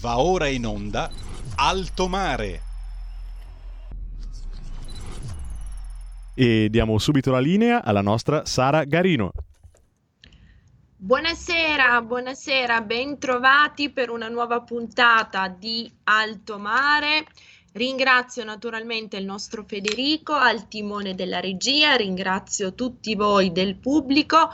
Va 0.00 0.18
ora 0.18 0.46
in 0.46 0.64
onda 0.64 1.10
Alto 1.56 2.08
Mare. 2.08 2.62
E 6.34 6.68
diamo 6.70 6.96
subito 6.96 7.30
la 7.30 7.38
linea 7.38 7.84
alla 7.84 8.00
nostra 8.00 8.46
Sara 8.46 8.84
Garino. 8.84 9.30
Buonasera, 10.96 12.00
buonasera, 12.00 12.80
bentrovati 12.80 13.90
per 13.90 14.08
una 14.08 14.28
nuova 14.28 14.62
puntata 14.62 15.48
di 15.48 15.92
Alto 16.04 16.58
Mare. 16.58 17.26
Ringrazio 17.72 18.42
naturalmente 18.42 19.18
il 19.18 19.26
nostro 19.26 19.64
Federico 19.66 20.32
al 20.32 20.66
timone 20.66 21.14
della 21.14 21.40
regia, 21.40 21.94
ringrazio 21.96 22.74
tutti 22.74 23.14
voi 23.14 23.52
del 23.52 23.76
pubblico. 23.76 24.48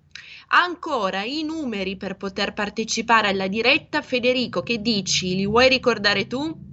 Ancora 0.48 1.22
i 1.22 1.42
numeri 1.42 1.96
per 1.96 2.16
poter 2.16 2.54
partecipare 2.54 3.28
alla 3.28 3.46
diretta. 3.46 4.00
Federico, 4.00 4.62
che 4.62 4.80
dici? 4.80 5.36
Li 5.36 5.46
vuoi 5.46 5.68
ricordare 5.68 6.26
tu? 6.26 6.72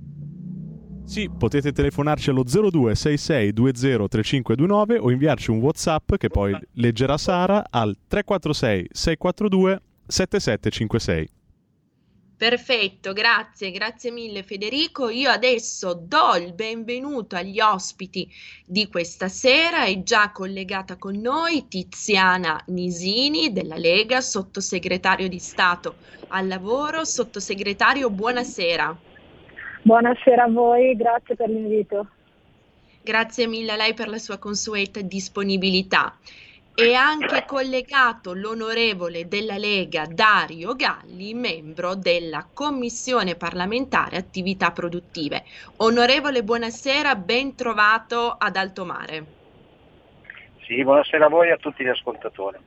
Sì, 1.04 1.30
potete 1.38 1.74
telefonarci 1.74 2.30
allo 2.30 2.46
0266203529 2.46 5.00
o 5.02 5.12
inviarci 5.12 5.52
un 5.52 5.60
WhatsApp 5.60 6.16
che 6.16 6.30
poi 6.30 6.58
leggerà 6.76 7.18
Sara 7.18 7.66
al 7.70 7.94
346 8.08 8.88
642 8.90 9.82
7756. 10.08 11.40
Perfetto, 12.42 13.14
grazie, 13.14 13.70
grazie 13.70 14.10
mille 14.10 14.42
Federico. 14.42 15.10
Io 15.10 15.30
adesso 15.30 15.94
do 15.94 16.36
il 16.44 16.54
benvenuto 16.54 17.36
agli 17.36 17.60
ospiti 17.60 18.28
di 18.66 18.88
questa 18.88 19.28
sera. 19.28 19.84
È 19.84 20.02
già 20.02 20.32
collegata 20.32 20.98
con 20.98 21.20
noi 21.20 21.68
Tiziana 21.68 22.60
Nisini 22.70 23.54
della 23.54 23.78
Lega, 23.78 24.22
sottosegretario 24.22 25.30
di 25.30 25.38
Stato 25.38 25.98
al 26.30 26.48
lavoro. 26.48 27.06
Sottosegretario, 27.06 28.10
buonasera. 28.10 28.98
Buonasera 29.84 30.46
a 30.46 30.50
voi, 30.50 30.96
grazie 30.96 31.36
per 31.36 31.48
l'invito. 31.48 32.08
Grazie 33.04 33.46
mille 33.46 33.74
a 33.74 33.76
lei 33.76 33.94
per 33.94 34.08
la 34.08 34.18
sua 34.18 34.40
consueta 34.40 35.00
disponibilità. 35.02 36.18
È 36.74 36.94
anche 36.94 37.44
collegato 37.46 38.34
l'onorevole 38.34 39.28
della 39.28 39.58
Lega 39.58 40.06
Dario 40.08 40.74
Galli, 40.76 41.34
membro 41.34 41.96
della 41.96 42.48
Commissione 42.52 43.36
parlamentare 43.36 44.16
attività 44.16 44.72
produttive. 44.72 45.44
Onorevole, 45.78 46.44
buonasera, 46.44 47.16
ben 47.16 47.56
trovato 47.56 48.36
ad 48.38 48.56
Alto 48.56 48.86
Mare. 48.86 49.26
Sì, 50.66 50.82
buonasera 50.82 51.26
a 51.26 51.30
voi 51.30 51.50
e 51.50 51.52
a 51.52 51.58
tutti 51.58 51.84
gli 51.84 51.90
ascoltatori. 51.90 52.58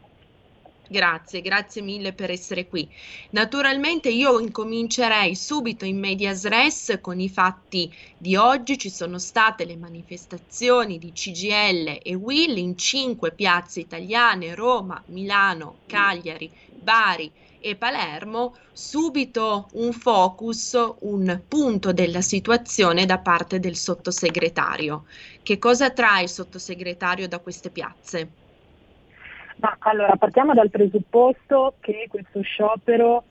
Grazie, 0.87 1.41
grazie 1.41 1.81
mille 1.81 2.13
per 2.13 2.31
essere 2.31 2.67
qui. 2.69 2.87
Naturalmente 3.31 4.11
io 4.11 4.39
incomincerei 4.39 5.35
subito 5.35 5.87
in 5.87 5.99
medias 5.99 6.45
res 6.45 6.99
con 7.01 7.21
i 7.21 7.31
fatti 7.31 7.91
di 8.19 8.37
oggi. 8.37 8.77
Ci 8.77 8.91
sono 8.91 9.19
state 9.19 9.65
le 9.65 9.77
manifestazioni 9.79 10.99
di 10.99 11.13
CGL 11.13 12.01
e 12.03 12.15
Will 12.15 12.59
in 12.59 12.77
cinque 12.77 13.33
piazze 13.33 13.81
italiane, 13.81 14.55
Roma, 14.55 15.03
Milano, 15.07 15.81
Cagliari, 15.87 16.53
Bari 16.69 17.33
e 17.59 17.77
Palermo. 17.77 18.55
Subito 18.71 19.69
un 19.73 19.93
focus, 19.93 20.77
un 21.01 21.45
punto 21.49 21.95
della 21.95 22.21
situazione 22.21 23.07
da 23.07 23.19
parte 23.21 23.59
del 23.59 23.77
sottosegretario. 23.77 25.07
Che 25.43 25.59
cosa 25.59 25.91
trae 25.93 26.25
il 26.25 26.29
sottosegretario 26.29 27.27
da 27.27 27.39
queste 27.41 27.71
piazze? 27.71 28.44
Ma 29.57 29.77
allora 29.81 30.17
partiamo 30.17 30.53
dal 30.53 30.71
presupposto 30.71 31.75
che 31.81 32.07
questo 32.09 32.43
sciopero, 32.43 33.25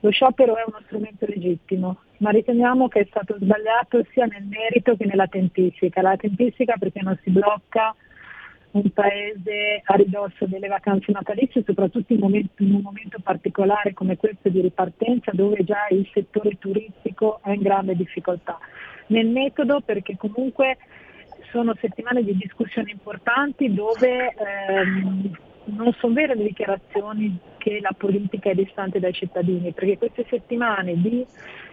lo 0.00 0.10
sciopero 0.10 0.56
è 0.56 0.64
uno 0.66 0.80
strumento 0.86 1.26
legittimo, 1.26 1.98
ma 2.18 2.30
riteniamo 2.30 2.88
che 2.88 3.00
è 3.00 3.06
stato 3.08 3.36
sbagliato 3.38 4.04
sia 4.12 4.26
nel 4.26 4.44
merito 4.44 4.96
che 4.96 5.04
nella 5.04 5.26
tempistica. 5.26 6.02
La 6.02 6.16
tempistica 6.16 6.76
perché 6.78 7.02
non 7.02 7.18
si 7.22 7.30
blocca 7.30 7.94
un 8.72 8.90
paese 8.90 9.82
a 9.84 9.94
ridosso 9.94 10.46
delle 10.46 10.68
vacanze 10.68 11.12
natalizie, 11.12 11.62
soprattutto 11.64 12.12
in, 12.12 12.20
momento, 12.20 12.62
in, 12.62 12.74
un 12.74 12.80
momento 12.80 13.18
particolare 13.22 13.92
come 13.92 14.16
questo 14.16 14.48
di 14.48 14.60
ripartenza 14.60 15.30
dove 15.34 15.62
già 15.64 15.86
il 15.90 16.08
settore 16.12 16.58
turistico 16.58 17.40
è 17.42 17.50
in 17.50 17.60
grande 17.60 17.94
difficoltà. 17.94 18.58
Nel 19.08 19.26
metodo 19.26 19.80
perché 19.80 20.16
comunque 20.16 20.78
sono 21.52 21.74
settimane 21.78 22.24
di 22.24 22.34
discussioni 22.34 22.90
importanti 22.90 23.72
dove 23.72 24.34
ehm, 24.34 25.30
non 25.66 25.92
sono 26.00 26.14
vere 26.14 26.34
le 26.34 26.44
dichiarazioni 26.44 27.38
che 27.58 27.78
la 27.80 27.94
politica 27.96 28.50
è 28.50 28.54
distante 28.54 28.98
dai 28.98 29.12
cittadini, 29.12 29.72
perché 29.72 29.98
queste 29.98 30.26
settimane 30.28 31.00
di 31.00 31.24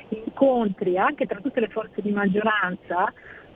incontri 0.09 0.97
anche 0.97 1.25
tra 1.25 1.39
tutte 1.39 1.61
le 1.61 1.69
forze 1.69 2.01
di 2.01 2.11
maggioranza 2.11 3.11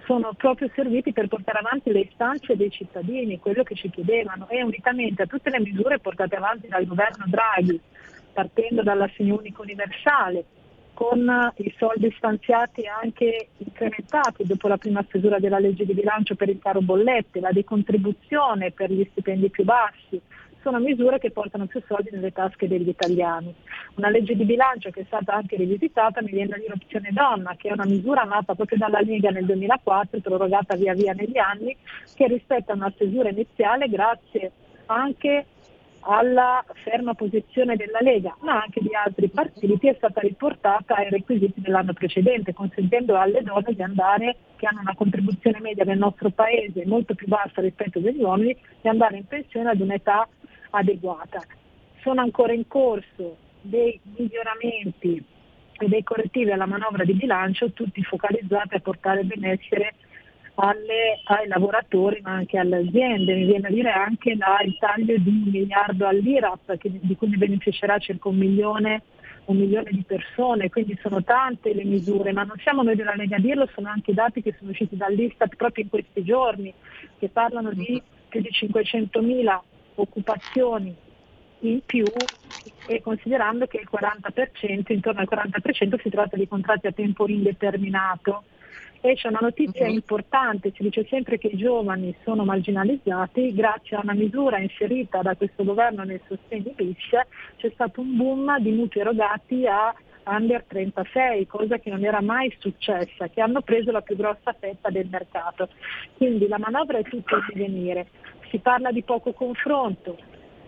sono 0.05 0.33
proprio 0.33 0.69
serviti 0.73 1.13
per 1.13 1.27
portare 1.27 1.59
avanti 1.59 1.91
le 1.91 2.01
istanze 2.01 2.55
dei 2.55 2.71
cittadini, 2.71 3.39
quello 3.39 3.63
che 3.63 3.75
ci 3.75 3.89
chiedevano. 3.89 4.47
E 4.49 4.63
unitamente 4.63 5.23
a 5.23 5.27
tutte 5.27 5.49
le 5.49 5.59
misure 5.59 5.99
portate 5.99 6.35
avanti 6.35 6.67
dal 6.67 6.85
governo 6.85 7.25
Draghi, 7.27 7.79
partendo 8.33 8.81
dall'assegno 8.81 9.37
unico 9.37 9.61
universale, 9.61 10.45
con 10.93 11.51
i 11.57 11.73
soldi 11.77 12.13
stanziati 12.15 12.85
anche 12.85 13.49
incrementati 13.57 14.45
dopo 14.45 14.67
la 14.67 14.77
prima 14.77 15.03
stesura 15.07 15.39
della 15.39 15.59
legge 15.59 15.85
di 15.85 15.93
bilancio 15.93 16.35
per 16.35 16.49
il 16.49 16.59
caro 16.59 16.81
bollette, 16.81 17.39
la 17.39 17.51
decontribuzione 17.51 18.71
per 18.71 18.91
gli 18.91 19.05
stipendi 19.11 19.49
più 19.49 19.63
bassi, 19.63 20.21
sono 20.61 20.79
misure 20.79 21.19
che 21.19 21.31
portano 21.31 21.65
più 21.65 21.83
soldi 21.85 22.09
nelle 22.11 22.31
tasche 22.31 22.69
degli 22.69 22.87
italiani. 22.87 23.53
Una 23.95 24.09
legge 24.09 24.33
di 24.35 24.45
bilancio 24.45 24.91
che 24.91 25.01
è 25.01 25.05
stata 25.05 25.33
anche 25.33 25.57
rivisitata 25.57 26.21
mi 26.21 26.31
viene 26.31 26.57
dire 26.57 26.73
opzione 26.73 27.09
donna, 27.11 27.55
che 27.57 27.67
è 27.67 27.73
una 27.73 27.85
misura 27.85 28.23
nata 28.23 28.55
proprio 28.55 28.77
dalla 28.77 29.01
Lega 29.01 29.29
nel 29.29 29.45
2004, 29.45 30.21
prorogata 30.21 30.75
via 30.75 30.93
via 30.93 31.11
negli 31.11 31.37
anni, 31.37 31.75
che 32.15 32.27
rispetta 32.27 32.73
una 32.73 32.91
stesura 32.95 33.29
iniziale 33.29 33.89
grazie 33.89 34.51
anche 34.85 35.45
alla 36.05 36.63
ferma 36.83 37.13
posizione 37.13 37.75
della 37.75 37.99
Lega, 38.01 38.35
ma 38.41 38.61
anche 38.61 38.81
di 38.81 38.93
altri 38.93 39.29
partiti, 39.29 39.87
è 39.87 39.95
stata 39.95 40.21
riportata 40.21 40.95
ai 40.95 41.09
requisiti 41.09 41.61
dell'anno 41.61 41.93
precedente, 41.93 42.53
consentendo 42.53 43.17
alle 43.17 43.41
donne 43.41 43.73
di 43.73 43.81
andare, 43.81 44.35
che 44.57 44.65
hanno 44.65 44.81
una 44.81 44.95
contribuzione 44.95 45.59
media 45.59 45.83
nel 45.83 45.97
nostro 45.97 46.29
paese 46.29 46.85
molto 46.85 47.15
più 47.15 47.27
bassa 47.27 47.61
rispetto 47.61 47.99
agli 47.99 48.21
uomini, 48.21 48.55
di 48.81 48.87
andare 48.87 49.17
in 49.17 49.25
pensione 49.25 49.69
ad 49.69 49.79
un'età 49.79 50.27
adeguata. 50.71 51.41
Sono 52.01 52.21
ancora 52.21 52.53
in 52.53 52.67
corso 52.67 53.37
dei 53.61 53.99
miglioramenti 54.17 55.23
e 55.79 55.87
dei 55.87 56.03
correttivi 56.03 56.51
alla 56.51 56.65
manovra 56.65 57.03
di 57.03 57.13
bilancio, 57.13 57.71
tutti 57.71 58.03
focalizzati 58.03 58.75
a 58.75 58.79
portare 58.79 59.23
benessere 59.23 59.95
alle, 60.55 61.19
ai 61.25 61.47
lavoratori 61.47 62.19
ma 62.21 62.31
anche 62.31 62.57
alle 62.57 62.77
aziende. 62.77 63.33
Mi 63.35 63.45
viene 63.45 63.67
a 63.67 63.71
dire 63.71 63.91
anche 63.91 64.31
il 64.31 64.77
taglio 64.79 65.17
di 65.17 65.29
un 65.29 65.49
miliardo 65.51 66.07
all'IRAP 66.07 66.77
che, 66.77 66.91
di 66.91 67.15
cui 67.15 67.29
ne 67.29 67.37
beneficerà 67.37 67.97
circa 67.97 68.29
un 68.29 68.37
milione, 68.37 69.03
un 69.45 69.57
milione 69.57 69.89
di 69.91 70.03
persone, 70.05 70.69
quindi 70.69 70.97
sono 71.01 71.23
tante 71.23 71.73
le 71.73 71.83
misure, 71.83 72.31
ma 72.31 72.43
non 72.43 72.57
siamo 72.59 72.83
noi 72.83 72.95
della 72.95 73.15
Lega 73.15 73.37
a 73.37 73.39
dirlo, 73.39 73.67
sono 73.73 73.89
anche 73.89 74.11
i 74.11 74.15
dati 74.15 74.41
che 74.41 74.55
sono 74.57 74.71
usciti 74.71 74.95
dall'Istat 74.95 75.55
proprio 75.55 75.83
in 75.83 75.89
questi 75.89 76.23
giorni, 76.23 76.73
che 77.17 77.29
parlano 77.29 77.71
di 77.71 78.01
più 78.29 78.41
di 78.41 78.49
500.000 78.49 79.59
occupazioni 79.95 80.95
in 81.59 81.81
più 81.85 82.05
e 82.85 83.01
considerando 83.01 83.67
che 83.67 83.77
il 83.77 83.87
40%, 83.89 84.91
intorno 84.91 85.21
al 85.21 85.27
40% 85.29 85.99
si 86.01 86.09
tratta 86.09 86.37
di 86.37 86.47
contratti 86.47 86.87
a 86.87 86.91
tempo 86.91 87.27
indeterminato. 87.27 88.43
E 89.05 89.15
c'è 89.15 89.27
una 89.27 89.39
notizia 89.41 89.85
Mhm. 89.85 89.93
importante, 89.93 90.71
si 90.73 90.81
dice 90.83 91.05
sempre 91.09 91.37
che 91.37 91.47
i 91.47 91.57
giovani 91.57 92.15
sono 92.23 92.45
marginalizzati, 92.45 93.53
grazie 93.53 93.97
a 93.97 94.01
una 94.01 94.13
misura 94.13 94.59
inserita 94.59 95.21
da 95.21 95.35
questo 95.35 95.65
governo 95.65 96.03
nel 96.03 96.21
sostegno 96.25 96.71
bis 96.73 96.95
c'è 97.57 97.69
stato 97.73 97.99
un 97.99 98.15
boom 98.15 98.59
di 98.59 98.71
mutui 98.71 99.01
erogati 99.01 99.65
a 99.67 99.93
under 100.25 100.63
36, 100.63 101.45
cosa 101.47 101.79
che 101.79 101.89
non 101.89 102.05
era 102.05 102.21
mai 102.21 102.53
successa, 102.59 103.27
che 103.27 103.41
hanno 103.41 103.61
preso 103.61 103.91
la 103.91 103.99
più 103.99 104.15
grossa 104.15 104.55
fetta 104.57 104.89
del 104.89 105.07
mercato. 105.11 105.67
Quindi 106.15 106.47
la 106.47 106.57
manovra 106.57 106.97
è 106.97 107.03
tutto 107.03 107.35
in 107.35 107.43
divenire, 107.49 108.07
si 108.49 108.59
parla 108.59 108.89
di 108.93 109.03
poco 109.03 109.33
confronto, 109.33 110.17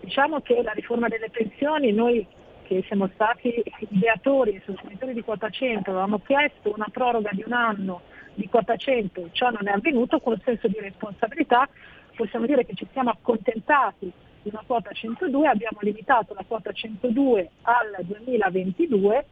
diciamo 0.00 0.40
che 0.40 0.60
la 0.62 0.72
riforma 0.72 1.08
delle 1.08 1.30
pensioni 1.30 1.90
noi 1.90 2.26
che 2.66 2.82
siamo 2.86 3.08
stati 3.14 3.62
ideatori 3.88 4.54
e 4.56 4.62
sostenitori 4.64 5.14
di 5.14 5.22
quota 5.22 5.48
100 5.48 5.90
avevamo 5.90 6.18
chiesto 6.18 6.72
una 6.74 6.88
proroga 6.90 7.30
di 7.32 7.44
un 7.46 7.52
anno 7.52 8.02
di 8.34 8.48
quota 8.48 8.76
100, 8.76 9.30
ciò 9.32 9.50
non 9.50 9.68
è 9.68 9.72
avvenuto 9.72 10.18
con 10.18 10.38
senso 10.44 10.68
di 10.68 10.78
responsabilità, 10.80 11.68
possiamo 12.14 12.44
dire 12.44 12.66
che 12.66 12.74
ci 12.74 12.86
siamo 12.92 13.10
accontentati 13.10 14.12
di 14.42 14.50
una 14.50 14.62
quota 14.66 14.90
102, 14.92 15.48
abbiamo 15.48 15.78
limitato 15.80 16.34
la 16.34 16.44
quota 16.46 16.72
102 16.72 17.50
al 17.62 18.04
2022 18.04 19.26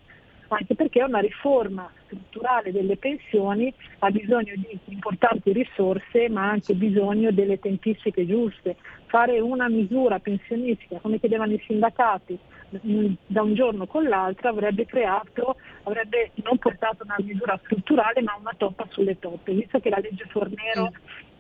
anche 0.49 0.75
perché 0.75 1.03
una 1.03 1.21
riforma 1.21 1.91
strutturale 2.05 2.71
delle 2.71 2.97
pensioni 2.97 3.73
ha 4.01 4.11
bisogno 4.11 4.53
di 4.55 4.79
importanti 4.87 5.53
risorse 5.53 6.29
ma 6.29 6.43
ha 6.43 6.51
anche 6.51 6.75
bisogno 6.75 7.33
delle 7.33 7.59
tempistiche 7.59 8.27
giuste. 8.27 8.77
Fare 9.07 9.41
una 9.41 9.69
misura 9.69 10.19
pensionistica 10.19 10.99
come 11.01 11.19
chiedevano 11.19 11.55
i 11.55 11.63
sindacati 11.67 12.39
da 12.81 13.43
un 13.43 13.55
giorno 13.55 13.87
con 13.87 14.05
l'altro 14.05 14.49
avrebbe 14.49 14.87
creato, 14.87 15.57
avrebbe 15.85 16.33
non 16.37 16.59
portato 16.59 17.05
una 17.05 17.17
misura 17.19 17.59
strutturale 17.65 18.23
ma 18.23 18.37
una 18.39 18.55
toppa 18.57 18.87
sulle 18.91 19.19
toppe, 19.19 19.53
visto 19.53 19.81
che 19.81 19.91
la 19.91 19.99
legge 19.99 20.25
Fornero 20.29 20.93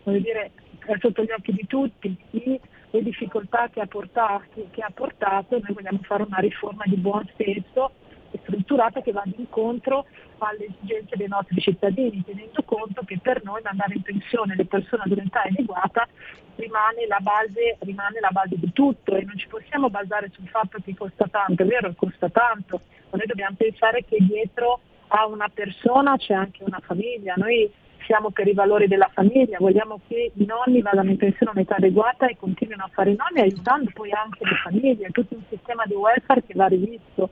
voglio 0.04 0.20
dire, 0.20 0.52
è 0.86 0.96
sotto 1.00 1.22
gli 1.22 1.30
occhi 1.30 1.52
di 1.52 1.66
tutti, 1.66 2.16
le 2.30 3.02
difficoltà 3.02 3.68
che 3.70 3.80
ha, 3.80 3.86
portato, 3.86 4.68
che 4.70 4.82
ha 4.82 4.90
portato, 4.94 5.58
noi 5.58 5.72
vogliamo 5.74 6.00
fare 6.02 6.22
una 6.22 6.38
riforma 6.38 6.84
di 6.86 6.96
buon 6.96 7.28
senso 7.36 7.92
e 8.30 8.38
strutturata 8.42 9.00
che 9.00 9.12
vada 9.12 9.32
incontro 9.36 10.06
alle 10.38 10.66
esigenze 10.66 11.16
dei 11.16 11.28
nostri 11.28 11.60
cittadini, 11.60 12.22
tenendo 12.24 12.62
conto 12.64 13.02
che 13.04 13.18
per 13.20 13.42
noi 13.42 13.62
mandare 13.62 13.94
in 13.94 14.02
pensione 14.02 14.54
le 14.54 14.66
persone 14.66 15.02
ad 15.04 15.10
un'età 15.12 15.42
adeguata 15.42 16.06
rimane 16.56 17.06
la, 17.06 17.18
base, 17.20 17.76
rimane 17.80 18.20
la 18.20 18.30
base 18.30 18.56
di 18.56 18.72
tutto 18.72 19.14
e 19.16 19.24
non 19.24 19.36
ci 19.36 19.48
possiamo 19.48 19.90
basare 19.90 20.30
sul 20.32 20.48
fatto 20.48 20.78
che 20.84 20.94
costa 20.94 21.26
tanto, 21.30 21.62
è 21.62 21.66
vero, 21.66 21.92
costa 21.96 22.28
tanto, 22.28 22.82
ma 23.10 23.18
noi 23.18 23.26
dobbiamo 23.26 23.56
pensare 23.56 24.04
che 24.04 24.18
dietro 24.20 24.80
a 25.08 25.26
una 25.26 25.48
persona 25.48 26.16
c'è 26.16 26.34
anche 26.34 26.64
una 26.64 26.80
famiglia, 26.82 27.34
noi 27.36 27.70
siamo 28.04 28.30
per 28.30 28.46
i 28.46 28.54
valori 28.54 28.86
della 28.86 29.10
famiglia, 29.12 29.58
vogliamo 29.58 30.00
che 30.06 30.32
i 30.34 30.44
nonni 30.44 30.82
vadano 30.82 31.10
in 31.10 31.16
pensione 31.16 31.52
a 31.52 31.54
un'età 31.54 31.76
adeguata 31.76 32.26
e 32.26 32.36
continuino 32.36 32.84
a 32.84 32.90
fare 32.92 33.12
i 33.12 33.16
nonni 33.16 33.40
aiutando 33.40 33.90
poi 33.92 34.10
anche 34.12 34.44
le 34.44 34.56
famiglie, 34.62 35.10
tutto 35.10 35.34
un 35.34 35.42
sistema 35.48 35.84
di 35.86 35.94
welfare 35.94 36.44
che 36.44 36.54
va 36.54 36.66
rivisto. 36.66 37.30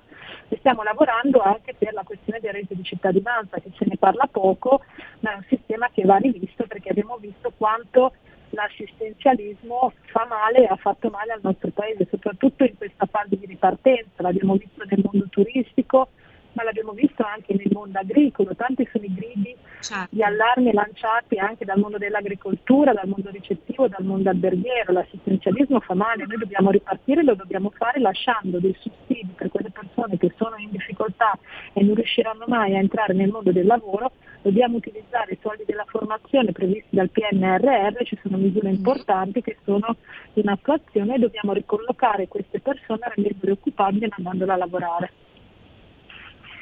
E 0.48 0.56
stiamo 0.58 0.82
lavorando 0.82 1.40
anche 1.40 1.74
per 1.74 1.92
la 1.92 2.02
questione 2.04 2.38
del 2.40 2.52
reddito 2.52 2.74
di 2.74 2.82
cittadinanza 2.84 3.58
che 3.58 3.70
se 3.76 3.84
ne 3.86 3.96
parla 3.96 4.28
poco, 4.30 4.82
ma 5.20 5.32
è 5.32 5.36
un 5.36 5.44
sistema 5.48 5.88
che 5.92 6.04
va 6.04 6.16
rivisto 6.16 6.66
perché 6.66 6.90
abbiamo 6.90 7.16
visto 7.16 7.52
quanto 7.56 8.12
l'assistenzialismo 8.52 9.92
fa 10.06 10.26
male 10.28 10.62
e 10.62 10.66
ha 10.66 10.76
fatto 10.76 11.10
male 11.10 11.32
al 11.32 11.40
nostro 11.42 11.70
paese, 11.70 12.06
soprattutto 12.10 12.64
in 12.64 12.76
questa 12.76 13.06
fase 13.06 13.36
di 13.36 13.46
ripartenza, 13.46 14.22
l'abbiamo 14.22 14.56
visto 14.56 14.84
nel 14.88 15.02
mondo 15.02 15.26
turistico, 15.28 16.08
ma 16.52 16.62
l'abbiamo 16.62 16.92
visto 16.92 17.24
anche 17.24 17.54
nel 17.54 17.70
mondo 17.72 17.98
agricolo, 17.98 18.54
tanti 18.54 18.88
sono 18.92 19.04
i 19.04 19.14
gridi 19.14 19.56
Certo. 19.82 20.14
di 20.14 20.22
allarme 20.22 20.72
lanciati 20.72 21.38
anche 21.38 21.64
dal 21.64 21.78
mondo 21.78 21.98
dell'agricoltura, 21.98 22.92
dal 22.92 23.08
mondo 23.08 23.30
ricettivo, 23.30 23.88
dal 23.88 24.04
mondo 24.04 24.30
alberghiero. 24.30 24.92
L'assistenzialismo 24.92 25.80
fa 25.80 25.94
male, 25.94 26.24
noi 26.24 26.38
dobbiamo 26.38 26.70
ripartire, 26.70 27.24
lo 27.24 27.34
dobbiamo 27.34 27.70
fare 27.76 28.00
lasciando 28.00 28.60
dei 28.60 28.74
sussidi 28.78 29.32
per 29.34 29.50
quelle 29.50 29.70
persone 29.70 30.16
che 30.18 30.32
sono 30.36 30.56
in 30.56 30.70
difficoltà 30.70 31.36
e 31.72 31.82
non 31.82 31.94
riusciranno 31.94 32.44
mai 32.46 32.74
a 32.74 32.78
entrare 32.78 33.12
nel 33.12 33.30
mondo 33.30 33.50
del 33.50 33.66
lavoro, 33.66 34.12
dobbiamo 34.42 34.76
utilizzare 34.76 35.32
i 35.32 35.38
soldi 35.40 35.64
della 35.66 35.84
formazione 35.86 36.52
previsti 36.52 36.94
dal 36.94 37.10
PNRR, 37.10 38.04
ci 38.04 38.18
sono 38.22 38.36
misure 38.36 38.68
importanti 38.68 39.42
che 39.42 39.56
sono 39.64 39.96
in 40.34 40.48
attuazione 40.48 41.16
e 41.16 41.18
dobbiamo 41.18 41.52
ricollocare 41.52 42.28
queste 42.28 42.60
persone 42.60 43.00
rendendole 43.14 43.52
occupabili 43.52 44.04
e 44.04 44.08
mandandole 44.10 44.52
a 44.52 44.56
lavorare. 44.56 45.12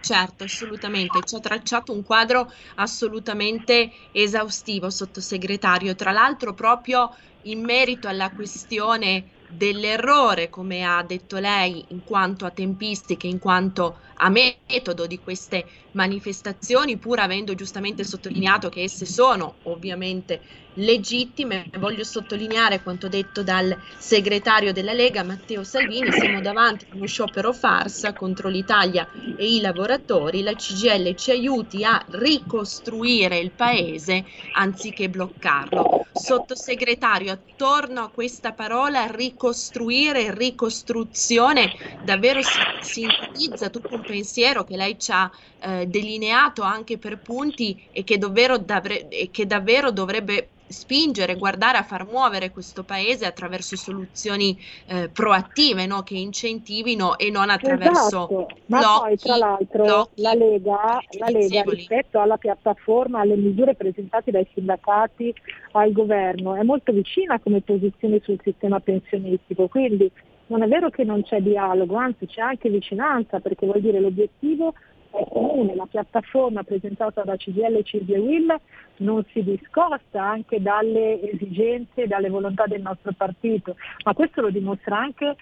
Certo, 0.04 0.44
assolutamente. 0.44 1.22
Ci 1.24 1.34
ha 1.34 1.40
tracciato 1.40 1.92
un 1.92 2.02
quadro 2.02 2.46
assolutamente 2.76 3.90
esaustivo, 4.10 4.88
sottosegretario. 4.88 5.94
Tra 5.94 6.10
l'altro, 6.10 6.54
proprio 6.54 7.10
in 7.42 7.62
merito 7.62 8.08
alla 8.08 8.32
questione 8.32 9.32
dell'errore, 9.46 10.48
come 10.48 10.84
ha 10.84 11.02
detto 11.02 11.36
lei, 11.38 11.84
in 11.88 12.02
quanto 12.02 12.46
a 12.46 12.50
tempistiche, 12.50 13.26
in 13.26 13.38
quanto 13.38 13.98
a 14.14 14.30
metodo 14.30 15.06
di 15.06 15.18
queste 15.18 15.66
manifestazioni, 15.92 16.98
pur 16.98 17.18
avendo 17.18 17.54
giustamente 17.54 18.02
sottolineato 18.04 18.68
che 18.70 18.82
esse 18.82 19.04
sono 19.04 19.58
ovviamente 19.64 20.40
legittime, 20.74 21.68
voglio 21.78 22.04
sottolineare 22.04 22.82
quanto 22.82 23.08
detto 23.08 23.42
dal 23.42 23.76
segretario 23.98 24.72
della 24.72 24.92
Lega 24.92 25.24
Matteo 25.24 25.64
Salvini, 25.64 26.12
siamo 26.12 26.40
davanti 26.40 26.86
a 26.88 26.94
uno 26.94 27.06
sciopero 27.06 27.52
farsa 27.52 28.14
contro 28.14 28.48
l'Italia 28.48 29.08
e 29.36 29.54
i 29.54 29.60
lavoratori, 29.60 30.42
la 30.42 30.54
CGL 30.54 31.14
ci 31.14 31.30
aiuti 31.30 31.84
a 31.84 32.04
ricostruire 32.10 33.38
il 33.38 33.52
paese 33.52 34.24
anziché 34.54 35.08
bloccarlo. 35.08 36.04
Sottosegretario, 36.12 37.32
attorno 37.32 38.02
a 38.02 38.10
questa 38.10 38.52
parola 38.52 39.06
ricostruire, 39.06 40.34
ricostruzione, 40.34 41.72
davvero 41.98 42.42
si 42.42 42.66
sintetizza 42.78 43.70
tutto 43.70 43.94
un 43.94 44.02
pensiero 44.04 44.64
che 44.64 44.76
lei 44.76 44.98
ci 44.98 45.12
ha 45.12 45.30
eh, 45.60 45.86
delineato 45.86 46.62
anche 46.62 46.98
per 46.98 47.20
punti 47.20 47.88
e 47.90 48.02
che 48.04 48.18
davvero, 48.18 48.58
davre- 48.58 49.08
e 49.08 49.30
che 49.30 49.46
davvero 49.46 49.90
dovrebbe 49.92 50.54
spingere, 50.70 51.36
guardare 51.36 51.78
a 51.78 51.82
far 51.82 52.06
muovere 52.06 52.50
questo 52.50 52.84
paese 52.84 53.26
attraverso 53.26 53.76
soluzioni 53.76 54.56
eh, 54.86 55.08
proattive, 55.08 55.86
no? 55.86 56.02
che 56.02 56.14
incentivino 56.14 57.18
e 57.18 57.30
non 57.30 57.50
attraverso 57.50 58.28
Esatto, 58.28 58.48
ma 58.66 58.78
blocchi, 58.78 59.00
poi 59.00 59.16
tra 59.16 59.36
l'altro 59.36 59.84
blocchi 59.84 60.22
la 60.22 60.34
Lega, 60.34 61.00
la 61.18 61.28
Lega 61.28 61.62
rispetto 61.62 62.20
alla 62.20 62.36
piattaforma, 62.36 63.20
alle 63.20 63.36
misure 63.36 63.74
presentate 63.74 64.30
dai 64.30 64.46
sindacati 64.54 65.34
al 65.72 65.92
governo 65.92 66.54
è 66.54 66.62
molto 66.62 66.92
vicina 66.92 67.38
come 67.40 67.60
posizione 67.60 68.20
sul 68.22 68.40
sistema 68.42 68.80
pensionistico, 68.80 69.68
quindi 69.68 70.10
non 70.46 70.62
è 70.62 70.68
vero 70.68 70.90
che 70.90 71.04
non 71.04 71.22
c'è 71.22 71.40
dialogo, 71.40 71.96
anzi 71.96 72.26
c'è 72.26 72.40
anche 72.40 72.68
vicinanza 72.68 73.38
perché 73.38 73.66
vuol 73.66 73.80
dire 73.80 74.00
l'obiettivo 74.00 74.74
è 74.89 74.89
comune, 75.10 75.74
la 75.74 75.86
piattaforma 75.86 76.62
presentata 76.62 77.22
da 77.22 77.36
CGL, 77.36 77.82
CISI 77.82 78.12
e 78.12 78.18
WIL 78.18 78.60
non 78.98 79.24
si 79.32 79.42
discosta 79.42 80.22
anche 80.22 80.60
dalle 80.60 81.20
esigenze 81.32 82.02
e 82.02 82.06
dalle 82.06 82.28
volontà 82.28 82.66
del 82.66 82.82
nostro 82.82 83.12
partito, 83.16 83.76
ma 84.04 84.14
questo 84.14 84.40
lo 84.40 84.50
dimostra 84.50 84.98
anche 84.98 85.36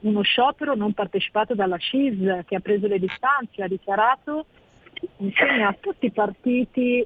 uno 0.00 0.22
sciopero 0.22 0.74
non 0.74 0.94
partecipato 0.94 1.54
dalla 1.54 1.78
CIS 1.78 2.44
che 2.46 2.56
ha 2.56 2.60
preso 2.60 2.86
le 2.86 2.98
distanze, 2.98 3.62
ha 3.62 3.68
dichiarato 3.68 4.46
insieme 5.18 5.64
a 5.64 5.76
tutti 5.78 6.06
i 6.06 6.10
partiti 6.10 7.04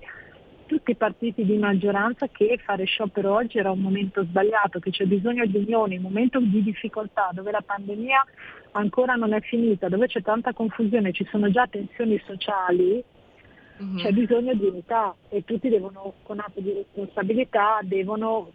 tutti 0.67 0.91
i 0.91 0.97
partiti 0.97 1.45
di 1.45 1.57
maggioranza 1.57 2.27
che 2.29 2.59
fare 2.63 2.85
sciopero 2.85 3.33
oggi 3.35 3.59
era 3.59 3.71
un 3.71 3.81
momento 3.81 4.25
sbagliato, 4.25 4.79
che 4.81 4.91
c'è 4.91 5.07
bisogno 5.07 5.47
di 5.47 5.57
unione, 5.57 5.97
un 5.97 6.03
momento 6.03 6.41
di 6.41 6.63
difficoltà 6.63 7.31
dove 7.33 7.51
la 7.51 7.63
pandemia 7.65 8.25
ancora 8.73 9.15
non 9.15 9.33
è 9.33 9.41
finita, 9.41 9.89
dove 9.89 10.07
c'è 10.07 10.23
tanta 10.23 10.53
confusione, 10.53 11.13
ci 11.13 11.27
sono 11.31 11.51
già 11.51 11.67
tensioni 11.67 12.21
sociali, 12.27 13.03
Mhm. 13.79 13.99
c'è 13.99 14.13
bisogno 14.13 14.55
di 14.55 14.67
unità 14.67 15.15
e 15.29 15.45
tutti 15.45 15.69
devono, 15.69 16.15
con 16.23 16.39
atto 16.41 16.61
di 16.61 16.73
responsabilità, 16.73 17.81
devono 17.83 18.51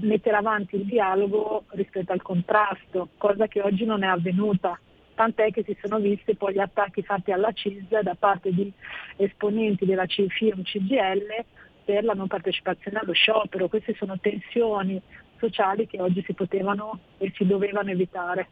mettere 0.00 0.36
avanti 0.36 0.76
il 0.76 0.84
dialogo 0.84 1.64
rispetto 1.70 2.12
al 2.12 2.22
contrasto, 2.22 3.10
cosa 3.18 3.46
che 3.46 3.60
oggi 3.60 3.84
non 3.84 4.02
è 4.02 4.06
avvenuta. 4.06 4.78
Tant'è 5.18 5.50
che 5.50 5.64
si 5.64 5.76
sono 5.82 5.98
visti 5.98 6.36
poi 6.36 6.52
gli 6.52 6.60
attacchi 6.60 7.02
fatti 7.02 7.32
alla 7.32 7.50
CIS 7.50 7.88
da 8.02 8.14
parte 8.16 8.52
di 8.52 8.72
esponenti 9.16 9.84
della 9.84 10.06
CFIUM 10.06 10.62
CGL 10.62 11.44
per 11.84 12.04
la 12.04 12.12
non 12.12 12.28
partecipazione 12.28 13.00
allo 13.00 13.14
sciopero. 13.14 13.66
Queste 13.66 13.94
sono 13.94 14.16
tensioni 14.20 15.02
sociali 15.38 15.88
che 15.88 16.00
oggi 16.00 16.22
si 16.24 16.34
potevano 16.34 17.00
e 17.18 17.32
si 17.34 17.44
dovevano 17.44 17.90
evitare. 17.90 18.46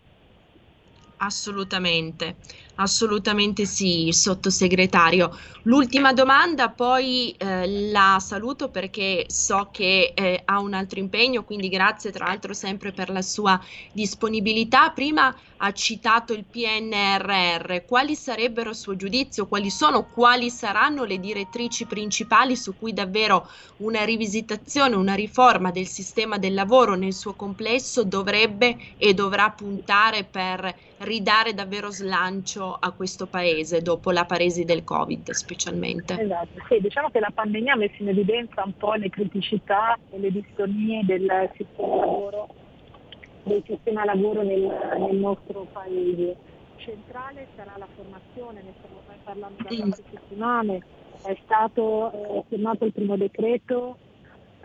Assolutamente, 1.18 2.36
assolutamente 2.74 3.64
sì, 3.64 4.10
sottosegretario. 4.12 5.34
L'ultima 5.62 6.12
domanda, 6.12 6.68
poi 6.68 7.34
eh, 7.38 7.90
la 7.90 8.18
saluto 8.20 8.68
perché 8.68 9.24
so 9.28 9.70
che 9.72 10.12
eh, 10.14 10.42
ha 10.44 10.60
un 10.60 10.74
altro 10.74 10.98
impegno, 10.98 11.42
quindi 11.42 11.70
grazie 11.70 12.12
tra 12.12 12.26
l'altro 12.26 12.52
sempre 12.52 12.92
per 12.92 13.08
la 13.08 13.22
sua 13.22 13.58
disponibilità. 13.92 14.90
Prima 14.90 15.34
ha 15.56 15.72
citato 15.72 16.34
il 16.34 16.44
PNRR, 16.44 17.86
quali 17.86 18.14
sarebbero 18.14 18.70
a 18.70 18.74
suo 18.74 18.94
giudizio, 18.94 19.46
quali 19.46 19.70
sono, 19.70 20.10
quali 20.10 20.50
saranno 20.50 21.04
le 21.04 21.18
direttrici 21.18 21.86
principali 21.86 22.56
su 22.56 22.76
cui 22.76 22.92
davvero 22.92 23.48
una 23.76 24.04
rivisitazione, 24.04 24.96
una 24.96 25.14
riforma 25.14 25.70
del 25.70 25.86
sistema 25.86 26.36
del 26.36 26.52
lavoro 26.52 26.94
nel 26.94 27.14
suo 27.14 27.34
complesso 27.34 28.04
dovrebbe 28.04 28.76
e 28.98 29.14
dovrà 29.14 29.50
puntare 29.50 30.24
per 30.24 30.74
ridare 31.06 31.54
davvero 31.54 31.90
slancio 31.90 32.76
a 32.78 32.90
questo 32.90 33.26
paese 33.26 33.80
dopo 33.80 34.10
la 34.10 34.24
paresi 34.24 34.64
del 34.64 34.84
Covid 34.84 35.30
specialmente. 35.30 36.20
Esatto, 36.20 36.60
sì, 36.68 36.80
diciamo 36.80 37.10
che 37.10 37.20
la 37.20 37.30
pandemia 37.32 37.74
ha 37.74 37.76
messo 37.76 38.02
in 38.02 38.08
evidenza 38.08 38.62
un 38.64 38.76
po' 38.76 38.94
le 38.94 39.08
criticità 39.08 39.96
e 40.10 40.18
le 40.18 40.30
distonie 40.30 41.04
del 41.04 41.50
sistema 41.56 41.96
lavoro, 41.96 42.48
del 43.44 43.62
sistema 43.66 44.04
lavoro 44.04 44.42
nel, 44.42 44.96
nel 44.98 45.16
nostro 45.16 45.66
paese. 45.72 46.36
Centrale 46.76 47.46
sarà 47.56 47.74
la 47.78 47.88
formazione, 47.94 48.62
ne 48.62 48.72
stiamo 48.78 49.00
parlando 49.24 49.62
da 49.62 49.76
tante 49.76 50.02
settimane, 50.10 50.84
è 51.24 51.36
stato 51.44 52.12
eh, 52.12 52.44
firmato 52.48 52.84
il 52.84 52.92
primo 52.92 53.16
decreto 53.16 53.96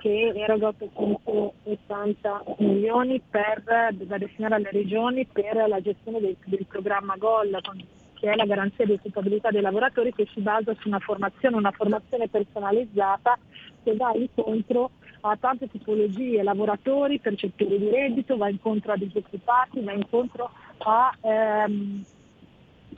che 0.01 0.33
eroga 0.35 0.69
880 0.69 2.43
milioni 2.57 3.21
per, 3.21 3.93
da 3.93 4.17
destinare 4.17 4.55
alle 4.55 4.71
regioni 4.71 5.27
per 5.27 5.55
la 5.67 5.79
gestione 5.79 6.19
del, 6.19 6.35
del 6.43 6.65
programma 6.65 7.15
GOL, 7.17 7.61
che 8.15 8.31
è 8.31 8.35
la 8.35 8.45
garanzia 8.45 8.83
di 8.85 8.93
occupabilità 8.93 9.51
dei 9.51 9.61
lavoratori 9.61 10.11
che 10.11 10.27
si 10.33 10.41
basa 10.41 10.75
su 10.79 10.87
una 10.87 10.97
formazione, 10.97 11.55
una 11.55 11.71
formazione 11.71 12.27
personalizzata 12.27 13.37
che 13.83 13.95
va 13.95 14.11
incontro 14.15 14.89
a 15.21 15.37
tante 15.39 15.69
tipologie, 15.69 16.41
lavoratori, 16.41 17.19
percettori 17.19 17.77
di 17.77 17.89
reddito, 17.89 18.37
va 18.37 18.49
incontro 18.49 18.93
a 18.93 18.97
disoccupati, 18.97 19.81
va 19.81 19.93
incontro 19.93 20.49
a 20.79 21.15
ehm, 21.21 22.03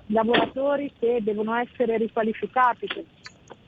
lavoratori 0.07 0.89
che 0.97 1.19
devono 1.21 1.53
essere 1.55 1.97
riqualificati 1.97 2.87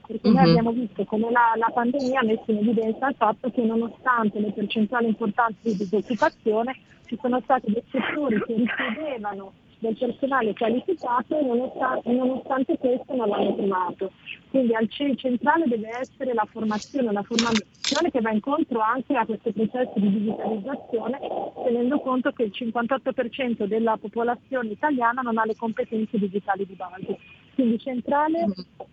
perché 0.05 0.29
noi 0.29 0.35
mm-hmm. 0.35 0.49
abbiamo 0.49 0.71
visto 0.71 1.03
come 1.05 1.31
la, 1.31 1.53
la, 1.55 1.71
pandemia 1.73 2.19
ha 2.19 2.23
messo 2.23 2.51
in 2.51 2.57
evidenza 2.57 3.07
il 3.07 3.15
fatto 3.15 3.49
che 3.49 3.61
nonostante 3.61 4.39
le 4.39 4.51
percentuali 4.51 5.07
importanti 5.07 5.57
di 5.63 5.75
disoccupazione 5.75 6.75
ci 7.05 7.17
sono 7.21 7.39
stati 7.43 7.71
dei 7.71 7.83
settori 7.89 8.41
che 8.45 8.53
richiedevano 8.55 9.53
del 9.79 9.97
personale 9.97 10.53
qualificato 10.53 11.37
e 11.37 11.43
nonostante, 11.43 12.11
nonostante 12.11 12.77
questo 12.77 13.15
non 13.15 13.29
l'hanno 13.29 13.55
trovato. 13.55 14.11
Quindi 14.49 14.73
al 14.73 14.89
centrale 14.89 15.67
deve 15.67 15.89
essere 15.99 16.33
la 16.33 16.47
formazione, 16.49 17.09
una 17.09 17.23
formazione 17.23 18.09
che 18.09 18.21
va 18.21 18.31
incontro 18.31 18.79
anche 18.79 19.15
a 19.15 19.25
questo 19.25 19.51
processo 19.51 19.93
di 19.95 20.09
digitalizzazione, 20.09 21.19
tenendo 21.63 21.99
conto 21.99 22.31
che 22.31 22.43
il 22.43 22.53
58% 22.55 23.65
della 23.65 23.97
popolazione 23.97 24.69
italiana 24.69 25.21
non 25.21 25.37
ha 25.37 25.45
le 25.45 25.55
competenze 25.55 26.17
digitali 26.17 26.65
di 26.65 26.73
base. 26.73 27.17
Quindi 27.55 27.79
centrale 27.79 28.47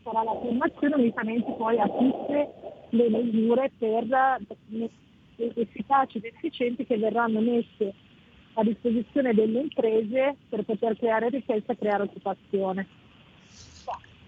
sarà 0.04 0.23
la 0.23 0.38
formazione 0.40 0.95
unitamente 0.95 1.52
poi 1.52 1.78
a 1.81 1.88
tutte 1.88 2.49
le 2.90 3.09
misure 3.09 3.73
per 3.76 4.07
efficaci 5.37 6.19
ed 6.19 6.25
efficienti 6.26 6.87
che 6.87 6.97
verranno 6.97 7.40
messe 7.40 7.92
a 8.54 8.62
disposizione 8.62 9.35
delle 9.35 9.61
imprese 9.61 10.37
per 10.49 10.62
poter 10.64 10.97
creare 10.97 11.31
ricchezza 11.31 11.73
e 11.73 11.76
creare 11.78 12.04
occupazione. 12.04 12.87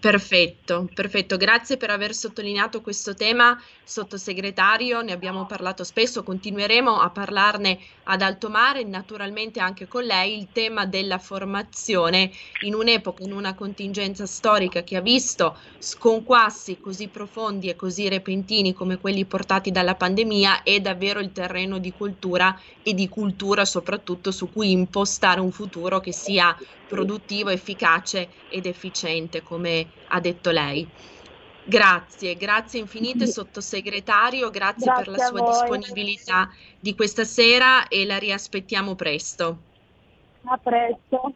Perfetto, 0.05 0.87
perfetto, 0.93 1.35
grazie 1.35 1.77
per 1.77 1.89
aver 1.89 2.13
sottolineato 2.13 2.79
questo 2.79 3.15
tema, 3.15 3.59
sottosegretario, 3.83 5.01
ne 5.01 5.11
abbiamo 5.11 5.47
parlato 5.47 5.83
spesso, 5.83 6.21
continueremo 6.21 6.99
a 6.99 7.09
parlarne 7.09 7.79
ad 8.03 8.21
alto 8.21 8.51
mare, 8.51 8.83
naturalmente 8.83 9.59
anche 9.59 9.87
con 9.87 10.03
lei, 10.03 10.37
il 10.37 10.51
tema 10.51 10.85
della 10.85 11.17
formazione 11.17 12.29
in 12.65 12.75
un'epoca, 12.75 13.23
in 13.23 13.31
una 13.33 13.55
contingenza 13.55 14.27
storica 14.27 14.83
che 14.83 14.95
ha 14.95 15.01
visto 15.01 15.57
sconquassi 15.79 16.77
così 16.77 17.09
profondi 17.09 17.69
e 17.69 17.75
così 17.75 18.07
repentini 18.07 18.73
come 18.73 18.99
quelli 18.99 19.25
portati 19.25 19.71
dalla 19.71 19.95
pandemia, 19.95 20.61
è 20.61 20.79
davvero 20.81 21.19
il 21.19 21.31
terreno 21.31 21.79
di 21.79 21.91
cultura 21.91 22.55
e 22.83 22.93
di 22.93 23.07
cultura 23.09 23.65
soprattutto 23.65 24.29
su 24.31 24.51
cui 24.51 24.69
impostare 24.69 25.39
un 25.39 25.51
futuro 25.51 25.99
che 25.99 26.13
sia 26.13 26.55
produttivo, 26.85 27.49
efficace 27.49 28.29
ed 28.47 28.67
efficiente, 28.67 29.41
come 29.41 29.94
ha 30.07 30.19
detto 30.19 30.51
lei. 30.51 30.87
Grazie, 31.67 32.35
grazie 32.35 32.79
infinite 32.79 33.25
sottosegretario, 33.25 34.51
grazie, 34.51 34.85
grazie 34.85 35.03
per 35.03 35.07
la 35.07 35.25
sua 35.25 35.41
disponibilità 35.41 36.49
di 36.79 36.93
questa 36.93 37.23
sera 37.23 37.87
e 37.87 38.05
la 38.05 38.17
riaspettiamo 38.17 38.93
presto. 38.93 39.57
A 40.43 40.57
presto. 40.57 41.33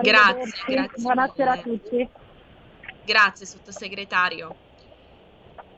Grazie, 0.00 0.52
grazie. 0.66 1.02
Buonasera 1.02 1.52
a 1.52 1.58
tutti. 1.58 2.08
Grazie 3.04 3.44
sottosegretario. 3.44 4.56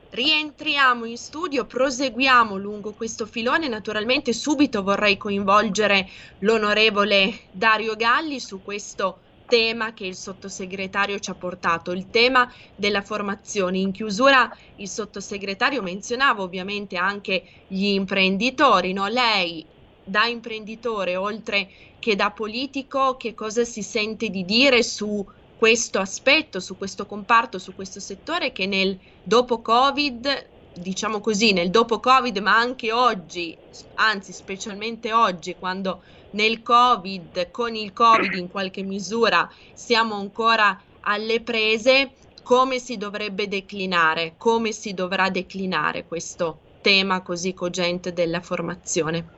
Rientriamo 0.09 1.03
in 1.03 1.17
studio, 1.17 1.65
proseguiamo 1.65 2.55
lungo 2.55 2.93
questo 2.93 3.25
filone. 3.25 3.67
Naturalmente 3.67 4.31
subito 4.31 4.83
vorrei 4.83 5.17
coinvolgere 5.17 6.07
l'onorevole 6.39 7.39
Dario 7.51 7.95
Galli 7.97 8.39
su 8.39 8.63
questo 8.63 9.19
tema 9.47 9.93
che 9.93 10.05
il 10.05 10.15
sottosegretario 10.15 11.19
ci 11.19 11.29
ha 11.29 11.35
portato, 11.35 11.91
il 11.91 12.09
tema 12.09 12.51
della 12.75 13.01
formazione. 13.01 13.79
In 13.79 13.91
chiusura 13.91 14.49
il 14.75 14.89
sottosegretario 14.89 15.81
menzionava 15.81 16.41
ovviamente 16.43 16.97
anche 16.97 17.43
gli 17.67 17.85
imprenditori, 17.85 18.93
no? 18.93 19.07
Lei 19.07 19.65
da 20.03 20.25
imprenditore 20.25 21.15
oltre 21.15 21.69
che 21.99 22.15
da 22.15 22.31
politico 22.31 23.17
che 23.17 23.33
cosa 23.33 23.63
si 23.65 23.81
sente 23.81 24.29
di 24.29 24.45
dire 24.45 24.83
su 24.83 25.25
questo 25.55 25.99
aspetto, 25.99 26.59
su 26.59 26.77
questo 26.77 27.05
comparto, 27.05 27.59
su 27.59 27.73
questo 27.73 27.99
settore 27.99 28.51
che 28.51 28.67
nel 28.67 28.97
dopo 29.21 29.61
Covid, 29.61 30.51
diciamo 30.71 31.19
così, 31.19 31.51
nel 31.51 31.71
dopo 31.71 31.99
Covid, 31.99 32.37
ma 32.37 32.55
anche 32.55 32.91
oggi, 32.91 33.59
anzi 33.95 34.31
specialmente 34.33 35.11
oggi, 35.13 35.55
quando 35.55 36.03
nel 36.31 36.61
Covid, 36.61 37.51
con 37.51 37.75
il 37.75 37.93
Covid 37.93 38.33
in 38.33 38.49
qualche 38.49 38.83
misura 38.83 39.49
siamo 39.73 40.15
ancora 40.15 40.79
alle 41.01 41.41
prese, 41.41 42.11
come 42.43 42.79
si 42.79 42.97
dovrebbe 42.97 43.47
declinare, 43.47 44.33
come 44.37 44.71
si 44.71 44.93
dovrà 44.93 45.29
declinare 45.29 46.05
questo 46.05 46.59
tema 46.81 47.21
così 47.21 47.53
cogente 47.53 48.13
della 48.13 48.41
formazione? 48.41 49.35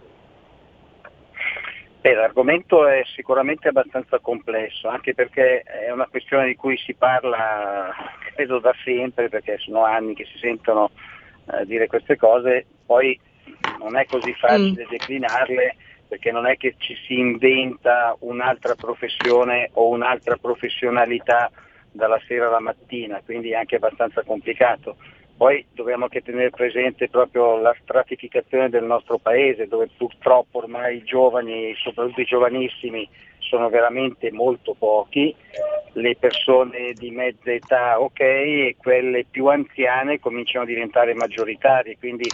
Beh, 2.01 2.13
l'argomento 2.13 2.87
è 2.87 3.03
sicuramente 3.13 3.67
abbastanza 3.67 4.19
complesso, 4.19 4.87
anche 4.87 5.13
perché 5.13 5.61
è 5.61 5.91
una 5.91 6.07
questione 6.07 6.45
di 6.47 6.55
cui 6.55 6.77
si 6.77 6.93
parla 6.93 7.93
credo 8.33 8.59
da 8.59 8.73
sempre, 8.83 9.27
perché 9.27 9.57
sono 9.57 9.83
anni 9.83 10.13
che 10.13 10.25
si 10.25 10.37
sentono 10.37 10.91
eh, 11.51 11.65
dire 11.65 11.87
queste 11.87 12.15
cose, 12.15 12.65
poi 12.85 13.19
non 13.79 13.97
è 13.97 14.05
così 14.05 14.33
facile 14.33 14.85
mm. 14.85 14.89
declinarle 14.89 15.75
perché 16.09 16.31
non 16.31 16.47
è 16.47 16.57
che 16.57 16.73
ci 16.79 16.95
si 17.05 17.19
inventa 17.19 18.15
un'altra 18.21 18.73
professione 18.73 19.69
o 19.73 19.89
un'altra 19.89 20.37
professionalità 20.37 21.51
dalla 21.91 22.19
sera 22.27 22.47
alla 22.47 22.59
mattina, 22.59 23.21
quindi 23.23 23.51
è 23.51 23.55
anche 23.55 23.75
abbastanza 23.75 24.23
complicato. 24.23 24.97
Poi 25.37 25.65
dobbiamo 25.71 26.05
anche 26.05 26.21
tenere 26.21 26.49
presente 26.49 27.07
proprio 27.09 27.57
la 27.59 27.73
stratificazione 27.81 28.69
del 28.69 28.83
nostro 28.83 29.19
paese, 29.19 29.67
dove 29.67 29.87
purtroppo 29.95 30.57
ormai 30.57 30.97
i 30.97 31.03
giovani, 31.03 31.73
soprattutto 31.75 32.21
i 32.21 32.25
giovanissimi, 32.25 33.07
sono 33.37 33.69
veramente 33.69 34.31
molto 34.31 34.75
pochi, 34.77 35.33
le 35.93 36.15
persone 36.17 36.93
di 36.93 37.11
mezza 37.11 37.51
età 37.51 38.01
ok 38.01 38.19
e 38.19 38.75
quelle 38.77 39.25
più 39.29 39.45
anziane 39.45 40.19
cominciano 40.19 40.65
a 40.65 40.67
diventare 40.67 41.13
maggioritarie, 41.13 41.97
quindi 41.97 42.31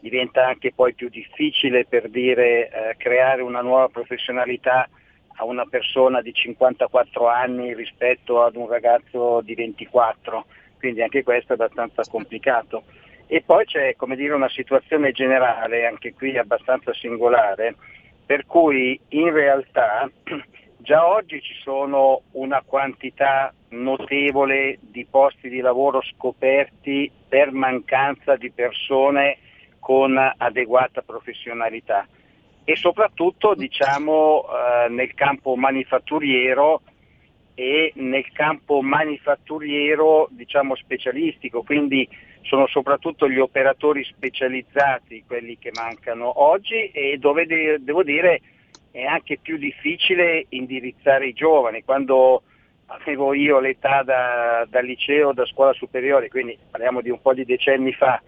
diventa 0.00 0.46
anche 0.46 0.72
poi 0.72 0.94
più 0.94 1.08
difficile 1.08 1.84
per 1.86 2.08
dire 2.08 2.68
eh, 2.68 2.96
creare 2.96 3.42
una 3.42 3.60
nuova 3.60 3.88
professionalità 3.88 4.88
a 5.36 5.44
una 5.44 5.64
persona 5.64 6.20
di 6.20 6.32
54 6.32 7.28
anni 7.28 7.74
rispetto 7.74 8.42
ad 8.42 8.56
un 8.56 8.68
ragazzo 8.68 9.40
di 9.42 9.54
24 9.54 10.44
quindi 10.80 11.02
anche 11.02 11.22
questo 11.22 11.52
è 11.52 11.56
abbastanza 11.56 12.02
complicato. 12.10 12.84
E 13.26 13.42
poi 13.42 13.64
c'è 13.66 13.94
come 13.94 14.16
dire, 14.16 14.32
una 14.32 14.48
situazione 14.48 15.12
generale, 15.12 15.86
anche 15.86 16.14
qui 16.14 16.36
abbastanza 16.36 16.92
singolare, 16.92 17.76
per 18.26 18.46
cui 18.46 18.98
in 19.10 19.30
realtà 19.30 20.10
già 20.78 21.06
oggi 21.06 21.40
ci 21.40 21.54
sono 21.62 22.22
una 22.32 22.62
quantità 22.64 23.52
notevole 23.68 24.78
di 24.80 25.06
posti 25.08 25.48
di 25.48 25.60
lavoro 25.60 26.02
scoperti 26.02 27.12
per 27.28 27.52
mancanza 27.52 28.34
di 28.34 28.50
persone 28.50 29.36
con 29.80 30.16
adeguata 30.36 31.02
professionalità. 31.02 32.06
e 32.64 32.76
soprattutto 32.76 33.54
diciamo, 33.54 34.44
eh, 34.44 34.88
nel 34.90 35.12
campo 35.14 35.56
manifatturiero 35.56 36.82
e 37.54 37.92
nel 37.96 38.30
campo 38.32 38.80
manifatturiero 38.80 40.28
diciamo, 40.30 40.76
specialistico, 40.76 41.62
quindi 41.62 42.08
sono 42.42 42.66
soprattutto 42.68 43.28
gli 43.28 43.38
operatori 43.38 44.04
specializzati 44.04 45.24
quelli 45.26 45.58
che 45.58 45.72
mancano 45.74 46.42
oggi 46.42 46.90
e 46.90 47.18
dove 47.18 47.44
de- 47.46 47.78
devo 47.80 48.02
dire 48.02 48.40
è 48.92 49.02
anche 49.02 49.38
più 49.40 49.56
difficile 49.56 50.46
indirizzare 50.50 51.26
i 51.26 51.32
giovani. 51.32 51.82
Quando 51.82 52.42
avevo 52.86 53.34
io 53.34 53.60
l'età 53.60 54.02
da, 54.02 54.66
da 54.68 54.80
liceo, 54.80 55.32
da 55.32 55.44
scuola 55.46 55.72
superiore, 55.72 56.28
quindi 56.28 56.56
parliamo 56.70 57.00
di 57.00 57.10
un 57.10 57.20
po' 57.20 57.34
di 57.34 57.44
decenni 57.44 57.92
fa, 57.92 58.22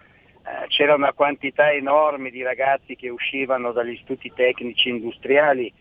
eh, 0.45 0.67
c'era 0.69 0.95
una 0.95 1.13
quantità 1.13 1.73
enorme 1.73 2.31
di 2.31 2.43
ragazzi 2.43 2.97
che 2.97 3.09
uscivano 3.09 3.73
dagli 3.73 3.93
istituti 3.93 4.33
tecnici 4.35 4.89
industriali 4.89 5.73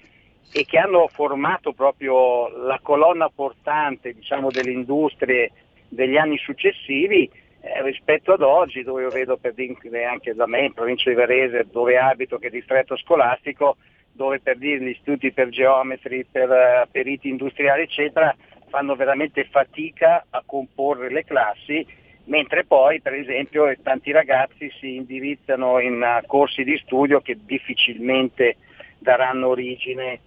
e 0.53 0.65
che 0.65 0.77
hanno 0.77 1.07
formato 1.07 1.73
proprio 1.73 2.49
la 2.65 2.79
colonna 2.81 3.29
portante 3.29 4.13
diciamo, 4.13 4.49
delle 4.49 4.71
industrie 4.71 5.51
degli 5.87 6.17
anni 6.17 6.37
successivi 6.37 7.29
eh, 7.61 7.81
rispetto 7.83 8.33
ad 8.33 8.41
oggi 8.41 8.83
dove 8.83 9.03
io 9.03 9.09
vedo 9.09 9.37
per 9.37 9.53
dire 9.53 10.05
anche 10.05 10.33
da 10.33 10.47
me 10.47 10.65
in 10.65 10.73
provincia 10.73 11.09
di 11.09 11.15
Varese 11.15 11.67
dove 11.71 11.97
abito 11.97 12.37
che 12.37 12.47
è 12.47 12.49
distretto 12.49 12.97
scolastico 12.97 13.77
dove 14.11 14.39
per 14.39 14.57
dire 14.57 14.83
gli 14.83 14.89
istituti 14.89 15.31
per 15.31 15.49
geometri, 15.49 16.25
per 16.29 16.49
uh, 16.49 16.89
periti 16.91 17.29
industriali 17.29 17.83
eccetera 17.83 18.35
fanno 18.71 18.95
veramente 18.95 19.43
fatica 19.51 20.25
a 20.29 20.41
comporre 20.45 21.11
le 21.11 21.25
classi, 21.25 21.85
mentre 22.25 22.65
poi 22.65 23.01
per 23.01 23.13
esempio 23.13 23.73
tanti 23.81 24.11
ragazzi 24.11 24.71
si 24.79 24.95
indirizzano 24.95 25.79
in 25.79 26.01
uh, 26.01 26.25
corsi 26.25 26.63
di 26.63 26.77
studio 26.83 27.21
che 27.21 27.37
difficilmente 27.43 28.57
daranno 28.99 29.47
origine 29.47 30.19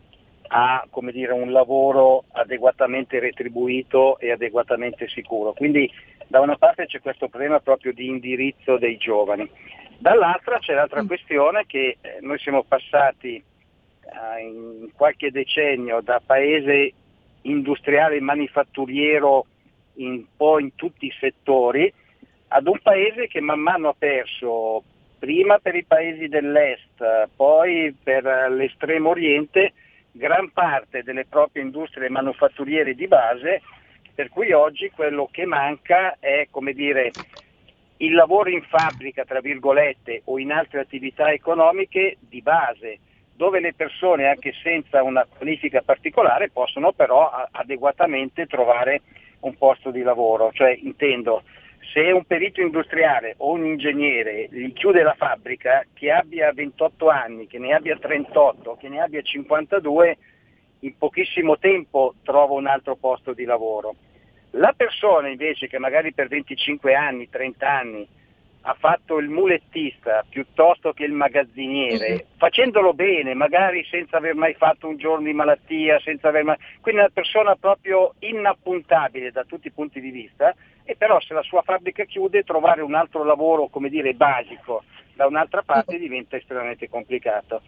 a 0.49 0.87
dire, 1.11 1.33
un 1.33 1.53
lavoro 1.53 2.25
adeguatamente 2.33 3.19
retribuito 3.19 4.19
e 4.19 4.31
adeguatamente 4.31 5.09
sicuro. 5.09 5.53
Quindi 5.53 5.91
da 6.27 6.41
una 6.41 6.57
parte 6.57 6.87
c'è 6.87 7.01
questo 7.01 7.29
problema 7.29 7.61
proprio 7.61 7.93
di 7.93 8.07
indirizzo 8.07 8.77
dei 8.77 8.97
giovani, 8.97 9.49
dall'altra 9.99 10.59
c'è 10.59 10.75
l'altra 10.75 11.03
mm. 11.03 11.07
questione 11.07 11.65
che 11.67 11.97
eh, 12.01 12.19
noi 12.21 12.39
siamo 12.39 12.63
passati 12.63 13.35
eh, 13.37 14.43
in 14.43 14.91
qualche 14.95 15.31
decennio 15.31 16.01
da 16.03 16.21
paese 16.25 16.93
industriale 17.43 18.21
manifatturiero 18.21 19.47
un 19.97 20.25
po' 20.37 20.59
in 20.59 20.75
tutti 20.75 21.07
i 21.07 21.15
settori, 21.19 21.93
ad 22.49 22.67
un 22.67 22.79
paese 22.83 23.27
che 23.27 23.41
man 23.41 23.61
mano 23.61 23.89
ha 23.89 23.95
perso, 23.97 24.83
prima 25.19 25.59
per 25.59 25.75
i 25.75 25.85
paesi 25.85 26.29
dell'est, 26.29 27.29
poi 27.35 27.95
per 28.03 28.25
l'estremo 28.51 29.11
oriente, 29.11 29.73
gran 30.13 30.51
parte 30.53 31.03
delle 31.03 31.25
proprie 31.25 31.63
industrie 31.63 32.09
manufatturiere 32.09 32.95
di 32.95 33.07
base, 33.09 33.63
per 34.15 34.29
cui 34.29 34.53
oggi 34.53 34.91
quello 34.91 35.29
che 35.31 35.45
manca 35.45 36.17
è 36.21 36.49
dire, 36.73 37.15
il 37.99 38.15
lavoro 38.15 38.51
in 38.51 38.63
fabbrica, 38.63 39.25
tra 39.25 39.41
virgolette, 39.41 40.23
o 40.27 40.39
in 40.39 40.53
altre 40.53 40.81
attività 40.81 41.33
economiche 41.33 42.17
di 42.21 42.43
base 42.43 42.99
dove 43.37 43.59
le 43.61 43.75
persone 43.75 44.27
anche 44.29 44.53
senza 44.63 45.03
una 45.03 45.27
qualifica 45.27 45.83
particolare 45.83 46.51
possono 46.51 46.93
però 46.93 47.31
adeguatamente 47.51 48.47
trovare 48.47 49.03
un 49.45 49.57
posto 49.57 49.91
di 49.91 50.03
lavoro, 50.03 50.51
cioè 50.53 50.77
intendo 50.83 51.43
se 51.93 52.11
un 52.11 52.25
perito 52.25 52.61
industriale 52.61 53.35
o 53.39 53.53
un 53.53 53.65
ingegnere 53.65 54.49
gli 54.51 54.73
chiude 54.73 55.03
la 55.03 55.15
fabbrica, 55.15 55.85
che 55.93 56.11
abbia 56.11 56.53
28 56.53 57.09
anni, 57.09 57.47
che 57.47 57.59
ne 57.59 57.75
abbia 57.75 57.97
38, 57.97 58.77
che 58.77 58.89
ne 58.89 59.01
abbia 59.01 59.23
52, 59.23 60.17
in 60.81 60.97
pochissimo 60.97 61.59
tempo 61.59 62.15
trova 62.23 62.55
un 62.55 62.67
altro 62.67 62.97
posto 62.97 63.33
di 63.33 63.45
lavoro. 63.45 63.95
La 64.53 64.73
persona 64.77 65.29
invece 65.29 65.67
che 65.67 65.79
magari 65.79 66.13
per 66.13 66.29
25 66.29 66.95
anni, 66.95 67.29
30 67.29 67.71
anni 67.71 68.09
ha 68.67 68.75
fatto 68.79 69.19
il 69.19 69.29
mulettista 69.29 70.25
piuttosto 70.29 70.93
che 70.93 71.05
il 71.05 71.13
magazziniere, 71.13 72.09
mm-hmm. 72.09 72.19
facendolo 72.39 72.95
bene, 72.95 73.35
magari 73.35 73.85
senza 73.85 74.17
aver 74.17 74.35
mai 74.35 74.55
fatto 74.55 74.89
un 74.89 74.97
giorno 74.97 75.27
di 75.27 75.35
malattia, 75.35 76.01
mai... 76.43 76.57
quindi 76.81 77.01
una 77.01 77.11
persona 77.13 77.57
proprio 77.57 78.15
inappuntabile 78.21 79.31
da 79.31 79.45
tutti 79.45 79.67
i 79.67 79.73
punti 79.73 80.01
di 80.01 80.11
vista, 80.11 80.55
e 80.85 80.97
però 80.97 81.21
se 81.21 81.35
la 81.35 81.43
sua 81.43 81.61
fabbrica 81.61 82.05
chiude 82.05 82.43
trovare 82.43 82.81
un 82.81 82.95
altro 82.95 83.23
lavoro, 83.23 83.69
come 83.69 83.91
dire, 83.91 84.15
basico 84.15 84.83
da 85.15 85.27
un'altra 85.27 85.63
parte 85.63 85.99
diventa 85.99 86.37
estremamente 86.37 86.89
complicato. 86.89 87.61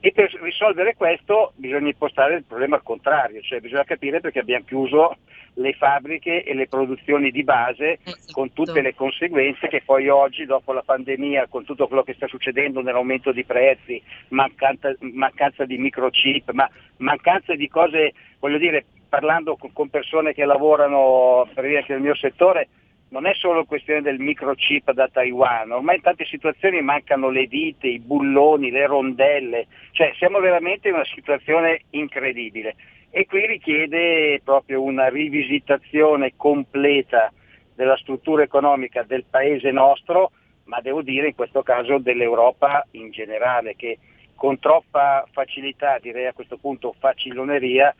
E 0.00 0.12
per 0.12 0.32
risolvere 0.40 0.94
questo 0.94 1.52
bisogna 1.56 1.88
impostare 1.88 2.36
il 2.36 2.44
problema 2.44 2.76
al 2.76 2.82
contrario, 2.84 3.40
cioè 3.40 3.60
bisogna 3.60 3.84
capire 3.84 4.20
perché 4.20 4.38
abbiamo 4.38 4.64
chiuso 4.64 5.16
le 5.54 5.72
fabbriche 5.72 6.44
e 6.44 6.54
le 6.54 6.68
produzioni 6.68 7.30
di 7.30 7.42
base 7.42 7.98
esatto. 8.04 8.32
con 8.32 8.52
tutte 8.52 8.80
le 8.80 8.94
conseguenze 8.94 9.66
che 9.66 9.82
poi 9.84 10.08
oggi 10.08 10.44
dopo 10.44 10.72
la 10.72 10.82
pandemia, 10.82 11.48
con 11.48 11.64
tutto 11.64 11.88
quello 11.88 12.04
che 12.04 12.14
sta 12.14 12.28
succedendo 12.28 12.80
nell'aumento 12.80 13.32
di 13.32 13.44
prezzi, 13.44 14.00
mancanza, 14.28 14.94
mancanza 15.00 15.64
di 15.64 15.78
microchip, 15.78 16.52
ma 16.52 16.68
mancanza 16.98 17.54
di 17.54 17.68
cose, 17.68 18.12
voglio 18.38 18.58
dire, 18.58 18.84
parlando 19.08 19.58
con 19.72 19.88
persone 19.88 20.32
che 20.32 20.44
lavorano 20.44 21.48
per 21.52 21.64
dire 21.64 21.84
nel 21.88 22.00
mio 22.00 22.14
settore, 22.14 22.68
non 23.10 23.26
è 23.26 23.34
solo 23.34 23.64
questione 23.64 24.02
del 24.02 24.18
microchip 24.18 24.92
da 24.92 25.08
Taiwan, 25.08 25.70
ormai 25.70 25.96
in 25.96 26.02
tante 26.02 26.26
situazioni 26.26 26.82
mancano 26.82 27.30
le 27.30 27.46
vite, 27.46 27.86
i 27.86 27.98
bulloni, 27.98 28.70
le 28.70 28.86
rondelle, 28.86 29.66
cioè 29.92 30.12
siamo 30.16 30.40
veramente 30.40 30.88
in 30.88 30.94
una 30.94 31.04
situazione 31.04 31.82
incredibile 31.90 32.76
e 33.10 33.26
qui 33.26 33.46
richiede 33.46 34.40
proprio 34.44 34.82
una 34.82 35.08
rivisitazione 35.08 36.34
completa 36.36 37.32
della 37.74 37.96
struttura 37.96 38.42
economica 38.42 39.02
del 39.02 39.24
paese 39.28 39.70
nostro, 39.70 40.32
ma 40.64 40.80
devo 40.80 41.00
dire 41.00 41.28
in 41.28 41.34
questo 41.34 41.62
caso 41.62 41.98
dell'Europa 41.98 42.86
in 42.92 43.10
generale, 43.10 43.76
che 43.76 43.98
con 44.34 44.58
troppa 44.58 45.26
facilità, 45.32 45.98
direi 45.98 46.26
a 46.26 46.32
questo 46.32 46.58
punto 46.58 46.94
faciloneria, 46.98 47.94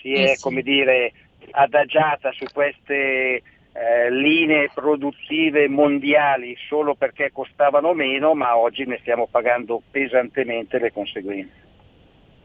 si 0.00 0.14
è 0.14 0.22
eh 0.22 0.36
sì. 0.36 0.42
come 0.42 0.62
dire, 0.62 1.12
adagiata 1.50 2.32
su 2.32 2.44
queste 2.52 3.42
eh, 3.78 4.10
linee 4.10 4.70
produttive 4.72 5.68
mondiali 5.68 6.56
solo 6.68 6.94
perché 6.94 7.30
costavano 7.32 7.92
meno, 7.92 8.34
ma 8.34 8.56
oggi 8.56 8.84
ne 8.86 8.98
stiamo 9.02 9.26
pagando 9.30 9.82
pesantemente 9.90 10.78
le 10.78 10.92
conseguenze. 10.92 11.64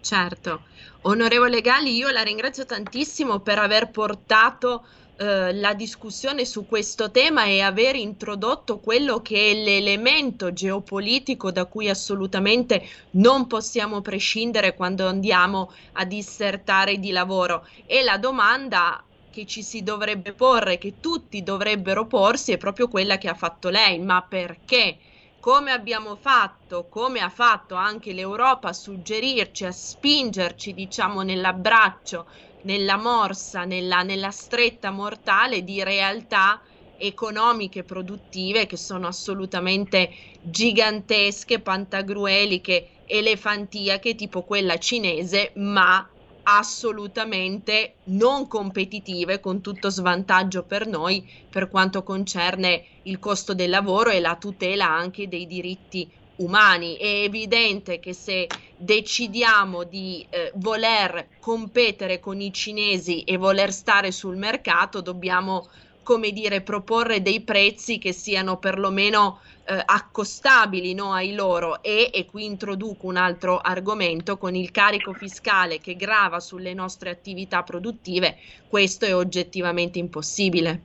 Certo, 0.02 0.63
onorevole 1.04 1.62
Gali, 1.62 1.96
io 1.96 2.10
la 2.10 2.24
ringrazio 2.24 2.65
tantissimo 2.65 3.39
per 3.39 3.60
aver 3.60 3.91
portato 3.91 4.84
eh, 5.17 5.54
la 5.54 5.76
discussione 5.76 6.46
su 6.46 6.65
questo 6.65 7.12
tema 7.12 7.46
e 7.46 7.62
aver 7.62 7.96
introdotto 7.96 8.80
quello 8.80 9.22
che 9.22 9.52
è 9.52 9.54
l'elemento 9.54 10.52
geopolitico 10.52 11.52
da 11.52 11.65
cui 11.65 11.88
assolutamente 11.88 12.82
non 13.12 13.46
possiamo 13.46 14.02
prescindere 14.02 14.74
quando 14.74 15.08
andiamo 15.08 15.72
a 15.94 16.06
dissertare 16.06 16.98
di 16.98 17.12
lavoro. 17.12 17.67
E 17.86 18.02
la 18.02 18.17
domanda 18.17 19.04
che 19.32 19.46
ci 19.48 19.63
si 19.63 19.82
dovrebbe 19.82 20.36
porre, 20.36 20.78
che 20.78 21.00
tutti 21.00 21.41
dovrebbero 21.41 22.06
porsi, 22.08 22.52
è 22.52 22.58
proprio 22.58 22.88
quella 22.88 23.17
che 23.17 23.28
ha 23.30 23.34
fatto 23.34 23.70
lei, 23.70 23.98
ma 24.00 24.22
perché? 24.28 25.00
Come 25.39 25.72
abbiamo 25.72 26.15
fatto, 26.15 26.88
come 26.88 27.20
ha 27.22 27.30
fatto 27.30 27.74
anche 27.76 28.13
l'Europa 28.13 28.70
a 28.70 28.74
suggerirci, 28.74 29.65
a 29.65 29.72
spingerci, 29.72 30.74
diciamo, 30.74 31.22
nell'abbraccio, 31.24 32.28
nella 32.62 32.98
morsa, 32.98 33.65
nella, 33.65 34.04
nella 34.04 34.30
stretta 34.32 34.91
mortale 34.91 35.63
di 35.63 35.84
realtà 35.84 36.62
economiche 36.96 37.84
produttive 37.84 38.67
che 38.67 38.78
sono 38.78 39.08
assolutamente 39.08 40.12
gigantesche, 40.39 41.62
pantagrueliche, 41.62 43.02
elefantiache, 43.06 44.13
tipo 44.15 44.44
quella 44.44 44.78
cinese, 44.78 45.52
ma 45.56 46.08
assolutamente 46.43 47.99
non 48.06 48.47
competitive 48.47 49.39
con 49.39 49.62
tutto 49.62 49.89
svantaggio 49.89 50.65
per 50.65 50.88
noi 50.88 51.30
per 51.49 51.69
quanto 51.69 52.04
concerne 52.04 52.84
il 53.04 53.19
costo 53.19 53.54
del 53.54 53.69
lavoro 53.69 54.10
e 54.10 54.19
la 54.19 54.38
tutela 54.38 54.89
anche 54.89 55.27
dei 55.27 55.45
diritti 55.45 56.12
umani. 56.36 56.95
È 56.95 57.23
evidente 57.23 57.99
che 57.99 58.13
se 58.13 58.49
decidiamo 58.75 59.84
di 59.84 60.25
eh, 60.30 60.51
voler 60.56 61.36
competere 61.39 62.19
con 62.19 62.41
i 62.41 62.51
cinesi 62.51 63.21
e 63.23 63.38
voler 63.38 63.71
stare 63.71 64.12
sul 64.12 64.38
mercato, 64.38 65.01
dobbiamo 65.01 65.67
come 66.04 66.32
dire, 66.32 66.63
proporre 66.63 67.21
dei 67.21 67.43
prezzi 67.43 67.99
che 67.99 68.12
siano 68.12 68.58
perlomeno 68.58 69.39
eh, 69.65 69.82
accostabili 69.86 70.93
no, 70.93 71.13
ai 71.13 71.34
loro 71.34 71.82
e, 71.82 72.10
e 72.13 72.26
qui 72.26 72.45
introduco 72.45 73.08
un 73.08 73.17
altro 73.17 73.60
argomento, 73.60 74.38
con 74.38 74.56
il 74.56 74.71
carico 74.71 75.13
fiscale 75.13 75.80
che 75.80 75.95
grava 75.95 76.39
sulle 76.39 76.74
nostre 76.74 77.10
attività 77.10 77.63
produttive, 77.63 78.38
questo 78.67 79.06
è 79.06 79.15
oggettivamente 79.15 80.00
impossibile. 80.00 80.82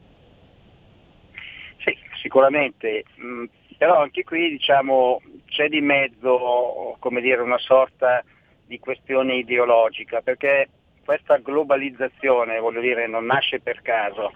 Sì, 1.78 1.96
sicuramente, 2.20 3.04
mm, 3.20 3.44
però 3.78 4.00
anche 4.00 4.24
qui 4.24 4.50
diciamo 4.50 5.20
c'è 5.46 5.68
di 5.68 5.80
mezzo 5.80 6.98
dire, 7.20 7.40
una 7.40 7.58
sorta 7.58 8.22
di 8.66 8.78
questione 8.78 9.36
ideologica, 9.36 10.20
perché 10.20 10.68
questa 11.04 11.38
globalizzazione, 11.38 12.58
voglio 12.58 12.80
dire, 12.80 13.06
non 13.06 13.26
nasce 13.26 13.60
per 13.60 13.80
caso. 13.82 14.32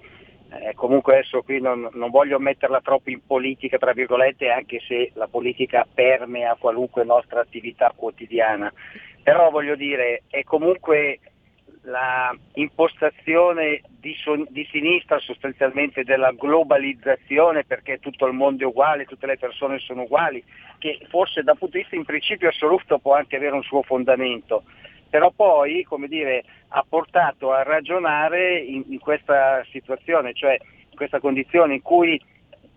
Eh, 0.52 0.74
comunque 0.74 1.18
adesso 1.18 1.42
qui 1.42 1.60
non, 1.60 1.88
non, 1.92 2.10
voglio 2.10 2.40
metterla 2.40 2.80
troppo 2.80 3.10
in 3.10 3.24
politica, 3.24 3.78
tra 3.78 3.92
virgolette, 3.92 4.50
anche 4.50 4.80
se 4.80 5.12
la 5.14 5.28
politica 5.28 5.86
permea 5.92 6.56
qualunque 6.58 7.04
nostra 7.04 7.40
attività 7.40 7.92
quotidiana. 7.94 8.72
Però 9.22 9.50
voglio 9.50 9.76
dire, 9.76 10.22
è 10.28 10.42
comunque 10.42 11.20
la 11.82 12.36
impostazione 12.54 13.80
di, 13.88 14.14
son- 14.14 14.46
di, 14.50 14.66
sinistra 14.70 15.18
sostanzialmente 15.18 16.04
della 16.04 16.32
globalizzazione 16.32 17.64
perché 17.64 17.98
tutto 17.98 18.26
il 18.26 18.34
mondo 18.34 18.64
è 18.64 18.66
uguale, 18.66 19.04
tutte 19.04 19.26
le 19.26 19.38
persone 19.38 19.78
sono 19.78 20.02
uguali, 20.02 20.42
che 20.78 20.98
forse 21.08 21.42
dal 21.42 21.56
punto 21.56 21.76
di 21.76 21.82
vista 21.82 21.96
in 21.96 22.04
principio 22.04 22.48
assoluto 22.48 22.98
può 22.98 23.14
anche 23.14 23.36
avere 23.36 23.54
un 23.54 23.62
suo 23.62 23.82
fondamento, 23.82 24.64
però 25.10 25.30
poi 25.34 25.82
come 25.82 26.06
dire, 26.06 26.44
ha 26.68 26.84
portato 26.88 27.52
a 27.52 27.62
ragionare 27.62 28.58
in, 28.58 28.84
in 28.88 28.98
questa 28.98 29.62
situazione, 29.70 30.32
cioè 30.32 30.52
in 30.52 30.96
questa 30.96 31.20
condizione 31.20 31.74
in 31.74 31.82
cui 31.82 32.18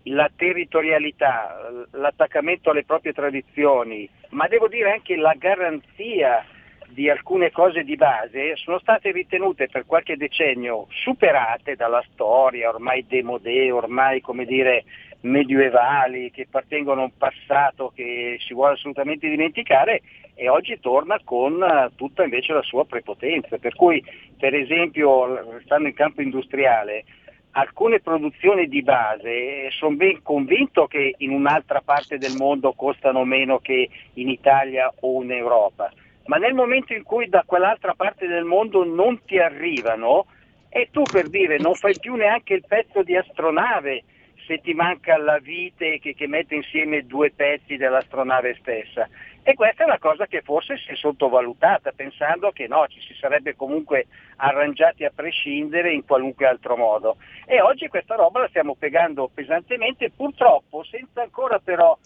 la 0.08 0.30
territorialità, 0.36 1.72
l'attaccamento 1.91 2.72
alle 2.72 2.84
proprie 2.84 3.13
tradizioni, 3.13 4.10
ma 4.30 4.48
devo 4.48 4.67
dire 4.67 4.91
anche 4.91 5.15
la 5.15 5.34
garanzia 5.38 6.43
di 6.89 7.10
alcune 7.10 7.52
cose 7.52 7.84
di 7.84 7.96
base 7.96 8.56
sono 8.56 8.80
state 8.80 9.12
ritenute 9.12 9.67
per 9.67 9.86
qualche 9.86 10.17
decennio 10.17 10.88
superate 10.89 11.76
dalla 11.76 12.04
storia, 12.12 12.69
ormai 12.69 13.06
demodé, 13.08 13.72
ormai 13.72 14.22
come 14.22 14.46
dire 14.46 14.84
medioevali, 15.22 16.32
che 16.32 16.43
appartengono 16.43 17.02
a 17.02 17.06
un 17.06 17.17
passato 17.17 17.91
che 17.96 18.38
si 18.46 18.54
vuole 18.54 18.74
assolutamente 18.74 19.30
dimenticare 19.30 20.02
e 20.36 20.50
oggi 20.50 20.80
torna 20.80 21.19
con 21.24 21.62
eh, 21.62 21.91
tutta 21.96 22.24
invece 22.24 22.54
la 22.54 22.62
sua 22.62 22.86
prepotenza. 22.86 23.58
Per 23.58 23.76
cui 23.76 24.04
per 24.38 24.54
esempio, 24.54 25.62
stando 25.63 25.88
in 25.88 25.93
campo 25.93 26.22
industriale, 26.22 27.06
alcune 27.52 28.00
produzioni 28.00 28.67
di 28.67 28.82
base 28.82 29.69
sono 29.72 29.96
ben 29.96 30.22
convinto 30.22 30.88
che 30.88 31.15
in 31.17 31.32
un'altra 31.32 31.82
parte 31.82 32.17
del 32.17 32.36
mondo 32.36 32.74
costano 32.74 33.24
meno 33.24 33.60
che 33.60 33.89
in 34.13 34.30
Italia 34.30 34.91
o 35.02 35.22
in 35.22 35.32
Europa 35.32 35.91
ma 36.26 36.38
nel 36.38 36.54
momento 36.54 36.93
in 36.93 37.04
cui 37.04 37.28
da 37.28 37.43
quell'altra 37.46 37.93
parte 37.96 38.28
del 38.28 38.46
mondo 38.46 38.86
non 38.86 39.19
ti 39.26 39.39
arrivano, 39.39 40.26
e 40.69 40.89
tu 40.91 41.04
per 41.04 41.30
dire 41.30 41.58
non 41.60 41.76
fai 41.76 41.96
più 42.00 42.15
neanche 42.15 42.56
il 42.56 42.63
pezzo 42.67 43.04
di 43.04 43.15
astronave 43.15 44.04
se 44.48 44.58
ti 44.58 44.74
manca 44.74 45.17
la 45.17 45.38
vite 45.38 46.00
che, 46.00 46.15
che 46.15 46.28
mette 46.28 46.56
insieme 46.56 47.06
due 47.06 47.32
pezzi 47.32 47.78
dell'astronave 47.78 48.58
stessa. 48.60 49.08
E 49.45 49.56
questa 49.56 49.84
è 49.84 49.86
una 49.86 49.99
cosa 49.99 50.25
che 50.25 50.41
forse 50.41 50.77
si 50.77 50.91
è 50.91 50.95
sottovalutata, 50.95 51.91
pensando 51.91 52.51
che 52.51 52.65
no, 52.67 52.88
ci 52.88 53.01
si 53.01 53.13
sarebbe 53.13 53.58
comunque 53.58 54.08
arrangiati 54.38 55.03
a 55.03 55.12
prescindere 55.13 55.91
in 55.91 56.06
qualunque 56.06 56.47
altro 56.47 56.77
modo. 56.77 57.17
E 57.45 57.60
oggi 57.60 57.89
questa 57.89 58.15
roba 58.15 58.39
la 58.39 58.47
stiamo 58.47 58.75
pegando 58.75 59.29
pesantemente, 59.34 60.12
purtroppo 60.12 60.84
senza 60.84 61.23
ancora 61.23 61.60
però 61.60 61.97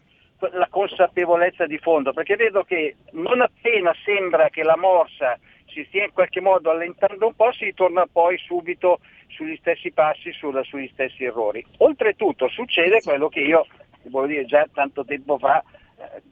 la 0.51 0.67
consapevolezza 0.67 1.67
di 1.67 1.77
fondo, 1.77 2.11
perché 2.11 2.35
vedo 2.35 2.63
che 2.63 2.95
non 3.11 3.41
appena 3.41 3.93
sembra 4.03 4.49
che 4.49 4.63
la 4.63 4.77
morsa 4.77 5.37
si 5.67 5.83
stia 5.87 6.05
in 6.05 6.13
qualche 6.13 6.41
modo 6.41 6.71
allentando 6.71 7.27
un 7.27 7.35
po', 7.35 7.51
si 7.51 7.71
torna 7.75 8.07
poi 8.11 8.39
subito 8.39 8.99
sugli 9.27 9.55
stessi 9.57 9.91
passi, 9.91 10.31
sulla, 10.31 10.63
sugli 10.63 10.89
stessi 10.91 11.23
errori. 11.23 11.63
Oltretutto 11.77 12.47
succede 12.47 13.01
quello 13.01 13.29
che 13.29 13.41
io, 13.41 13.67
voglio 14.05 14.27
dire, 14.27 14.45
già 14.45 14.67
tanto 14.73 15.05
tempo 15.05 15.37
fa 15.37 15.63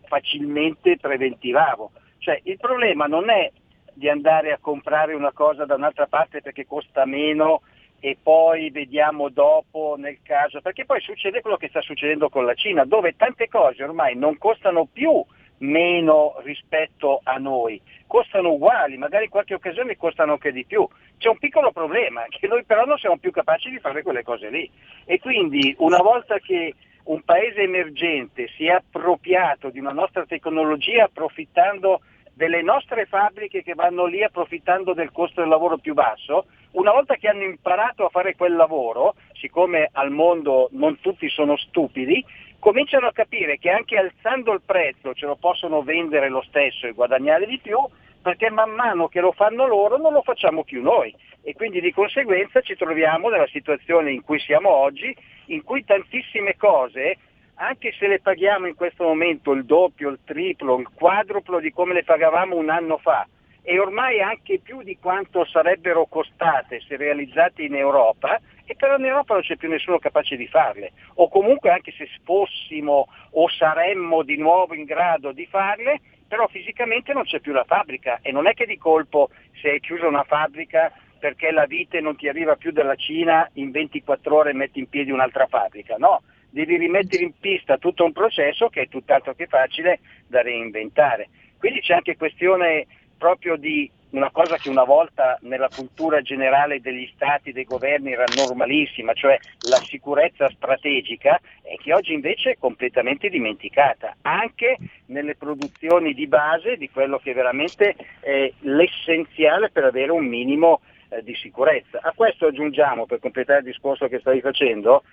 facilmente 0.05 0.97
preventivavo, 0.97 1.91
cioè 2.19 2.39
il 2.43 2.57
problema 2.57 3.05
non 3.05 3.29
è 3.29 3.51
di 3.93 4.09
andare 4.09 4.51
a 4.51 4.57
comprare 4.59 5.13
una 5.13 5.31
cosa 5.31 5.65
da 5.65 5.75
un'altra 5.75 6.07
parte 6.07 6.41
perché 6.41 6.65
costa 6.65 7.05
meno 7.05 7.61
e 7.99 8.17
poi 8.21 8.69
vediamo 8.69 9.29
dopo 9.29 9.95
nel 9.97 10.19
caso, 10.21 10.61
perché 10.61 10.85
poi 10.85 11.01
succede 11.01 11.41
quello 11.41 11.57
che 11.57 11.69
sta 11.69 11.81
succedendo 11.81 12.29
con 12.29 12.45
la 12.45 12.53
Cina, 12.53 12.83
dove 12.83 13.15
tante 13.15 13.47
cose 13.47 13.83
ormai 13.83 14.15
non 14.15 14.37
costano 14.37 14.85
più 14.85 15.23
meno 15.59 16.35
rispetto 16.43 17.21
a 17.23 17.37
noi, 17.37 17.81
costano 18.05 18.51
uguali, 18.51 18.97
magari 18.97 19.25
in 19.25 19.29
qualche 19.29 19.53
occasione 19.53 19.95
costano 19.95 20.33
anche 20.33 20.51
di 20.51 20.65
più. 20.65 20.87
C'è 21.17 21.29
un 21.29 21.37
piccolo 21.37 21.71
problema, 21.71 22.25
che 22.29 22.47
noi 22.47 22.63
però 22.63 22.85
non 22.85 22.97
siamo 22.97 23.17
più 23.17 23.31
capaci 23.31 23.69
di 23.69 23.79
fare 23.79 24.03
quelle 24.03 24.23
cose 24.23 24.49
lì. 24.49 24.69
E 25.05 25.19
quindi 25.19 25.73
una 25.79 25.99
volta 25.99 26.37
che 26.39 26.73
un 27.05 27.21
paese 27.23 27.61
emergente 27.61 28.47
si 28.55 28.65
è 28.65 28.71
appropriato 28.71 29.69
di 29.69 29.79
una 29.79 29.91
nostra 29.91 30.25
tecnologia 30.25 31.05
approfittando 31.05 32.01
delle 32.33 32.61
nostre 32.61 33.05
fabbriche 33.05 33.63
che 33.63 33.75
vanno 33.75 34.05
lì 34.05 34.23
approfittando 34.23 34.93
del 34.93 35.11
costo 35.11 35.41
del 35.41 35.49
lavoro 35.49 35.77
più 35.77 35.93
basso, 35.93 36.45
una 36.71 36.91
volta 36.91 37.15
che 37.15 37.29
hanno 37.29 37.43
imparato 37.43 38.05
a 38.05 38.09
fare 38.09 38.35
quel 38.35 38.55
lavoro, 38.55 39.15
siccome 39.33 39.89
al 39.93 40.11
mondo 40.11 40.67
non 40.71 40.99
tutti 40.99 41.29
sono 41.29 41.55
stupidi, 41.55 42.23
cominciano 42.59 43.07
a 43.07 43.13
capire 43.13 43.57
che 43.57 43.69
anche 43.69 43.95
alzando 43.95 44.51
il 44.51 44.61
prezzo 44.65 45.13
ce 45.13 45.25
lo 45.25 45.37
possono 45.37 45.83
vendere 45.83 46.27
lo 46.29 46.41
stesso 46.41 46.87
e 46.87 46.91
guadagnare 46.91 47.45
di 47.45 47.59
più, 47.59 47.77
perché 48.25 48.49
man 48.49 48.71
mano 48.71 49.07
che 49.07 49.19
lo 49.19 49.33
fanno 49.33 49.67
loro 49.67 49.97
non 49.97 50.11
lo 50.11 50.23
facciamo 50.23 50.63
più 50.63 50.81
noi. 50.81 51.15
E 51.43 51.53
quindi 51.53 51.79
di 51.79 51.93
conseguenza 51.93 52.59
ci 52.61 52.75
troviamo 52.75 53.29
nella 53.29 53.45
situazione 53.45 54.11
in 54.11 54.23
cui 54.23 54.39
siamo 54.39 54.71
oggi, 54.71 55.15
in 55.49 55.61
cui 55.61 55.85
tantissime 55.85 56.55
cose 56.57 57.17
anche 57.57 57.93
se 57.99 58.07
le 58.07 58.19
paghiamo 58.19 58.65
in 58.65 58.73
questo 58.73 59.03
momento 59.03 59.51
il 59.51 59.63
doppio, 59.63 60.09
il 60.09 60.17
triplo, 60.25 60.79
il 60.79 60.89
quadruplo 60.91 61.59
di 61.59 61.71
come 61.71 61.93
le 61.93 62.03
pagavamo 62.03 62.55
un 62.55 62.71
anno 62.71 62.97
fa 62.97 63.27
e 63.61 63.79
ormai 63.79 64.19
anche 64.21 64.59
più 64.59 64.81
di 64.81 64.97
quanto 64.99 65.45
sarebbero 65.45 66.07
costate 66.07 66.81
se 66.87 66.97
realizzate 66.97 67.63
in 67.63 67.75
Europa, 67.75 68.39
e 68.63 68.75
però 68.75 68.97
in 68.97 69.05
Europa 69.05 69.33
non 69.33 69.43
c'è 69.43 69.55
più 69.55 69.69
nessuno 69.69 69.97
capace 69.97 70.35
di 70.35 70.47
farle, 70.47 70.91
o 71.15 71.29
comunque 71.29 71.71
anche 71.71 71.91
se 71.91 72.07
fossimo 72.23 73.07
o 73.31 73.49
saremmo 73.49 74.21
di 74.21 74.37
nuovo 74.37 74.75
in 74.75 74.83
grado 74.83 75.31
di 75.31 75.47
farle, 75.47 75.99
però 76.27 76.47
fisicamente 76.47 77.13
non 77.13 77.23
c'è 77.23 77.39
più 77.39 77.53
la 77.53 77.63
fabbrica 77.63 78.19
e 78.21 78.31
non 78.31 78.47
è 78.47 78.53
che 78.53 78.65
di 78.65 78.77
colpo 78.77 79.29
se 79.61 79.75
è 79.75 79.79
chiusa 79.79 80.07
una 80.07 80.23
fabbrica 80.23 80.91
perché 81.19 81.51
la 81.51 81.65
vite 81.65 82.01
non 82.01 82.15
ti 82.15 82.27
arriva 82.27 82.55
più 82.55 82.71
dalla 82.71 82.95
Cina 82.95 83.49
in 83.53 83.71
24 83.71 84.35
ore 84.35 84.53
metti 84.53 84.79
in 84.79 84.89
piedi 84.89 85.11
un'altra 85.11 85.47
fabbrica, 85.47 85.95
no, 85.97 86.21
devi 86.49 86.77
rimettere 86.77 87.23
in 87.23 87.33
pista 87.39 87.77
tutto 87.77 88.05
un 88.05 88.11
processo 88.11 88.69
che 88.69 88.81
è 88.81 88.87
tutt'altro 88.87 89.33
che 89.33 89.47
facile 89.47 89.99
da 90.27 90.41
reinventare. 90.41 91.29
Quindi 91.57 91.81
c'è 91.81 91.95
anche 91.95 92.15
questione 92.15 92.85
proprio 93.17 93.55
di 93.55 93.89
una 94.15 94.31
cosa 94.31 94.57
che 94.57 94.69
una 94.69 94.85
volta 94.85 95.37
nella 95.41 95.67
cultura 95.67 96.21
generale 96.21 96.79
degli 96.79 97.09
stati, 97.13 97.51
dei 97.51 97.65
governi 97.65 98.13
era 98.13 98.23
normalissima, 98.33 99.13
cioè 99.13 99.37
la 99.67 99.81
sicurezza 99.81 100.49
strategica, 100.49 101.39
e 101.61 101.77
che 101.81 101.93
oggi 101.93 102.13
invece 102.13 102.51
è 102.51 102.57
completamente 102.57 103.29
dimenticata, 103.29 104.15
anche 104.21 104.77
nelle 105.07 105.35
produzioni 105.35 106.13
di 106.13 106.27
base 106.27 106.77
di 106.77 106.89
quello 106.89 107.19
che 107.19 107.33
veramente 107.33 107.95
è 108.21 108.51
l'essenziale 108.59 109.69
per 109.69 109.83
avere 109.83 110.11
un 110.11 110.25
minimo 110.25 110.81
eh, 111.09 111.21
di 111.21 111.35
sicurezza. 111.35 111.99
A 112.01 112.13
questo 112.15 112.47
aggiungiamo, 112.47 113.05
per 113.05 113.19
completare 113.19 113.59
il 113.59 113.65
discorso 113.65 114.07
che 114.07 114.19
stavi 114.19 114.39
facendo, 114.39 115.03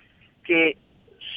che 0.41 0.77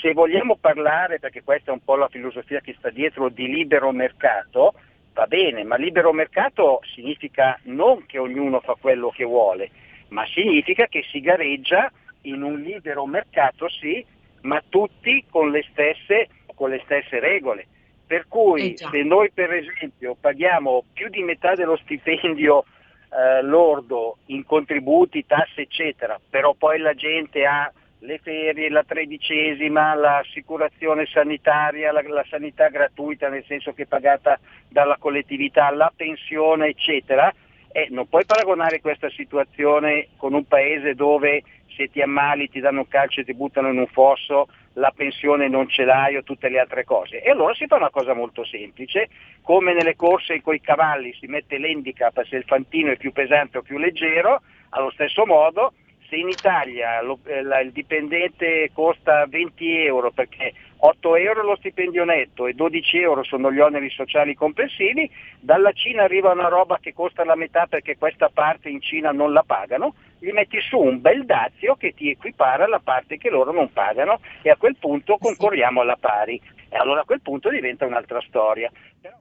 se 0.01 0.13
vogliamo 0.13 0.57
parlare, 0.57 1.19
perché 1.19 1.43
questa 1.43 1.71
è 1.71 1.75
un 1.75 1.83
po' 1.83 1.97
la 1.97 2.09
filosofia 2.09 2.61
che 2.61 2.75
sta 2.79 2.91
dietro, 2.91 3.29
di 3.29 3.49
libero 3.49 3.91
mercato, 3.91 4.75
va 5.17 5.27
bene, 5.27 5.65
ma 5.65 5.77
libero 5.77 6.13
mercato 6.13 6.81
significa 6.95 7.59
non 7.65 8.05
che 8.05 8.19
ognuno 8.19 8.61
fa 8.61 8.77
quello 8.79 9.09
che 9.09 9.25
vuole, 9.25 9.71
ma 10.09 10.27
significa 10.27 10.89
che 10.89 11.03
si 11.11 11.21
gareggia 11.21 11.91
in 12.23 12.43
un 12.43 12.61
libero 12.61 13.07
mercato 13.07 13.67
sì, 13.71 14.05
ma 14.43 14.63
tutti 14.69 15.25
con 15.31 15.51
le 15.51 15.65
stesse, 15.71 16.29
con 16.55 16.69
le 16.69 16.83
stesse 16.85 17.19
regole. 17.19 17.67
Per 18.07 18.29
cui 18.29 18.75
eh 18.75 18.77
se 18.77 19.03
noi 19.03 19.31
per 19.33 19.55
esempio 19.55 20.17
paghiamo 20.21 20.85
più 20.93 21.09
di 21.09 21.23
metà 21.23 21.55
dello 21.55 21.79
stipendio 21.79 22.65
eh, 23.11 23.43
lordo 23.43 24.19
in 24.27 24.45
contributi, 24.45 25.25
tasse 25.25 25.63
eccetera, 25.63 26.21
però 26.29 26.53
poi 26.53 26.79
la 26.79 26.93
gente 26.93 27.47
ha 27.47 27.73
le 28.01 28.19
ferie, 28.19 28.69
la 28.69 28.85
tredicesima, 28.85 29.95
l'assicurazione 29.95 31.07
sanitaria, 31.07 31.93
la, 31.93 32.03
la, 32.07 32.25
sanità 32.29 32.69
gratuita 32.69 33.29
nel 33.29 33.45
senso 33.47 33.73
che 33.73 33.83
è 33.83 33.87
pagata 33.87 34.39
dalla 34.69 34.97
collettività, 34.99 35.71
la 35.71 35.93
pensione 35.95 36.69
eccetera, 36.69 37.33
e 37.73 37.89
non 37.91 38.09
puoi 38.09 38.25
paragonare 38.25 38.81
questa 38.81 39.11
situazione 39.11 40.09
con 40.17 40.35
un 40.35 40.45
paese 40.47 40.95
dove 40.95 41.43
se 41.75 41.91
ti 41.91 42.01
ammali 42.01 42.49
ti 42.49 42.61
danno 42.61 42.81
un 42.81 42.89
calcio 42.89 43.21
e 43.21 43.25
ti 43.25 43.35
buttano 43.35 43.71
in 43.71 43.79
un 43.79 43.87
fosso, 43.87 44.49
la 44.75 44.93
pensione 44.95 45.49
non 45.49 45.69
ce 45.69 45.85
l'hai 45.85 46.17
o 46.17 46.23
tutte 46.23 46.49
le 46.49 46.59
altre 46.59 46.85
cose. 46.85 47.23
E 47.23 47.31
allora 47.31 47.55
si 47.55 47.67
fa 47.67 47.77
una 47.77 47.91
cosa 47.91 48.15
molto 48.15 48.45
semplice, 48.45 49.09
come 49.43 49.75
nelle 49.75 49.95
corse 49.95 50.41
con 50.41 50.55
i 50.55 50.61
cavalli 50.61 51.15
si 51.19 51.27
mette 51.27 51.59
l'handicap 51.59 52.25
se 52.25 52.37
il 52.37 52.45
fantino 52.45 52.93
è 52.93 52.97
più 52.97 53.13
pesante 53.13 53.59
o 53.59 53.63
più 53.63 53.79
leggero, 53.79 54.41
allo 54.71 54.91
stesso 54.91 55.27
modo 55.27 55.73
se 56.09 56.17
in 56.17 56.29
Italia 56.29 57.03
lo, 57.03 57.19
eh, 57.25 57.43
la, 57.43 57.61
il 57.61 57.73
dipendente 57.73 58.71
costa 58.73 59.27
20 59.27 59.85
euro 59.85 60.11
perché 60.11 60.53
8 60.79 61.17
euro 61.17 61.43
lo 61.43 61.57
stipendio 61.57 62.05
netto 62.05 62.47
e 62.47 62.53
12 62.53 62.99
euro 62.99 63.23
sono 63.25 63.51
gli 63.51 63.61
oneri 63.61 63.89
sociali 63.91 64.35
complessivi, 64.35 65.11
dalla 65.41 65.73
Cina 65.73 66.03
arriva 66.03 66.33
una 66.33 66.49
roba 66.49 66.79
che 66.81 66.93
costa 66.93 67.25
la 67.25 67.35
metà 67.35 67.67
perché 67.67 67.97
questa 67.97 68.29
parte 68.33 68.69
in 68.69 68.81
Cina 68.81 69.11
non 69.11 69.33
la 69.33 69.43
pagano, 69.43 69.95
gli 70.19 70.31
metti 70.31 70.61
su 70.61 70.79
un 70.79 71.01
bel 71.01 71.25
dazio 71.25 71.77
che 71.77 71.93
ti 71.93 72.11
equipara 72.11 72.67
la 72.67 72.81
parte 72.83 73.17
che 73.17 73.31
loro 73.31 73.53
non 73.53 73.73
pagano 73.73 74.21
e 74.43 74.51
a 74.51 74.57
quel 74.57 74.77
punto 74.79 75.17
concorriamo 75.19 75.81
alla 75.81 75.97
pari. 75.99 76.41
E 76.69 76.77
allora 76.77 77.03
a 77.03 77.05
quel 77.05 77.21
punto 77.21 77.49
diventa 77.49 77.87
un'altra 77.87 78.21
storia. 78.27 78.71
Però... 79.01 79.17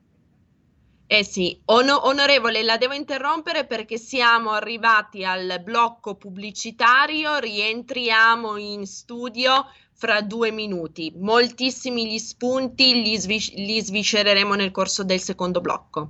Eh 1.07 1.23
sì, 1.23 1.59
On- 1.65 1.89
onorevole, 1.89 2.61
la 2.61 2.77
devo 2.77 2.93
interrompere 2.93 3.65
perché 3.65 3.97
siamo 3.97 4.51
arrivati 4.51 5.25
al 5.25 5.59
blocco 5.63 6.13
pubblicitario, 6.15 7.39
rientriamo 7.39 8.57
in 8.57 8.85
studio 8.85 9.65
fra 9.93 10.21
due 10.21 10.51
minuti. 10.51 11.11
Moltissimi 11.15 12.07
gli 12.07 12.19
spunti 12.19 13.01
li, 13.01 13.17
svis- 13.17 13.53
li 13.55 13.81
sviscereremo 13.81 14.53
nel 14.53 14.69
corso 14.69 15.03
del 15.03 15.19
secondo 15.21 15.59
blocco. 15.59 16.09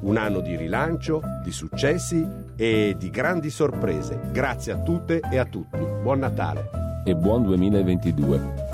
un 0.00 0.16
anno 0.16 0.40
di 0.40 0.56
rilancio, 0.56 1.20
di 1.42 1.52
successi 1.52 2.26
e 2.56 2.94
di 2.98 3.10
grandi 3.10 3.50
sorprese. 3.50 4.20
Grazie 4.32 4.72
a 4.72 4.78
tutte 4.78 5.20
e 5.30 5.38
a 5.38 5.44
tutti. 5.44 5.78
Buon 5.78 6.20
Natale 6.20 6.70
e 7.04 7.14
buon 7.14 7.44
2022. 7.44 8.68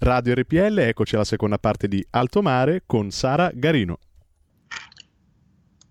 Radio 0.00 0.34
RPL, 0.34 0.78
eccoci 0.78 1.16
alla 1.16 1.24
seconda 1.24 1.58
parte 1.58 1.86
di 1.86 2.02
Alto 2.10 2.40
Mare 2.40 2.84
con 2.86 3.10
Sara 3.10 3.50
Garino. 3.52 3.98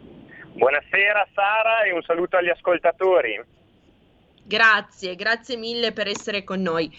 Buonasera 0.52 1.26
Sara 1.34 1.82
e 1.84 1.92
un 1.92 2.02
saluto 2.02 2.36
agli 2.36 2.48
ascoltatori. 2.50 3.40
Grazie, 4.42 5.14
grazie 5.14 5.56
mille 5.56 5.92
per 5.92 6.08
essere 6.08 6.42
con 6.42 6.60
noi. 6.60 6.90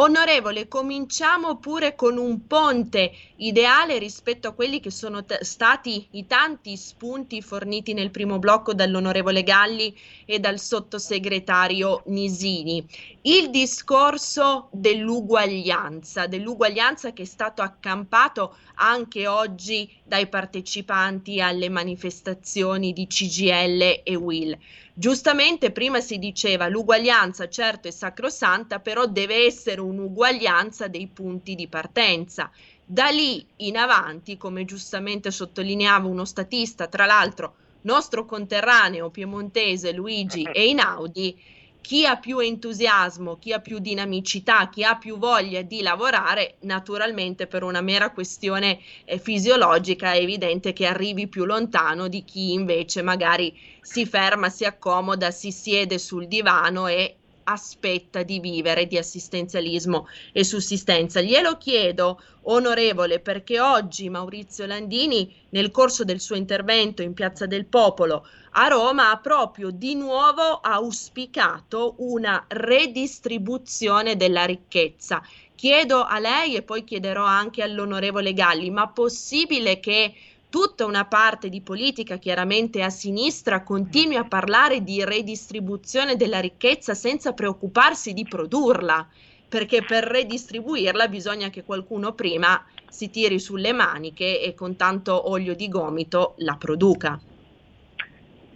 Onorevole, 0.00 0.68
cominciamo 0.68 1.56
pure 1.56 1.96
con 1.96 2.18
un 2.18 2.46
ponte 2.46 3.10
ideale 3.38 3.98
rispetto 3.98 4.46
a 4.46 4.52
quelli 4.52 4.78
che 4.78 4.92
sono 4.92 5.24
t- 5.24 5.42
stati 5.42 6.06
i 6.12 6.24
tanti 6.24 6.76
spunti 6.76 7.42
forniti 7.42 7.94
nel 7.94 8.12
primo 8.12 8.38
blocco 8.38 8.74
dall'onorevole 8.74 9.42
Galli 9.42 9.92
e 10.24 10.38
dal 10.38 10.60
sottosegretario 10.60 12.04
Nisini. 12.06 12.86
Il 13.22 13.50
discorso 13.50 14.68
dell'uguaglianza, 14.70 16.28
dell'uguaglianza 16.28 17.12
che 17.12 17.22
è 17.22 17.26
stato 17.26 17.62
accampato 17.62 18.56
anche 18.74 19.26
oggi 19.26 19.90
dai 20.04 20.28
partecipanti 20.28 21.40
alle 21.40 21.68
manifestazioni 21.68 22.92
di 22.92 23.08
CGL 23.08 24.02
e 24.04 24.14
Will. 24.14 24.56
Giustamente 24.98 25.70
prima 25.70 26.00
si 26.00 26.18
diceva 26.18 26.66
l'uguaglianza 26.66 27.48
certo 27.48 27.86
è 27.86 27.92
sacrosanta, 27.92 28.80
però 28.80 29.06
deve 29.06 29.44
essere 29.46 29.80
un'uguaglianza 29.80 30.88
dei 30.88 31.06
punti 31.06 31.54
di 31.54 31.68
partenza. 31.68 32.50
Da 32.84 33.06
lì 33.06 33.46
in 33.58 33.76
avanti, 33.76 34.36
come 34.36 34.64
giustamente 34.64 35.30
sottolineava 35.30 36.08
uno 36.08 36.24
statista, 36.24 36.88
tra 36.88 37.06
l'altro 37.06 37.54
nostro 37.82 38.24
conterraneo 38.24 39.08
piemontese 39.10 39.92
Luigi 39.92 40.42
Einaudi, 40.52 41.40
chi 41.80 42.06
ha 42.06 42.16
più 42.16 42.38
entusiasmo, 42.38 43.36
chi 43.38 43.52
ha 43.52 43.60
più 43.60 43.78
dinamicità, 43.78 44.68
chi 44.68 44.84
ha 44.84 44.96
più 44.96 45.18
voglia 45.18 45.62
di 45.62 45.82
lavorare, 45.82 46.56
naturalmente 46.60 47.46
per 47.46 47.62
una 47.62 47.80
mera 47.80 48.10
questione 48.12 48.80
eh, 49.04 49.18
fisiologica 49.18 50.12
è 50.12 50.18
evidente 50.18 50.72
che 50.72 50.86
arrivi 50.86 51.28
più 51.28 51.44
lontano 51.44 52.08
di 52.08 52.24
chi 52.24 52.52
invece 52.52 53.02
magari 53.02 53.56
si 53.80 54.06
ferma, 54.06 54.48
si 54.50 54.64
accomoda, 54.64 55.30
si 55.30 55.50
siede 55.50 55.98
sul 55.98 56.26
divano 56.28 56.86
e 56.88 57.17
aspetta 57.48 58.22
di 58.22 58.40
vivere 58.40 58.86
di 58.86 58.98
assistenzialismo 58.98 60.06
e 60.32 60.44
sussistenza. 60.44 61.20
Glielo 61.20 61.56
chiedo, 61.56 62.20
onorevole, 62.42 63.20
perché 63.20 63.58
oggi 63.58 64.08
Maurizio 64.10 64.66
Landini, 64.66 65.34
nel 65.50 65.70
corso 65.70 66.04
del 66.04 66.20
suo 66.20 66.36
intervento 66.36 67.02
in 67.02 67.14
Piazza 67.14 67.46
del 67.46 67.66
Popolo 67.66 68.26
a 68.52 68.68
Roma, 68.68 69.10
ha 69.10 69.18
proprio 69.18 69.70
di 69.70 69.94
nuovo 69.94 70.60
auspicato 70.60 71.94
una 71.98 72.44
redistribuzione 72.48 74.16
della 74.16 74.44
ricchezza. 74.44 75.22
Chiedo 75.54 76.04
a 76.04 76.18
lei 76.18 76.54
e 76.54 76.62
poi 76.62 76.84
chiederò 76.84 77.24
anche 77.24 77.62
all'onorevole 77.62 78.32
Galli, 78.32 78.70
ma 78.70 78.88
possibile 78.88 79.80
che 79.80 80.14
tutta 80.50 80.86
una 80.86 81.04
parte 81.04 81.48
di 81.48 81.60
politica, 81.60 82.16
chiaramente 82.16 82.82
a 82.82 82.90
sinistra, 82.90 83.62
continui 83.62 84.16
a 84.16 84.24
parlare 84.24 84.82
di 84.82 85.04
redistribuzione 85.04 86.16
della 86.16 86.40
ricchezza 86.40 86.94
senza 86.94 87.32
preoccuparsi 87.32 88.12
di 88.12 88.26
produrla, 88.26 89.06
perché 89.48 89.82
per 89.82 90.04
redistribuirla 90.04 91.08
bisogna 91.08 91.48
che 91.48 91.64
qualcuno 91.64 92.12
prima 92.12 92.64
si 92.88 93.10
tiri 93.10 93.38
sulle 93.38 93.72
maniche 93.72 94.42
e 94.42 94.54
con 94.54 94.76
tanto 94.76 95.30
olio 95.30 95.54
di 95.54 95.68
gomito 95.68 96.34
la 96.38 96.56
produca. 96.58 97.20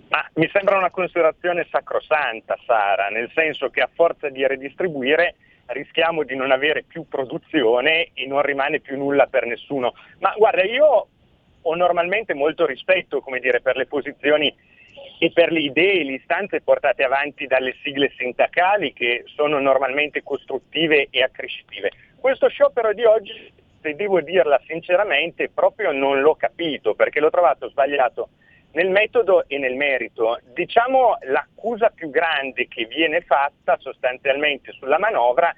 Ma 0.08 0.28
mi 0.34 0.48
sembra 0.52 0.76
una 0.76 0.90
considerazione 0.90 1.66
sacrosanta, 1.70 2.58
Sara, 2.66 3.08
nel 3.08 3.30
senso 3.34 3.70
che 3.70 3.80
a 3.80 3.88
forza 3.94 4.28
di 4.28 4.46
redistribuire 4.46 5.36
rischiamo 5.66 6.22
di 6.22 6.36
non 6.36 6.50
avere 6.50 6.82
più 6.82 7.06
produzione 7.08 8.10
e 8.12 8.26
non 8.26 8.42
rimane 8.42 8.80
più 8.80 8.96
nulla 8.98 9.26
per 9.26 9.46
nessuno. 9.46 9.94
Ma 10.18 10.34
guarda, 10.36 10.64
io 10.64 11.08
ho 11.62 11.74
normalmente 11.74 12.34
molto 12.34 12.66
rispetto 12.66 13.22
dire, 13.40 13.60
per 13.60 13.76
le 13.76 13.86
posizioni 13.86 14.54
e 15.18 15.30
per 15.32 15.52
le 15.52 15.60
idee 15.60 16.00
e 16.00 16.04
le 16.04 16.12
istanze 16.14 16.60
portate 16.60 17.04
avanti 17.04 17.46
dalle 17.46 17.76
sigle 17.82 18.12
sindacali 18.16 18.92
che 18.92 19.24
sono 19.26 19.58
normalmente 19.60 20.22
costruttive 20.22 21.08
e 21.10 21.22
accrescitive. 21.22 21.90
Questo 22.18 22.48
sciopero 22.48 22.92
di 22.92 23.04
oggi, 23.04 23.52
se 23.80 23.94
devo 23.94 24.20
dirla 24.20 24.60
sinceramente, 24.66 25.48
proprio 25.48 25.92
non 25.92 26.20
l'ho 26.20 26.34
capito 26.34 26.94
perché 26.94 27.20
l'ho 27.20 27.30
trovato 27.30 27.68
sbagliato 27.68 28.30
nel 28.72 28.90
metodo 28.90 29.44
e 29.48 29.58
nel 29.58 29.74
merito. 29.74 30.40
Diciamo 30.54 31.18
l'accusa 31.22 31.90
più 31.90 32.10
grande 32.10 32.68
che 32.68 32.86
viene 32.86 33.20
fatta 33.20 33.76
sostanzialmente 33.78 34.72
sulla 34.72 34.98
manovra 34.98 35.54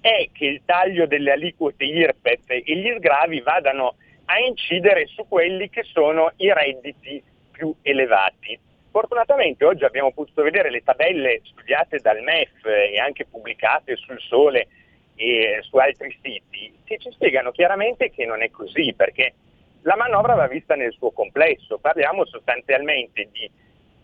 è 0.00 0.28
che 0.32 0.46
il 0.46 0.62
taglio 0.64 1.06
delle 1.06 1.32
aliquote 1.32 1.84
IRPEF 1.84 2.50
e 2.50 2.62
gli 2.66 2.94
sgravi 2.96 3.40
vadano 3.40 3.96
a 4.26 4.38
incidere 4.38 5.06
su 5.06 5.26
quelli 5.28 5.68
che 5.68 5.82
sono 5.84 6.32
i 6.36 6.52
redditi 6.52 7.22
più 7.50 7.74
elevati. 7.82 8.58
Fortunatamente 8.90 9.64
oggi 9.64 9.84
abbiamo 9.84 10.12
potuto 10.12 10.42
vedere 10.42 10.70
le 10.70 10.82
tabelle 10.82 11.40
studiate 11.44 11.98
dal 11.98 12.22
MEF 12.22 12.64
e 12.64 12.98
anche 12.98 13.26
pubblicate 13.26 13.96
sul 13.96 14.18
Sole 14.20 14.68
e 15.14 15.58
su 15.62 15.76
altri 15.76 16.16
siti 16.22 16.72
che 16.84 16.98
ci 16.98 17.10
spiegano 17.10 17.50
chiaramente 17.50 18.10
che 18.10 18.24
non 18.24 18.42
è 18.42 18.50
così 18.50 18.94
perché 18.94 19.34
la 19.82 19.96
manovra 19.96 20.34
va 20.34 20.46
vista 20.46 20.74
nel 20.74 20.92
suo 20.92 21.10
complesso. 21.10 21.78
Parliamo 21.78 22.24
sostanzialmente 22.24 23.28
di 23.30 23.50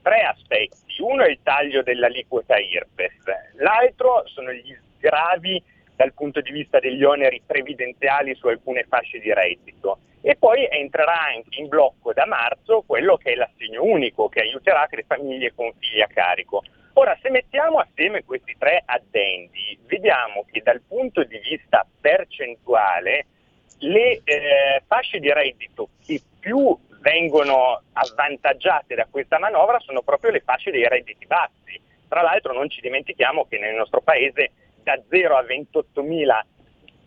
tre 0.02 0.20
aspetti. 0.20 1.00
Uno 1.00 1.24
è 1.24 1.30
il 1.30 1.38
taglio 1.42 1.82
dell'aliquota 1.82 2.58
IRPEF, 2.58 3.24
l'altro 3.54 4.22
sono 4.26 4.52
gli 4.52 4.76
sgravi 4.98 5.62
dal 5.96 6.12
punto 6.12 6.40
di 6.40 6.50
vista 6.52 6.78
degli 6.78 7.02
oneri 7.02 7.42
previdenziali 7.44 8.34
su 8.34 8.46
alcune 8.46 8.84
fasce 8.88 9.18
di 9.18 9.32
reddito 9.32 9.98
e 10.22 10.36
poi 10.36 10.66
entrerà 10.70 11.20
anche 11.20 11.60
in 11.60 11.68
blocco 11.68 12.12
da 12.12 12.26
marzo 12.26 12.84
quello 12.86 13.16
che 13.16 13.32
è 13.32 13.34
l'assegno 13.34 13.82
unico 13.82 14.28
che 14.28 14.40
aiuterà 14.40 14.86
le 14.88 15.04
famiglie 15.06 15.52
con 15.52 15.72
figli 15.78 16.00
a 16.00 16.06
carico. 16.06 16.62
Ora, 16.94 17.18
se 17.20 17.30
mettiamo 17.30 17.78
assieme 17.78 18.22
questi 18.22 18.54
tre 18.56 18.82
addendi, 18.84 19.78
vediamo 19.86 20.46
che 20.50 20.60
dal 20.62 20.80
punto 20.86 21.24
di 21.24 21.38
vista 21.38 21.86
percentuale 22.00 23.26
le 23.78 24.20
eh, 24.22 24.82
fasce 24.86 25.18
di 25.18 25.32
reddito 25.32 25.88
che 26.04 26.20
più 26.38 26.78
vengono 27.00 27.82
avvantaggiate 27.92 28.94
da 28.94 29.08
questa 29.10 29.38
manovra 29.38 29.80
sono 29.80 30.02
proprio 30.02 30.30
le 30.30 30.40
fasce 30.40 30.70
dei 30.70 30.86
redditi 30.86 31.26
bassi. 31.26 31.80
Tra 32.06 32.22
l'altro 32.22 32.52
non 32.52 32.68
ci 32.68 32.80
dimentichiamo 32.80 33.46
che 33.46 33.58
nel 33.58 33.74
nostro 33.74 34.02
paese 34.02 34.52
da 34.82 35.00
0 35.08 35.36
a 35.36 35.42
28 35.42 36.02
mila 36.02 36.44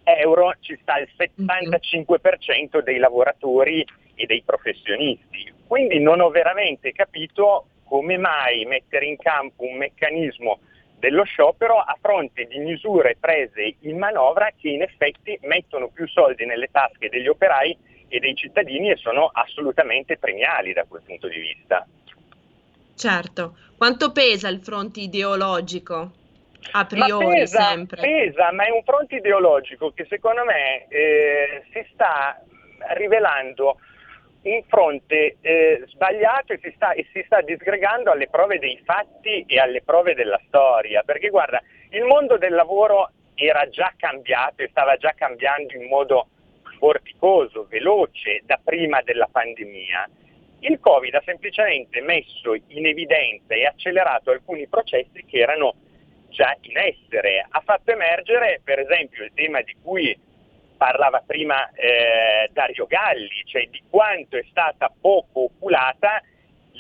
euro 0.06 0.54
ci 0.60 0.78
sta 0.82 0.98
il 1.00 1.10
75% 1.18 2.82
dei 2.82 2.98
lavoratori 2.98 3.86
e 4.16 4.26
dei 4.26 4.44
professionisti. 4.44 5.52
Quindi 5.68 6.00
non 6.00 6.22
ho 6.22 6.30
veramente 6.30 6.92
capito 6.92 7.68
come 7.84 8.18
mai 8.18 8.66
mettere 8.66 9.06
in 9.06 9.18
campo 9.18 9.64
un 9.64 9.78
meccanismo 9.78 10.60
dello 10.98 11.24
sciopero 11.24 11.78
a 11.78 11.96
fronte 12.02 12.46
di 12.46 12.58
misure 12.60 13.18
prese 13.20 13.76
in 13.82 13.98
manovra 13.98 14.52
che 14.56 14.70
in 14.70 14.82
effetti 14.82 15.38
mettono 15.44 15.90
più 15.90 16.08
soldi 16.08 16.46
nelle 16.46 16.70
tasche 16.72 17.10
degli 17.10 17.28
operai 17.28 17.78
e 18.08 18.20
dei 18.20 18.36
cittadini 18.36 18.92
e 18.92 18.96
sono 18.96 19.30
assolutamente 19.32 20.18
premiali 20.18 20.74
da 20.74 20.86
quel 20.88 21.02
punto 21.06 21.28
di 21.28 21.40
vista. 21.40 21.86
Certo, 22.96 23.58
quanto 23.78 24.12
pesa 24.12 24.48
il 24.48 24.62
fronte 24.62 25.02
ideologico? 25.02 26.24
A 26.72 26.86
priori 26.86 27.26
ma 27.26 27.34
pesa, 27.34 27.64
sempre. 27.70 28.02
Pesa, 28.02 28.52
ma 28.52 28.66
è 28.66 28.72
un 28.72 28.84
fronte 28.84 29.16
ideologico 29.16 29.92
che 29.92 30.06
secondo 30.10 30.44
me 30.44 30.88
eh, 30.88 31.64
si 31.72 31.86
sta 31.94 32.42
rivelando 32.94 33.78
un 34.44 34.62
fronte 34.68 35.38
eh, 35.42 35.84
sbagliato 35.88 36.54
e 36.54 36.60
si, 36.62 36.72
sta, 36.76 36.92
e 36.92 37.08
si 37.12 37.24
sta 37.26 37.42
disgregando 37.42 38.12
alle 38.12 38.28
prove 38.28 38.60
dei 38.60 38.80
fatti 38.84 39.44
e 39.48 39.60
alle 39.60 39.82
prove 39.82 40.14
della 40.14 40.40
storia. 40.48 41.02
Perché 41.04 41.30
guarda, 41.30 41.62
il 41.90 42.04
mondo 42.04 42.38
del 42.38 42.54
lavoro 42.54 43.10
era 43.36 43.68
già 43.70 43.94
cambiato 43.98 44.62
e 44.62 44.68
stava 44.70 44.98
già 44.98 45.14
cambiando 45.16 45.74
in 45.74 45.88
modo 45.88 46.28
vorticoso, 46.80 47.66
veloce 47.70 48.42
da 48.46 48.60
prima 48.64 49.02
della 49.02 49.28
pandemia. 49.32 50.10
Il 50.60 50.80
Covid 50.80 51.14
ha 51.16 51.22
semplicemente 51.26 52.02
messo 52.02 52.54
in 52.68 52.86
evidenza 52.86 53.54
e 53.54 53.66
accelerato 53.66 54.32
alcuni 54.32 54.68
processi 54.68 55.26
che 55.26 55.40
erano 55.40 55.76
già 56.36 56.56
in 56.62 56.78
essere. 56.78 57.46
Ha 57.50 57.62
fatto 57.62 57.92
emergere 57.92 58.60
per 58.64 58.80
esempio 58.80 59.24
il 59.24 59.32
tema 59.34 59.62
di 59.62 59.76
cui 59.82 60.16
parlava 60.78 61.24
prima 61.26 61.72
eh, 61.72 62.50
Dario 62.52 62.86
Galli, 62.86 63.44
cioè 63.46 63.68
di 63.70 63.82
quanto 63.90 64.38
è 64.38 64.44
stata 64.50 64.92
poco 65.02 65.46
oculata 65.46 66.22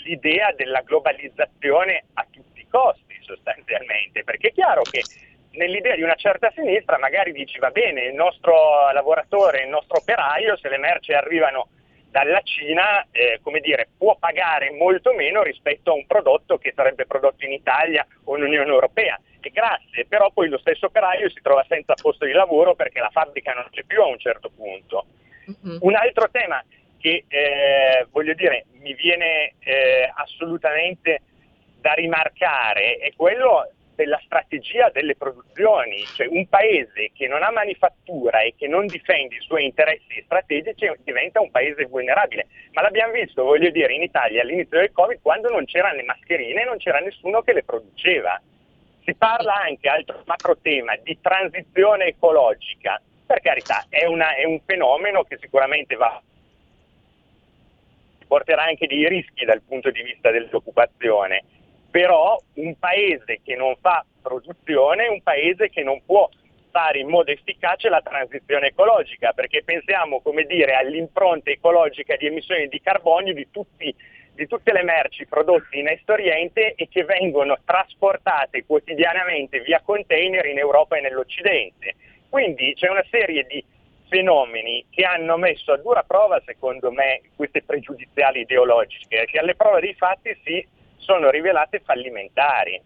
l'idea 0.03 0.51
della 0.51 0.81
globalizzazione 0.81 2.03
a 2.13 2.27
tutti 2.29 2.59
i 2.59 2.67
costi 2.69 3.17
sostanzialmente, 3.21 4.23
perché 4.23 4.49
è 4.49 4.53
chiaro 4.53 4.81
che 4.83 5.01
nell'idea 5.51 5.95
di 5.95 6.03
una 6.03 6.15
certa 6.15 6.51
sinistra 6.53 6.99
magari 6.99 7.31
dici 7.31 7.57
va 7.57 7.71
bene, 7.71 8.03
il 8.03 8.13
nostro 8.13 8.91
lavoratore, 8.91 9.63
il 9.63 9.69
nostro 9.69 9.97
operaio, 9.99 10.57
se 10.57 10.67
le 10.67 10.77
merci 10.77 11.13
arrivano 11.13 11.69
dalla 12.15 12.39
Cina, 12.43 13.05
eh, 13.11 13.41
come 13.43 13.59
dire, 13.59 13.89
può 13.97 14.15
pagare 14.15 14.71
molto 14.71 15.13
meno 15.13 15.43
rispetto 15.43 15.91
a 15.91 15.95
un 15.95 16.05
prodotto 16.07 16.57
che 16.57 16.71
sarebbe 16.73 17.05
prodotto 17.05 17.43
in 17.43 17.51
Italia 17.51 18.07
o 18.23 18.37
in 18.37 18.43
Unione 18.43 18.71
Europea. 18.71 19.19
E 19.41 19.49
grazie, 19.49 20.05
però 20.05 20.31
poi 20.31 20.47
lo 20.47 20.57
stesso 20.57 20.85
operaio 20.85 21.29
si 21.29 21.41
trova 21.41 21.65
senza 21.67 21.93
posto 22.01 22.23
di 22.23 22.31
lavoro 22.31 22.73
perché 22.73 23.01
la 23.01 23.09
fabbrica 23.09 23.51
non 23.51 23.67
c'è 23.69 23.83
più 23.83 24.01
a 24.01 24.05
un 24.05 24.17
certo 24.17 24.49
punto. 24.49 25.07
Mm-hmm. 25.49 25.79
Un 25.81 25.93
altro 25.93 26.29
tema 26.31 26.63
che 26.97 27.25
eh, 27.27 28.07
voglio 28.11 28.33
dire 28.33 28.67
mi 28.79 28.93
viene 28.93 29.55
eh, 29.59 30.09
assolutamente 30.15 31.19
da 31.81 31.91
rimarcare 31.91 32.95
è 32.95 33.11
quello 33.13 33.71
della 33.95 34.19
strategia 34.23 34.89
delle 34.89 35.15
produzioni, 35.15 36.03
cioè 36.15 36.27
un 36.27 36.47
paese 36.47 37.11
che 37.13 37.27
non 37.27 37.43
ha 37.43 37.51
manifattura 37.51 38.41
e 38.41 38.53
che 38.57 38.67
non 38.67 38.85
difende 38.85 39.35
i 39.35 39.41
suoi 39.41 39.65
interessi 39.65 40.21
strategici 40.23 40.91
diventa 41.03 41.41
un 41.41 41.49
paese 41.49 41.85
vulnerabile. 41.85 42.47
Ma 42.73 42.81
l'abbiamo 42.81 43.13
visto, 43.13 43.43
voglio 43.43 43.69
dire, 43.69 43.93
in 43.93 44.03
Italia 44.03 44.41
all'inizio 44.41 44.79
del 44.79 44.91
Covid 44.91 45.19
quando 45.21 45.49
non 45.49 45.65
c'erano 45.65 45.95
le 45.95 46.03
mascherine 46.03 46.65
non 46.65 46.77
c'era 46.77 46.99
nessuno 46.99 47.41
che 47.41 47.53
le 47.53 47.63
produceva. 47.63 48.39
Si 49.03 49.13
parla 49.15 49.55
anche, 49.55 49.87
altro 49.87 50.21
macro 50.25 50.57
tema, 50.57 50.95
di 50.97 51.17
transizione 51.21 52.05
ecologica. 52.05 53.01
Per 53.25 53.39
carità, 53.41 53.85
è, 53.89 54.05
una, 54.05 54.35
è 54.35 54.45
un 54.45 54.59
fenomeno 54.65 55.23
che 55.23 55.37
sicuramente 55.39 55.95
va 55.95 56.21
porterà 58.27 58.63
anche 58.63 58.87
dei 58.87 59.07
rischi 59.07 59.45
dal 59.45 59.61
punto 59.61 59.91
di 59.91 60.01
vista 60.01 60.31
dell'occupazione 60.31 61.43
però 61.95 62.37
un 62.55 62.77
paese 62.77 63.39
che 63.41 63.55
non 63.55 63.73
fa 63.79 64.05
produzione 64.21 65.05
è 65.05 65.07
un 65.07 65.21
paese 65.21 65.69
che 65.69 65.81
non 65.81 66.01
può 66.05 66.29
fare 66.69 66.99
in 66.99 67.07
modo 67.07 67.31
efficace 67.31 67.87
la 67.87 68.01
transizione 68.01 68.67
ecologica, 68.67 69.31
perché 69.31 69.63
pensiamo, 69.63 70.19
come 70.19 70.43
dire, 70.43 70.73
all'impronta 70.73 71.51
ecologica 71.51 72.17
di 72.17 72.25
emissioni 72.25 72.67
di 72.67 72.81
carbonio 72.81 73.33
di, 73.33 73.47
tutti, 73.49 73.95
di 74.33 74.45
tutte 74.45 74.73
le 74.73 74.83
merci 74.83 75.25
prodotte 75.25 75.77
in 75.77 75.87
Est 75.87 76.09
Oriente 76.09 76.73
e 76.75 76.89
che 76.89 77.05
vengono 77.05 77.57
trasportate 77.63 78.65
quotidianamente 78.65 79.61
via 79.61 79.79
container 79.79 80.45
in 80.47 80.57
Europa 80.57 80.97
e 80.97 81.01
nell'Occidente. 81.01 81.95
Quindi 82.27 82.73
c'è 82.73 82.89
una 82.89 83.05
serie 83.09 83.43
di 83.43 83.63
fenomeni 84.09 84.85
che 84.89 85.05
hanno 85.05 85.37
messo 85.37 85.71
a 85.71 85.77
dura 85.77 86.03
prova, 86.03 86.41
secondo 86.43 86.91
me, 86.91 87.21
queste 87.37 87.63
pregiudiziali 87.63 88.41
ideologiche, 88.41 89.27
che 89.31 89.39
alle 89.39 89.55
prove 89.55 89.79
dei 89.79 89.93
fatti 89.93 90.37
si 90.43 90.73
sono 91.05 91.29
rivelate 91.29 91.81
fallimentari. 91.85 92.81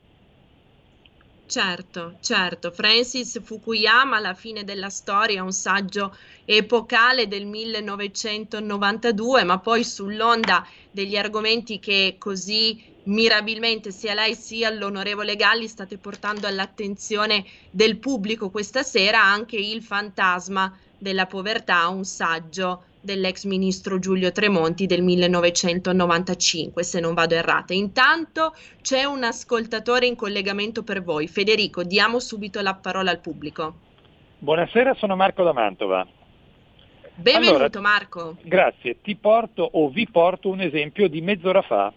Certo, 1.45 2.19
certo. 2.21 2.69
Francis 2.69 3.41
Fukuyama, 3.43 4.17
alla 4.17 4.35
fine 4.35 4.63
della 4.63 4.89
storia, 4.89 5.41
un 5.41 5.51
saggio 5.51 6.15
epocale 6.45 7.27
del 7.27 7.47
1992, 7.47 9.43
ma 9.45 9.59
poi 9.59 9.83
sull'onda 9.83 10.63
degli 10.91 11.17
argomenti 11.17 11.79
che 11.79 12.17
così 12.19 12.79
mirabilmente 13.05 13.91
sia 13.91 14.13
lei 14.13 14.35
sia 14.35 14.69
l'onorevole 14.69 15.35
Galli 15.35 15.67
state 15.67 15.97
portando 15.97 16.45
all'attenzione 16.45 17.45
del 17.71 17.97
pubblico 17.97 18.51
questa 18.51 18.83
sera 18.83 19.23
anche 19.23 19.55
il 19.55 19.81
fantasma 19.81 20.71
della 20.97 21.25
povertà, 21.25 21.87
un 21.87 22.03
saggio 22.03 22.88
dell'ex 23.01 23.45
ministro 23.45 23.99
Giulio 23.99 24.31
Tremonti 24.31 24.85
del 24.85 25.01
1995, 25.01 26.83
se 26.83 26.99
non 26.99 27.13
vado 27.13 27.35
errata. 27.35 27.73
Intanto 27.73 28.53
c'è 28.81 29.03
un 29.03 29.23
ascoltatore 29.23 30.05
in 30.05 30.15
collegamento 30.15 30.83
per 30.83 31.03
voi. 31.03 31.27
Federico, 31.27 31.83
diamo 31.83 32.19
subito 32.19 32.61
la 32.61 32.75
parola 32.75 33.11
al 33.11 33.19
pubblico. 33.19 33.75
Buonasera, 34.39 34.93
sono 34.95 35.15
Marco 35.15 35.43
da 35.43 35.53
Mantova. 35.53 36.07
Benvenuto 37.15 37.55
allora, 37.55 37.81
Marco. 37.81 38.37
Grazie, 38.41 39.01
ti 39.01 39.15
porto 39.15 39.67
o 39.69 39.89
vi 39.89 40.07
porto 40.07 40.47
un 40.47 40.61
esempio 40.61 41.09
di 41.09 41.19
mezz'ora 41.19 41.61
fa. 41.61 41.91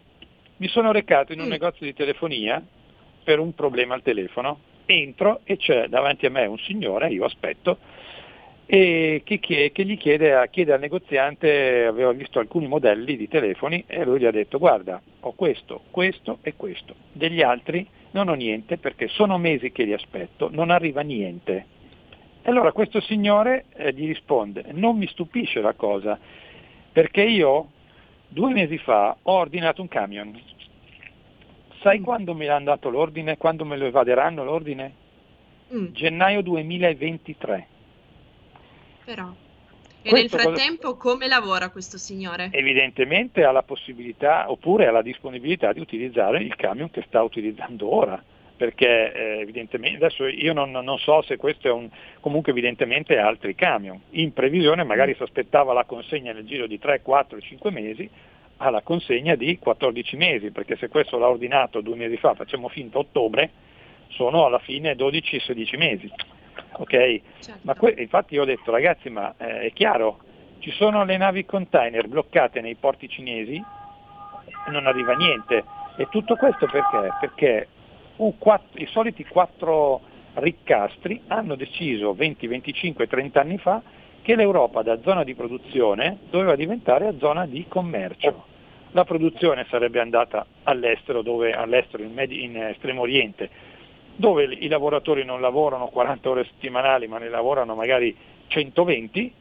Mi 0.57 0.69
sono 0.69 0.91
recato 0.91 1.33
in 1.33 1.41
un 1.41 1.47
mm. 1.47 1.51
negozio 1.51 1.87
di 1.87 1.95
telefonia 1.95 2.61
per 3.23 3.39
un 3.39 3.55
problema 3.55 3.95
al 3.95 4.03
telefono, 4.03 4.59
entro 4.85 5.41
e 5.45 5.57
c'è 5.57 5.87
davanti 5.87 6.27
a 6.27 6.31
me 6.31 6.47
un 6.47 6.59
signore, 6.59 7.11
io 7.11 7.25
aspetto, 7.25 7.79
e 8.67 9.23
che, 9.25 9.39
che 9.39 9.85
gli 9.85 9.99
chiede, 9.99 10.49
chiede, 10.51 10.73
al 10.73 10.81
negoziante, 10.81 11.85
aveva 11.85 12.13
visto 12.13 12.39
alcuni 12.39 12.67
modelli 12.69 13.17
di 13.17 13.29
telefoni 13.29 13.85
e 13.87 14.05
lui 14.05 14.21
gli 14.21 14.25
ha 14.25 14.31
detto 14.31 14.59
guarda 14.59 15.01
ho 15.21 15.33
questo, 15.33 15.83
questo 15.91 16.39
e 16.43 16.55
questo, 16.55 16.95
degli 17.13 17.43
altri 17.43 17.87
non 18.13 18.29
ho 18.29 18.35
niente 18.35 18.79
perché 18.79 19.09
sono 19.09 19.39
mesi 19.39 19.73
che 19.73 19.85
li 19.85 19.93
aspetto, 19.93 20.49
non 20.51 20.71
arriva 20.71 21.01
niente. 21.03 21.67
E 22.43 22.51
allora 22.51 22.73
questo 22.73 23.01
signore 23.01 23.67
eh, 23.75 23.93
gli 23.93 24.07
risponde 24.07 24.65
non 24.73 24.97
mi 24.97 25.07
stupisce 25.07 25.61
la 25.61 25.75
cosa 25.75 26.19
perché 26.93 27.23
io 27.23 27.71
due 28.29 28.53
mesi 28.53 28.79
fa 28.79 29.17
ho 29.23 29.33
ordinato 29.33 29.81
un 29.81 29.89
camion. 29.89 30.41
Sai 31.81 32.01
mm. 32.01 32.03
quando 32.03 32.35
me 32.35 32.47
l'hanno 32.47 32.65
dato 32.65 32.91
l'ordine? 32.91 33.37
Quando 33.37 33.65
me 33.65 33.77
lo 33.77 33.87
evaderanno 33.87 34.45
l'ordine? 34.45 34.93
Mm. 35.75 35.87
Gennaio 35.93 36.43
2023 36.43 37.67
però. 39.05 39.33
E 40.05 40.11
questo 40.11 40.37
nel 40.37 40.45
frattempo 40.45 40.97
cosa... 40.97 41.11
come 41.11 41.29
lavora 41.29 41.71
questo 41.71 41.97
signore? 41.97 42.49
Evidentemente 42.53 43.45
ha 43.45 43.53
la 43.53 43.63
possibilità 43.63 44.51
oppure 44.51 44.87
ha 44.87 44.91
la 44.91 45.03
disponibilità 45.03 45.73
di 45.73 45.81
utilizzare 45.81 46.43
il 46.43 46.57
camion 46.57 46.91
che 46.91 47.05
sta 47.07 47.23
utilizzando 47.23 47.95
ora, 47.95 48.21
perché 48.57 49.13
eh, 49.13 49.41
evidentemente 49.41 50.05
adesso 50.05 50.27
io 50.27 50.53
non, 50.53 50.73
non, 50.73 50.99
so 50.99 51.23
se 51.23 51.37
questo 51.37 51.69
è 51.69 51.71
un 51.71 51.89
comunque 52.19 52.51
evidentemente 52.51 53.17
altri 53.17 53.55
camion. 53.55 54.01
In 54.11 54.33
previsione 54.33 54.83
magari 54.83 55.15
si 55.15 55.23
aspettava 55.23 55.73
la 55.73 55.85
consegna 55.85 56.33
nel 56.33 56.47
giro 56.47 56.67
di 56.67 56.81
3, 56.81 57.03
4, 57.03 57.41
5 57.41 57.71
mesi 57.71 58.11
alla 58.57 58.83
consegna 58.83 59.37
di 59.37 59.57
14 59.59 60.17
mesi, 60.17 60.51
perché 60.51 60.77
se 60.77 60.89
questo 60.89 61.17
l'ha 61.19 61.29
ordinato 61.29 61.81
due 61.81 61.97
mesi 61.97 62.17
fa, 62.17 62.35
facciamo 62.35 62.69
finta 62.69 62.99
ottobre, 62.99 63.51
sono 64.09 64.47
alla 64.47 64.59
fine 64.59 64.95
12-16 64.95 65.77
mesi 65.77 66.11
ok? 66.73 67.21
Certo. 67.41 67.61
Ma 67.63 67.75
que- 67.75 67.95
infatti 67.99 68.35
io 68.35 68.43
ho 68.43 68.47
detto 68.47 68.71
ragazzi 68.71 69.11
ma 69.11 69.35
eh, 69.37 69.61
è 69.61 69.73
chiaro, 69.73 70.19
ci 70.59 70.71
sono 70.71 71.05
le 71.05 71.17
navi 71.17 71.45
container 71.45 72.07
bloccate 72.07 72.61
nei 72.61 72.77
porti 72.77 73.09
cinesi 73.09 73.55
e 73.55 74.71
non 74.71 74.87
arriva 74.87 75.15
niente. 75.15 75.65
E 75.97 76.09
tutto 76.09 76.37
questo 76.37 76.67
perché? 76.67 77.13
Perché 77.21 77.69
quattro, 78.39 78.81
i 78.81 78.87
soliti 78.87 79.25
quattro 79.25 80.01
riccastri 80.35 81.23
hanno 81.27 81.57
deciso 81.57 82.15
20, 82.15 82.47
25, 82.47 83.07
30 83.07 83.41
anni 83.41 83.59
fa 83.59 83.83
che 84.23 84.37
l'Europa 84.37 84.83
da 84.83 85.01
zona 85.03 85.25
di 85.25 85.35
produzione 85.35 86.19
doveva 86.31 86.55
diventare 86.55 87.15
zona 87.19 87.45
di 87.45 87.67
commercio. 87.69 88.45
La 88.93 89.05
produzione 89.05 89.67
sarebbe 89.69 90.01
andata 90.01 90.47
all'estero, 90.63 91.23
dove, 91.23 91.53
all'estero 91.53 92.03
in, 92.03 92.13
Medi- 92.13 92.45
in 92.45 92.57
Estremo 92.57 93.01
Oriente, 93.03 93.51
dove 94.17 94.45
i 94.45 94.69
lavoratori 94.69 95.25
non 95.25 95.41
lavorano 95.41 95.89
40 95.89 96.31
ore 96.31 96.45
settimanali 96.45 97.07
ma 97.07 97.19
ne 97.19 97.29
lavorano 97.29 97.75
magari 97.75 98.15
120 98.49 99.33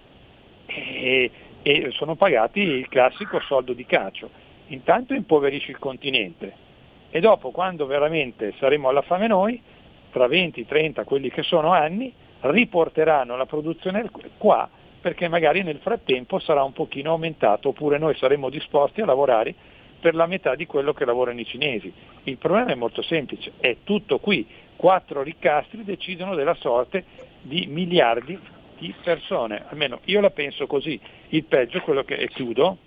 e, 0.65 1.31
e 1.61 1.91
sono 1.91 2.15
pagati 2.15 2.59
il 2.59 2.87
classico 2.87 3.39
soldo 3.41 3.73
di 3.73 3.85
caccio. 3.85 4.29
Intanto 4.67 5.13
impoverisci 5.13 5.71
il 5.71 5.79
continente 5.79 6.69
e 7.09 7.19
dopo 7.19 7.51
quando 7.51 7.85
veramente 7.85 8.53
saremo 8.57 8.87
alla 8.87 9.01
fame 9.01 9.27
noi, 9.27 9.61
tra 10.11 10.27
20, 10.27 10.65
30, 10.65 11.03
quelli 11.03 11.29
che 11.29 11.43
sono 11.43 11.71
anni, 11.71 12.13
riporteranno 12.41 13.35
la 13.35 13.45
produzione 13.45 14.09
qua 14.37 14.69
perché 15.01 15.27
magari 15.27 15.63
nel 15.63 15.79
frattempo 15.79 16.39
sarà 16.39 16.63
un 16.63 16.73
pochino 16.73 17.11
aumentato 17.11 17.69
oppure 17.69 17.97
noi 17.97 18.15
saremo 18.15 18.49
disposti 18.49 19.01
a 19.01 19.05
lavorare 19.05 19.53
per 20.01 20.15
la 20.15 20.25
metà 20.25 20.55
di 20.55 20.65
quello 20.65 20.93
che 20.93 21.05
lavorano 21.05 21.39
i 21.39 21.45
cinesi. 21.45 21.93
Il 22.23 22.37
problema 22.37 22.71
è 22.71 22.75
molto 22.75 23.01
semplice, 23.03 23.53
è 23.59 23.77
tutto 23.83 24.17
qui. 24.17 24.45
Quattro 24.75 25.21
ricastri 25.21 25.83
decidono 25.83 26.33
della 26.33 26.55
sorte 26.55 27.05
di 27.41 27.67
miliardi 27.67 28.37
di 28.79 28.93
persone, 29.03 29.63
almeno 29.69 29.99
io 30.05 30.19
la 30.19 30.31
penso 30.31 30.65
così. 30.65 30.99
Il 31.29 31.43
peggio, 31.43 31.81
quello 31.81 32.03
che 32.03 32.15
chiudo, 32.27 32.77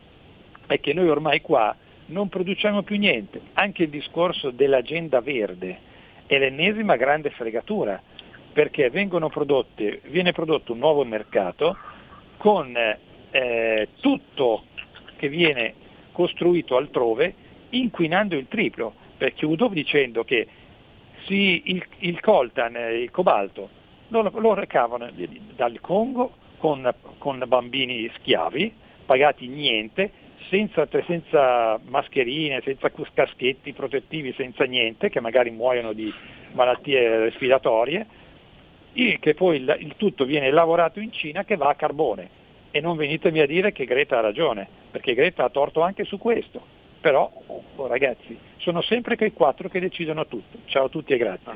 è 0.67 0.81
che 0.81 0.93
noi 0.93 1.09
ormai 1.09 1.41
qua 1.41 1.75
non 2.07 2.29
produciamo 2.29 2.83
più 2.83 2.99
niente. 2.99 3.41
Anche 3.53 3.85
il 3.85 3.91
discorso 3.91 4.51
dell'agenda 4.51 5.21
verde 5.21 5.93
è 6.27 6.37
l'ennesima 6.37 6.97
grande 6.97 7.31
fregatura, 7.31 8.03
perché 8.53 8.91
prodotte, 9.31 10.01
viene 10.07 10.33
prodotto 10.33 10.73
un 10.73 10.79
nuovo 10.79 11.05
mercato 11.05 11.77
con 12.39 12.77
eh, 12.77 13.89
tutto 14.01 14.65
che 15.17 15.29
viene 15.29 15.75
costruito 16.15 16.77
altrove 16.77 17.35
inquinando 17.71 18.37
il 18.37 18.47
triplo, 18.49 18.95
per 19.19 19.35
chiudo 19.35 19.69
dicendo 19.69 20.25
che 20.25 20.47
sì, 21.27 21.63
il, 21.67 21.85
il, 21.99 22.21
coltan 22.21 22.77
il 22.77 23.11
cobalto 23.11 23.69
lo, 24.09 24.31
lo 24.37 24.55
recavano 24.55 25.11
dal 25.57 25.81
Congo 25.81 26.37
con, 26.59 26.89
con, 27.19 27.43
bambini 27.47 28.11
schiavi, 28.17 28.73
pagati 29.05 29.49
niente, 29.49 30.11
senza, 30.49 30.87
senza, 31.07 31.81
mascherine, 31.85 32.61
senza 32.63 32.91
caschetti 33.13 33.73
protettivi, 33.73 34.33
senza 34.37 34.65
niente, 34.65 35.11
che 35.11 35.21
magari 35.21 35.51
muoiono 35.51 35.93
di 35.93 36.13
malattie 36.53 37.19
respiratorie, 37.19 38.07
e 38.93 39.19
che 39.21 39.35
poi 39.35 39.57
il, 39.57 39.77
il 39.81 39.95
tutto 39.97 40.25
viene 40.25 40.51
lavorato 40.51 41.01
in 41.01 41.13
Cina 41.13 41.45
che 41.45 41.57
va 41.57 41.71
a 41.71 41.75
carbone 41.75 42.43
e 42.75 42.81
non 42.81 42.97
venitemi 42.97 43.39
a 43.39 43.47
dire 43.47 43.71
che 43.71 43.85
Greta 43.85 44.19
ha 44.19 44.21
ragione, 44.21 44.67
perché 44.91 45.15
Greta 45.15 45.45
ha 45.45 45.49
torto 45.49 45.83
anche 45.83 46.03
su 46.03 46.19
questo. 46.19 46.61
Però, 47.01 47.31
oh, 47.47 47.87
ragazzi, 47.87 48.37
sono 48.57 48.83
sempre 48.83 49.17
quei 49.17 49.33
quattro 49.33 49.69
che 49.69 49.79
decidono 49.79 50.27
tutto. 50.27 50.59
Ciao 50.65 50.87
a 50.87 50.89
tutti 50.89 51.13
e 51.13 51.17
grazie. 51.17 51.53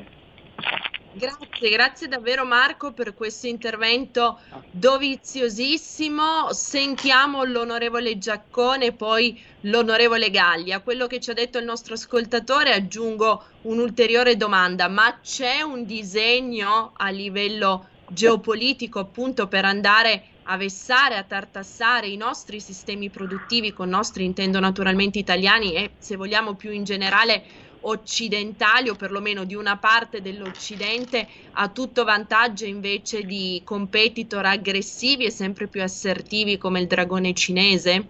Grazie, 1.11 1.71
grazie 1.71 2.07
davvero 2.07 2.45
Marco 2.45 2.93
per 2.93 3.14
questo 3.14 3.49
intervento 3.49 4.39
doviziosissimo. 4.71 6.53
Sentiamo 6.53 7.43
l'onorevole 7.43 8.16
Giaccone 8.19 8.87
e 8.87 8.93
poi 8.93 9.37
l'onorevole 9.62 10.31
Galli. 10.31 10.71
A 10.71 10.83
quello 10.83 11.09
che 11.09 11.19
ci 11.19 11.31
ha 11.31 11.35
detto 11.35 11.59
il 11.59 11.64
nostro 11.64 11.95
ascoltatore 11.95 12.73
aggiungo 12.73 13.43
un'ulteriore 13.62 14.37
domanda, 14.37 14.87
ma 14.87 15.19
c'è 15.21 15.62
un 15.62 15.85
disegno 15.85 16.93
a 16.97 17.09
livello 17.11 17.89
geopolitico 18.07 19.01
appunto 19.01 19.49
per 19.49 19.64
andare 19.64 20.23
a 20.51 20.57
vessare, 20.57 21.16
a 21.16 21.24
tartassare 21.24 22.07
i 22.07 22.16
nostri 22.16 22.61
sistemi 22.61 23.11
produttivi, 23.11 23.72
con 23.72 23.88
nostri 23.88 24.24
intendo 24.24 24.61
naturalmente 24.61 25.18
italiani 25.18 25.74
e 25.74 25.90
se 25.99 26.16
vogliamo 26.16 26.55
più 26.55 26.70
in 26.70 26.84
generale 26.84 27.42
occidentali 27.80 28.88
o 28.88 28.96
perlomeno 28.96 29.44
di 29.44 29.55
una 29.55 29.76
parte 29.76 30.20
dell'Occidente 30.20 31.28
a 31.53 31.68
tutto 31.68 32.05
vantaggio 32.05 32.64
invece 32.64 33.22
di 33.22 33.61
competitor 33.64 34.46
aggressivi 34.46 35.26
e 35.26 35.30
sempre 35.30 35.68
più 35.68 35.82
assertivi 35.82 36.59
come 36.59 36.80
il 36.80 36.86
dragone 36.86 37.34
cinese? 37.34 38.07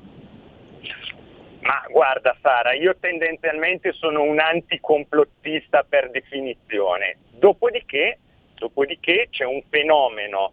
Ma 1.61 1.83
guarda 1.91 2.35
Sara, 2.41 2.73
io 2.73 2.97
tendenzialmente 2.99 3.93
sono 3.93 4.23
un 4.23 4.39
anticomplottista 4.39 5.85
per 5.87 6.11
definizione, 6.11 7.19
dopodiché 7.33 8.21
dopodiché 8.59 9.29
c'è 9.31 9.45
un 9.45 9.63
fenomeno 9.69 10.53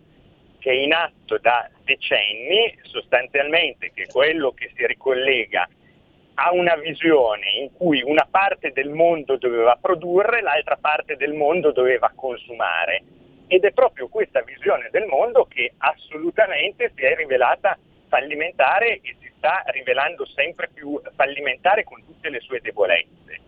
che 0.65 0.71
è 0.71 0.73
in 0.73 0.93
atto 0.93 1.37
da 1.37 1.69
decenni, 1.83 2.75
sostanzialmente 2.81 3.91
che 3.93 4.05
è 4.05 4.07
quello 4.07 4.51
che 4.53 4.71
si 4.75 4.83
ricollega 4.87 5.69
a 6.33 6.51
una 6.53 6.75
visione 6.77 7.51
in 7.59 7.71
cui 7.71 8.01
una 8.01 8.27
parte 8.27 8.71
del 8.71 8.89
mondo 8.89 9.37
doveva 9.37 9.77
produrre, 9.79 10.41
l'altra 10.41 10.75
parte 10.81 11.17
del 11.17 11.33
mondo 11.33 11.71
doveva 11.71 12.11
consumare. 12.15 13.03
Ed 13.45 13.63
è 13.63 13.73
proprio 13.73 14.07
questa 14.07 14.41
visione 14.41 14.89
del 14.89 15.05
mondo 15.05 15.45
che 15.45 15.73
assolutamente 15.77 16.91
si 16.95 17.03
è 17.03 17.15
rivelata 17.15 17.77
fallimentare 18.07 19.01
e 19.03 19.15
si 19.21 19.31
sta 19.37 19.63
rivelando 19.67 20.25
sempre 20.25 20.71
più 20.73 20.99
fallimentare 21.15 21.83
con 21.83 22.03
tutte 22.03 22.29
le 22.29 22.39
sue 22.39 22.59
debolezze. 22.59 23.39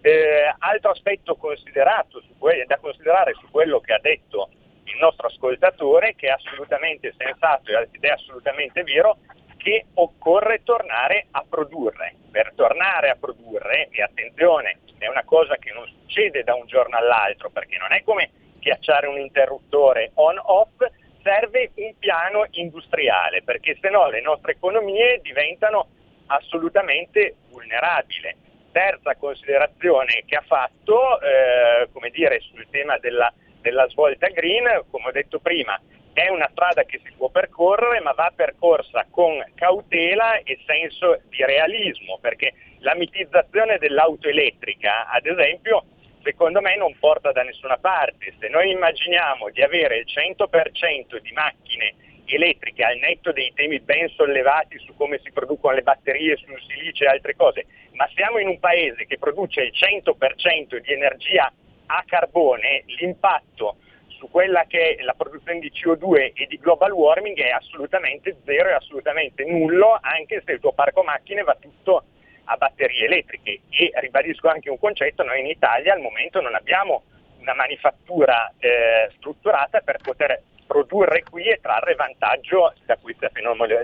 Eh, 0.00 0.54
altro 0.58 0.92
aspetto 0.92 1.34
da 1.34 2.78
considerare 2.78 3.34
su 3.34 3.50
quello 3.50 3.78
che 3.80 3.92
ha 3.92 4.00
detto 4.00 4.48
il 4.92 4.98
nostro 4.98 5.26
ascoltatore, 5.26 6.14
che 6.14 6.28
è 6.28 6.30
assolutamente 6.30 7.14
sensato 7.16 7.70
ed 7.70 7.88
è 8.00 8.08
assolutamente 8.08 8.82
vero, 8.82 9.18
che 9.56 9.86
occorre 9.94 10.62
tornare 10.62 11.26
a 11.30 11.44
produrre. 11.48 12.14
Per 12.30 12.52
tornare 12.54 13.10
a 13.10 13.16
produrre, 13.16 13.88
e 13.90 14.02
attenzione, 14.02 14.78
è 14.98 15.08
una 15.08 15.24
cosa 15.24 15.56
che 15.56 15.72
non 15.72 15.86
succede 15.86 16.42
da 16.42 16.54
un 16.54 16.66
giorno 16.66 16.96
all'altro, 16.96 17.50
perché 17.50 17.78
non 17.78 17.92
è 17.92 18.02
come 18.02 18.30
schiacciare 18.56 19.06
un 19.06 19.18
interruttore 19.18 20.12
on-off, 20.14 20.82
serve 21.22 21.70
un 21.74 21.96
piano 21.98 22.46
industriale, 22.50 23.42
perché 23.42 23.76
se 23.80 23.88
no 23.88 24.08
le 24.08 24.20
nostre 24.20 24.52
economie 24.52 25.20
diventano 25.22 25.88
assolutamente 26.26 27.36
vulnerabili. 27.48 28.36
Terza 28.72 29.14
considerazione 29.16 30.22
che 30.24 30.36
ha 30.36 30.44
fatto, 30.46 31.20
eh, 31.20 31.88
come 31.92 32.10
dire, 32.10 32.40
sul 32.40 32.66
tema 32.70 32.96
della, 32.98 33.32
della 33.62 33.88
svolta 33.88 34.28
green, 34.28 34.84
come 34.90 35.08
ho 35.08 35.12
detto 35.12 35.38
prima, 35.38 35.80
è 36.12 36.28
una 36.28 36.48
strada 36.50 36.82
che 36.84 37.00
si 37.02 37.12
può 37.16 37.30
percorrere, 37.30 38.00
ma 38.00 38.12
va 38.12 38.30
percorsa 38.34 39.06
con 39.10 39.42
cautela 39.54 40.38
e 40.42 40.58
senso 40.66 41.22
di 41.30 41.42
realismo, 41.42 42.18
perché 42.20 42.52
la 42.80 42.94
mitizzazione 42.94 43.78
dell'auto 43.78 44.28
elettrica, 44.28 45.08
ad 45.08 45.24
esempio, 45.24 45.84
secondo 46.22 46.60
me 46.60 46.76
non 46.76 46.94
porta 46.98 47.32
da 47.32 47.42
nessuna 47.42 47.78
parte. 47.78 48.34
Se 48.38 48.48
noi 48.48 48.70
immaginiamo 48.70 49.48
di 49.50 49.62
avere 49.62 49.98
il 49.98 50.06
100% 50.06 51.18
di 51.18 51.32
macchine 51.32 51.94
elettriche 52.26 52.84
al 52.84 52.98
netto 52.98 53.32
dei 53.32 53.52
temi 53.54 53.80
ben 53.80 54.08
sollevati 54.08 54.78
su 54.78 54.94
come 54.96 55.20
si 55.22 55.32
producono 55.32 55.74
le 55.74 55.82
batterie, 55.82 56.36
sul 56.36 56.60
silice 56.66 57.04
e 57.04 57.08
altre 57.08 57.36
cose, 57.36 57.66
ma 57.92 58.08
siamo 58.14 58.38
in 58.38 58.48
un 58.48 58.58
paese 58.58 59.06
che 59.06 59.18
produce 59.18 59.62
il 59.62 59.72
100% 59.74 60.76
di 60.76 60.92
energia 60.92 61.52
a 61.86 62.02
carbone, 62.06 62.84
l'impatto 62.98 63.76
su 64.22 64.30
quella 64.30 64.64
che 64.68 64.94
è 64.94 65.02
la 65.02 65.14
produzione 65.14 65.58
di 65.58 65.72
CO2 65.74 66.32
e 66.34 66.46
di 66.46 66.58
global 66.58 66.92
warming 66.92 67.36
è 67.38 67.48
assolutamente 67.48 68.36
zero 68.44 68.68
e 68.68 68.74
assolutamente 68.74 69.44
nullo, 69.44 69.98
anche 70.00 70.42
se 70.44 70.52
il 70.52 70.60
tuo 70.60 70.72
parco 70.72 71.02
macchine 71.02 71.42
va 71.42 71.56
tutto 71.60 72.04
a 72.44 72.56
batterie 72.56 73.06
elettriche. 73.06 73.62
E 73.68 73.90
ribadisco 73.94 74.48
anche 74.48 74.70
un 74.70 74.78
concetto, 74.78 75.24
noi 75.24 75.40
in 75.40 75.46
Italia 75.46 75.92
al 75.92 76.00
momento 76.00 76.40
non 76.40 76.54
abbiamo 76.54 77.02
una 77.40 77.54
manifattura 77.54 78.52
eh, 78.58 79.10
strutturata 79.16 79.80
per 79.80 79.98
poter 80.00 80.40
produrre 80.66 81.24
qui 81.28 81.44
e 81.48 81.58
trarre 81.60 81.96
vantaggio 81.96 82.72
da, 82.86 82.96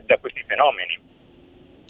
da 0.04 0.18
questi 0.18 0.44
fenomeni. 0.46 1.07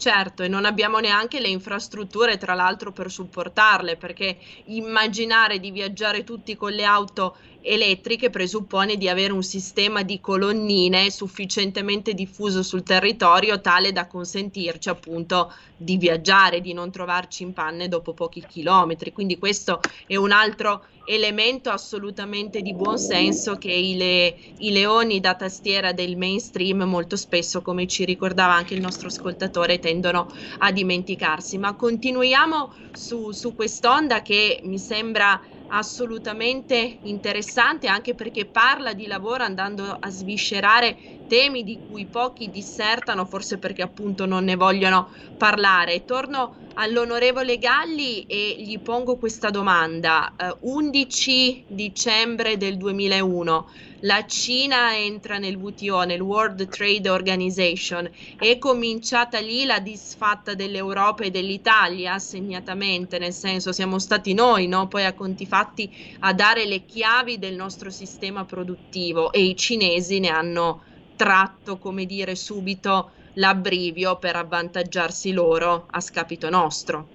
Certo, 0.01 0.43
e 0.43 0.47
non 0.47 0.63
abbiamo 0.63 0.99
neanche 0.99 1.41
le 1.41 1.49
infrastrutture, 1.49 2.37
tra 2.37 2.53
l'altro, 2.53 2.93
per 2.93 3.11
supportarle, 3.11 3.97
perché 3.97 4.37
immaginare 4.67 5.59
di 5.59 5.71
viaggiare 5.71 6.23
tutti 6.23 6.55
con 6.55 6.71
le 6.71 6.85
auto 6.85 7.35
elettriche 7.61 8.29
presuppone 8.29 8.95
di 8.95 9.09
avere 9.09 9.33
un 9.33 9.43
sistema 9.43 10.03
di 10.03 10.19
colonnine 10.19 11.09
sufficientemente 11.09 12.13
diffuso 12.13 12.63
sul 12.63 12.83
territorio 12.83 13.59
tale 13.59 13.91
da 13.91 14.07
consentirci 14.07 14.89
appunto 14.89 15.51
di 15.75 15.97
viaggiare, 15.97 16.61
di 16.61 16.73
non 16.73 16.91
trovarci 16.91 17.43
in 17.43 17.53
panne 17.53 17.87
dopo 17.87 18.13
pochi 18.13 18.45
chilometri. 18.45 19.11
Quindi 19.11 19.37
questo 19.37 19.79
è 20.05 20.15
un 20.15 20.31
altro 20.31 20.85
elemento 21.03 21.69
assolutamente 21.71 22.61
di 22.61 22.75
buon 22.75 22.99
senso 22.99 23.57
che 23.57 23.71
i, 23.71 23.97
le, 23.97 24.37
i 24.57 24.71
leoni 24.71 25.19
da 25.19 25.35
tastiera 25.35 25.91
del 25.91 26.17
mainstream 26.17 26.83
molto 26.83 27.15
spesso, 27.15 27.61
come 27.61 27.87
ci 27.87 28.05
ricordava 28.05 28.53
anche 28.53 28.75
il 28.75 28.81
nostro 28.81 29.07
ascoltatore, 29.07 29.79
tendono 29.79 30.27
a 30.59 30.71
dimenticarsi. 30.71 31.57
Ma 31.57 31.75
continuiamo 31.75 32.71
su, 32.91 33.31
su 33.31 33.55
quest'onda 33.55 34.21
che 34.21 34.59
mi 34.63 34.77
sembra 34.77 35.41
assolutamente 35.71 36.99
interessante 37.03 37.87
anche 37.87 38.15
perché 38.15 38.49
parla 38.49 38.93
di 38.93 39.05
lavoro 39.07 39.43
andando 39.43 39.91
a 39.91 40.09
sviscerare 40.09 40.97
temi 41.29 41.63
di 41.63 41.79
cui 41.79 42.09
pochi 42.09 42.49
dissertano, 42.49 43.25
forse 43.25 43.59
perché 43.59 43.83
appunto 43.83 44.25
non 44.25 44.45
ne 44.45 44.55
vogliono 44.55 45.11
parlare. 45.37 46.03
Torno 46.05 46.55
all'onorevole 46.73 47.59
Galli 47.59 48.23
e 48.23 48.55
gli 48.57 48.81
pongo 48.81 49.17
questa 49.17 49.51
domanda. 49.51 50.33
Eh, 50.35 50.57
11 50.61 51.65
dicembre 51.67 52.57
del 52.57 52.77
2001 52.77 53.67
la 54.03 54.25
Cina 54.25 54.95
entra 54.95 55.37
nel 55.39 55.55
WTO, 55.55 56.03
nel 56.03 56.21
World 56.21 56.69
Trade 56.69 57.09
Organization, 57.09 58.09
è 58.37 58.57
cominciata 58.57 59.39
lì 59.39 59.65
la 59.65 59.79
disfatta 59.79 60.53
dell'Europa 60.55 61.25
e 61.25 61.31
dell'Italia, 61.31 62.17
segnatamente, 62.17 63.19
nel 63.19 63.33
senso 63.33 63.73
siamo 63.73 63.99
stati 63.99 64.33
noi, 64.33 64.67
no? 64.67 64.87
poi 64.87 65.03
a 65.03 65.13
conti 65.13 65.45
fatti, 65.45 65.93
a 66.19 66.33
dare 66.33 66.65
le 66.65 66.85
chiavi 66.85 67.37
del 67.37 67.55
nostro 67.55 67.89
sistema 67.89 68.45
produttivo 68.45 69.31
e 69.33 69.43
i 69.43 69.55
cinesi 69.57 70.19
ne 70.19 70.29
hanno 70.29 70.83
tratto, 71.19 71.77
come 71.79 72.05
dire, 72.05 72.33
subito 72.35 73.11
l'abbrivio 73.33 74.15
per 74.15 74.37
avvantaggiarsi 74.37 75.33
loro 75.33 75.85
a 75.91 75.99
scapito 75.99 76.49
nostro. 76.49 77.07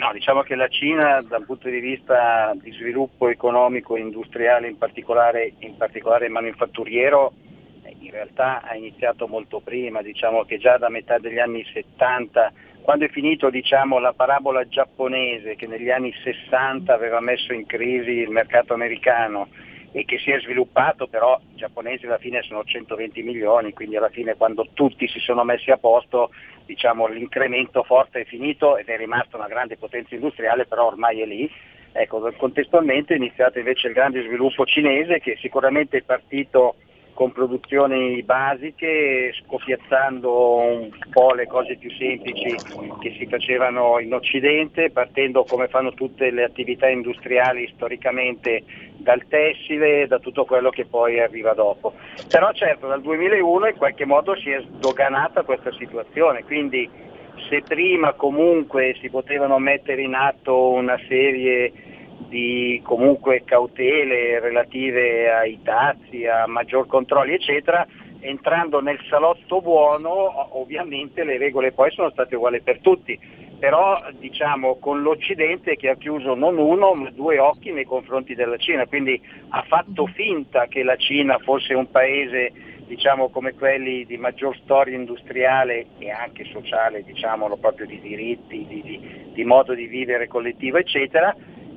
No, 0.00 0.12
diciamo 0.12 0.42
che 0.42 0.56
la 0.56 0.66
Cina 0.66 1.22
dal 1.22 1.44
punto 1.44 1.68
di 1.68 1.78
vista 1.78 2.52
di 2.60 2.72
sviluppo 2.72 3.28
economico 3.28 3.94
e 3.94 4.00
industriale, 4.00 4.66
in 4.66 4.76
particolare, 4.76 5.54
in 5.60 5.76
particolare 5.76 6.28
manifatturiero, 6.28 7.32
in 8.00 8.10
realtà 8.10 8.62
ha 8.62 8.74
iniziato 8.74 9.28
molto 9.28 9.60
prima, 9.60 10.02
diciamo 10.02 10.42
che 10.42 10.58
già 10.58 10.76
da 10.76 10.88
metà 10.88 11.18
degli 11.18 11.38
anni 11.38 11.64
70, 11.72 12.52
quando 12.82 13.04
è 13.04 13.08
finito 13.08 13.50
diciamo, 13.50 14.00
la 14.00 14.12
parabola 14.12 14.66
giapponese 14.66 15.54
che 15.54 15.68
negli 15.68 15.90
anni 15.90 16.12
60 16.24 16.92
aveva 16.92 17.20
messo 17.20 17.52
in 17.52 17.66
crisi 17.66 18.10
il 18.10 18.30
mercato 18.30 18.74
americano 18.74 19.48
e 19.96 20.04
che 20.04 20.18
si 20.18 20.32
è 20.32 20.40
sviluppato, 20.40 21.06
però 21.06 21.40
i 21.52 21.56
giapponesi 21.56 22.06
alla 22.06 22.18
fine 22.18 22.42
sono 22.42 22.64
120 22.64 23.22
milioni, 23.22 23.72
quindi 23.72 23.96
alla 23.96 24.08
fine 24.08 24.34
quando 24.34 24.66
tutti 24.72 25.06
si 25.06 25.20
sono 25.20 25.44
messi 25.44 25.70
a 25.70 25.76
posto 25.76 26.30
diciamo, 26.66 27.06
l'incremento 27.06 27.84
forte 27.84 28.22
è 28.22 28.24
finito 28.24 28.76
ed 28.76 28.88
è 28.88 28.96
rimasta 28.96 29.36
una 29.36 29.46
grande 29.46 29.76
potenza 29.76 30.16
industriale, 30.16 30.66
però 30.66 30.86
ormai 30.86 31.20
è 31.20 31.26
lì. 31.26 31.48
Ecco, 31.92 32.28
contestualmente 32.36 33.14
è 33.14 33.18
iniziato 33.18 33.60
invece 33.60 33.86
il 33.86 33.94
grande 33.94 34.24
sviluppo 34.24 34.66
cinese 34.66 35.20
che 35.20 35.36
sicuramente 35.40 35.98
è 35.98 36.02
partito 36.02 36.74
con 37.14 37.32
produzioni 37.32 38.22
basiche, 38.22 39.32
scoppiazzando 39.44 40.58
un 40.58 40.90
po' 41.10 41.32
le 41.32 41.46
cose 41.46 41.76
più 41.76 41.90
semplici 41.92 42.60
che 43.00 43.14
si 43.16 43.26
facevano 43.26 44.00
in 44.00 44.12
Occidente, 44.12 44.90
partendo 44.90 45.44
come 45.44 45.68
fanno 45.68 45.94
tutte 45.94 46.30
le 46.30 46.42
attività 46.42 46.88
industriali 46.88 47.70
storicamente 47.74 48.64
dal 48.96 49.26
tessile, 49.28 50.06
da 50.06 50.18
tutto 50.18 50.44
quello 50.44 50.70
che 50.70 50.84
poi 50.84 51.20
arriva 51.20 51.54
dopo. 51.54 51.94
Però 52.28 52.52
certo 52.52 52.88
dal 52.88 53.00
2001 53.00 53.68
in 53.68 53.76
qualche 53.76 54.04
modo 54.04 54.36
si 54.36 54.50
è 54.50 54.60
sdoganata 54.60 55.42
questa 55.42 55.72
situazione, 55.72 56.42
quindi 56.44 56.90
se 57.48 57.62
prima 57.62 58.12
comunque 58.12 58.96
si 59.00 59.08
potevano 59.08 59.58
mettere 59.58 60.02
in 60.02 60.14
atto 60.14 60.70
una 60.70 60.98
serie 61.08 61.72
di 62.34 62.80
comunque 62.82 63.44
cautele 63.44 64.40
relative 64.40 65.30
ai 65.30 65.60
dazi, 65.62 66.26
a 66.26 66.48
maggior 66.48 66.88
controlli 66.88 67.34
eccetera, 67.34 67.86
entrando 68.18 68.80
nel 68.80 68.98
salotto 69.08 69.60
buono 69.60 70.58
ovviamente 70.58 71.22
le 71.22 71.38
regole 71.38 71.70
poi 71.70 71.92
sono 71.92 72.10
state 72.10 72.34
uguali 72.34 72.60
per 72.60 72.80
tutti, 72.80 73.16
però 73.56 74.02
diciamo 74.18 74.80
con 74.80 75.00
l'Occidente 75.02 75.76
che 75.76 75.88
ha 75.88 75.94
chiuso 75.94 76.34
non 76.34 76.58
uno 76.58 76.94
ma 76.94 77.08
due 77.10 77.38
occhi 77.38 77.70
nei 77.70 77.84
confronti 77.84 78.34
della 78.34 78.56
Cina, 78.56 78.84
quindi 78.86 79.20
ha 79.50 79.62
fatto 79.68 80.06
finta 80.06 80.66
che 80.66 80.82
la 80.82 80.96
Cina 80.96 81.38
fosse 81.38 81.72
un 81.74 81.88
paese 81.88 82.50
diciamo 82.84 83.28
come 83.30 83.54
quelli 83.54 84.04
di 84.06 84.16
maggior 84.16 84.56
storia 84.64 84.96
industriale 84.96 85.86
e 85.98 86.10
anche 86.10 86.44
sociale, 86.46 87.04
diciamolo 87.04 87.56
proprio 87.58 87.86
di 87.86 88.00
diritti, 88.00 88.66
di, 88.66 88.82
di, 88.82 89.30
di 89.32 89.44
modo 89.44 89.72
di 89.72 89.86
vivere 89.86 90.26
collettivo 90.26 90.78
eccetera, 90.78 91.32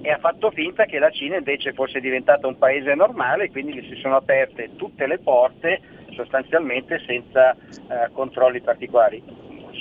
e 0.08 0.12
ha 0.12 0.20
fatto 0.20 0.52
finta 0.52 0.86
che 0.86 1.00
la 1.00 1.10
Cina 1.10 1.36
invece 1.36 1.74
fosse 1.74 2.00
diventata 2.00 2.48
un 2.48 2.58
paese 2.58 2.96
normale 2.96 3.44
e 3.44 3.52
quindi 3.52 3.74
gli 3.74 3.90
si 3.94 4.00
sono 4.00 4.16
aperte 4.16 4.70
tutte 4.78 5.06
le 5.06 5.18
porte 5.18 5.82
sostanzialmente 6.14 7.04
senza 7.06 7.52
eh, 7.52 8.10
controlli 8.14 8.62
particolari. 8.62 9.22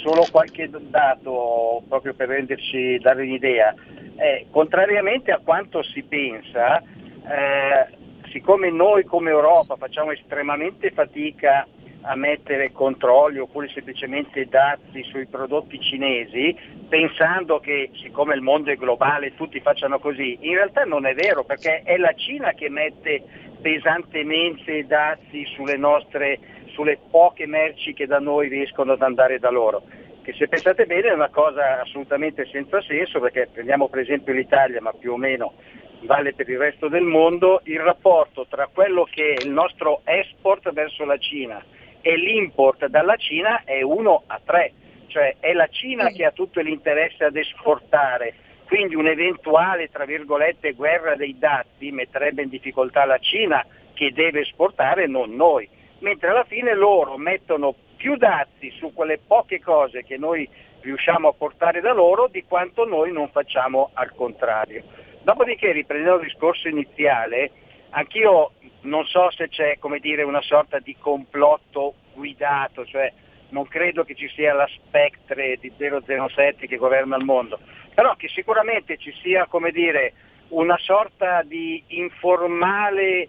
Solo 0.03 0.27
qualche 0.29 0.68
dato 0.68 1.81
proprio 1.89 2.12
per 2.14 2.27
renderci, 2.27 2.99
dare 2.99 3.22
un'idea. 3.22 3.72
Eh, 4.16 4.47
contrariamente 4.51 5.31
a 5.31 5.39
quanto 5.39 5.85
si 5.85 6.03
pensa, 6.03 6.79
eh, 6.81 7.87
siccome 8.33 8.68
noi 8.68 9.05
come 9.05 9.31
Europa 9.31 9.77
facciamo 9.77 10.11
estremamente 10.11 10.91
fatica 10.91 11.68
a 12.07 12.15
mettere 12.15 12.71
controlli 12.71 13.39
oppure 13.39 13.69
semplicemente 13.69 14.47
dazi 14.47 15.03
sui 15.11 15.27
prodotti 15.27 15.81
cinesi, 15.81 16.57
pensando 16.89 17.59
che 17.59 17.91
siccome 17.95 18.35
il 18.35 18.43
mondo 18.43 18.71
è 18.71 18.77
globale 18.77 19.35
tutti 19.35 19.61
facciano 19.61 19.99
così, 19.99 20.39
in 20.41 20.55
realtà 20.55 20.85
non 20.85 21.05
è 21.05 21.15
vero 21.15 21.43
perché 21.45 21.83
è 21.83 21.97
la 21.97 22.13
Cina 22.15 22.53
che 22.53 22.71
mette 22.71 23.23
pesantemente 23.61 24.87
dazi 24.87 25.45
sulle 25.47 25.77
nostre, 25.77 26.39
sulle 26.67 26.99
poche 27.11 27.47
merci 27.47 27.93
che 27.93 28.07
da 28.07 28.21
noi 28.21 28.49
riescono 28.49 28.93
ad 28.93 29.03
andare 29.03 29.41
da 29.41 29.51
loro. 29.51 29.83
Che 30.23 30.33
se 30.35 30.47
pensate 30.47 30.87
bene 30.87 31.09
è 31.09 31.13
una 31.13 31.31
cosa 31.31 31.81
assolutamente 31.81 32.47
senza 32.47 32.81
senso 32.83 33.19
perché 33.21 33.49
prendiamo 33.53 33.89
per 33.89 34.01
esempio 34.01 34.33
l'Italia, 34.33 34.81
ma 34.81 34.93
più 34.93 35.13
o 35.13 35.17
meno 35.17 35.55
vale 36.03 36.35
per 36.35 36.49
il 36.49 36.59
resto 36.59 36.89
del 36.89 37.05
mondo, 37.05 37.63
il 37.65 37.81
rapporto 37.81 38.47
tra 38.49 38.69
quello 38.73 39.09
che 39.11 39.35
è 39.35 39.45
il 39.45 39.51
nostro 39.51 40.03
export 40.05 40.71
verso 40.73 41.05
la 41.05 41.17
Cina 41.17 41.65
e 42.07 42.17
l'import 42.17 42.87
dalla 42.87 43.17
Cina 43.17 43.65
è 43.65 43.83
1 43.83 44.23
a 44.29 44.41
3, 44.45 44.73
cioè 45.09 45.35
è 45.41 45.53
la 45.53 45.67
Cina 45.67 46.11
che 46.11 46.25
ha 46.25 46.31
tutto 46.31 46.61
l'interesse 46.61 47.25
ad 47.25 47.35
esportare, 47.35 48.33
quindi 48.69 48.95
un'eventuale 48.95 49.91
tra 49.91 50.05
virgolette 50.05 50.75
guerra 50.75 51.17
dei 51.17 51.37
dazi 51.37 51.91
metterebbe 51.91 52.43
in 52.43 52.49
difficoltà 52.49 53.05
la 53.07 53.19
Cina 53.19 53.67
che 53.93 54.13
deve 54.13 54.43
esportare, 54.43 55.09
non 55.09 55.35
noi, 55.35 55.69
mentre 55.99 56.29
alla 56.29 56.45
fine 56.45 56.75
loro 56.77 57.17
mettono 57.17 57.75
più 57.97 58.15
dazi 58.15 58.71
su 58.79 58.93
quelle 58.93 59.19
poche 59.19 59.61
cose 59.61 60.05
che 60.05 60.17
noi 60.17 60.49
riusciamo 60.83 61.27
a 61.27 61.33
portare 61.33 61.81
da 61.81 61.93
loro 61.93 62.29
di 62.29 62.45
quanto 62.45 62.85
noi 62.85 63.11
non 63.11 63.31
facciamo 63.31 63.91
al 63.95 64.13
contrario. 64.15 64.85
Dopodiché, 65.23 65.73
riprendendo 65.73 66.21
il 66.21 66.29
discorso 66.29 66.69
iniziale, 66.69 67.51
anch'io 67.91 68.53
non 68.82 69.05
so 69.07 69.30
se 69.30 69.49
c'è 69.49 69.78
come 69.78 69.99
dire, 69.99 70.22
una 70.22 70.43
sorta 70.43 70.78
di 70.78 70.97
complotto 70.99 71.95
guidato, 72.14 72.84
cioè 72.84 73.12
non 73.51 73.66
credo 73.66 74.05
che 74.05 74.14
ci 74.14 74.28
sia 74.28 74.55
la 74.55 74.68
spectre 74.74 75.57
di 75.61 75.72
007 75.76 76.66
che 76.66 76.76
governa 76.76 77.16
il 77.16 77.24
mondo, 77.24 77.59
però 77.95 78.14
che 78.16 78.28
sicuramente 78.28 78.97
ci 78.97 79.12
sia 79.22 79.47
come 79.47 79.70
dire, 79.70 80.12
una 80.49 80.78
sorta 80.78 81.43
di 81.43 81.82
informale 81.89 83.28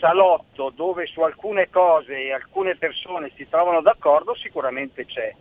salotto 0.00 0.70
dove 0.74 1.06
su 1.06 1.20
alcune 1.20 1.70
cose 1.70 2.16
e 2.16 2.32
alcune 2.32 2.76
persone 2.76 3.30
si 3.36 3.48
trovano 3.48 3.80
d'accordo 3.80 4.34
sicuramente 4.34 5.06
c'è. 5.06 5.34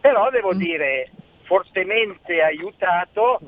Però 0.00 0.30
devo 0.30 0.54
mm. 0.54 0.58
dire 0.58 1.10
fortemente 1.46 2.42
aiutato, 2.42 3.40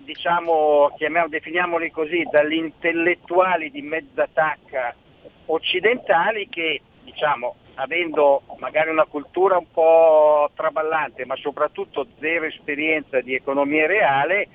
diciamo, 0.00 0.92
chiamiamo, 0.96 1.28
definiamoli 1.28 1.90
così, 1.90 2.26
dagli 2.30 2.54
intellettuali 2.54 3.70
di 3.70 3.82
mezza 3.82 4.26
tacca 4.32 4.94
occidentali 5.46 6.48
che, 6.48 6.80
diciamo, 7.04 7.56
avendo 7.74 8.42
magari 8.58 8.90
una 8.90 9.04
cultura 9.04 9.58
un 9.58 9.70
po' 9.70 10.50
traballante, 10.54 11.26
ma 11.26 11.36
soprattutto 11.36 12.06
zero 12.18 12.46
esperienza 12.46 13.20
di 13.20 13.34
economia 13.34 13.86
reale, 13.86 14.48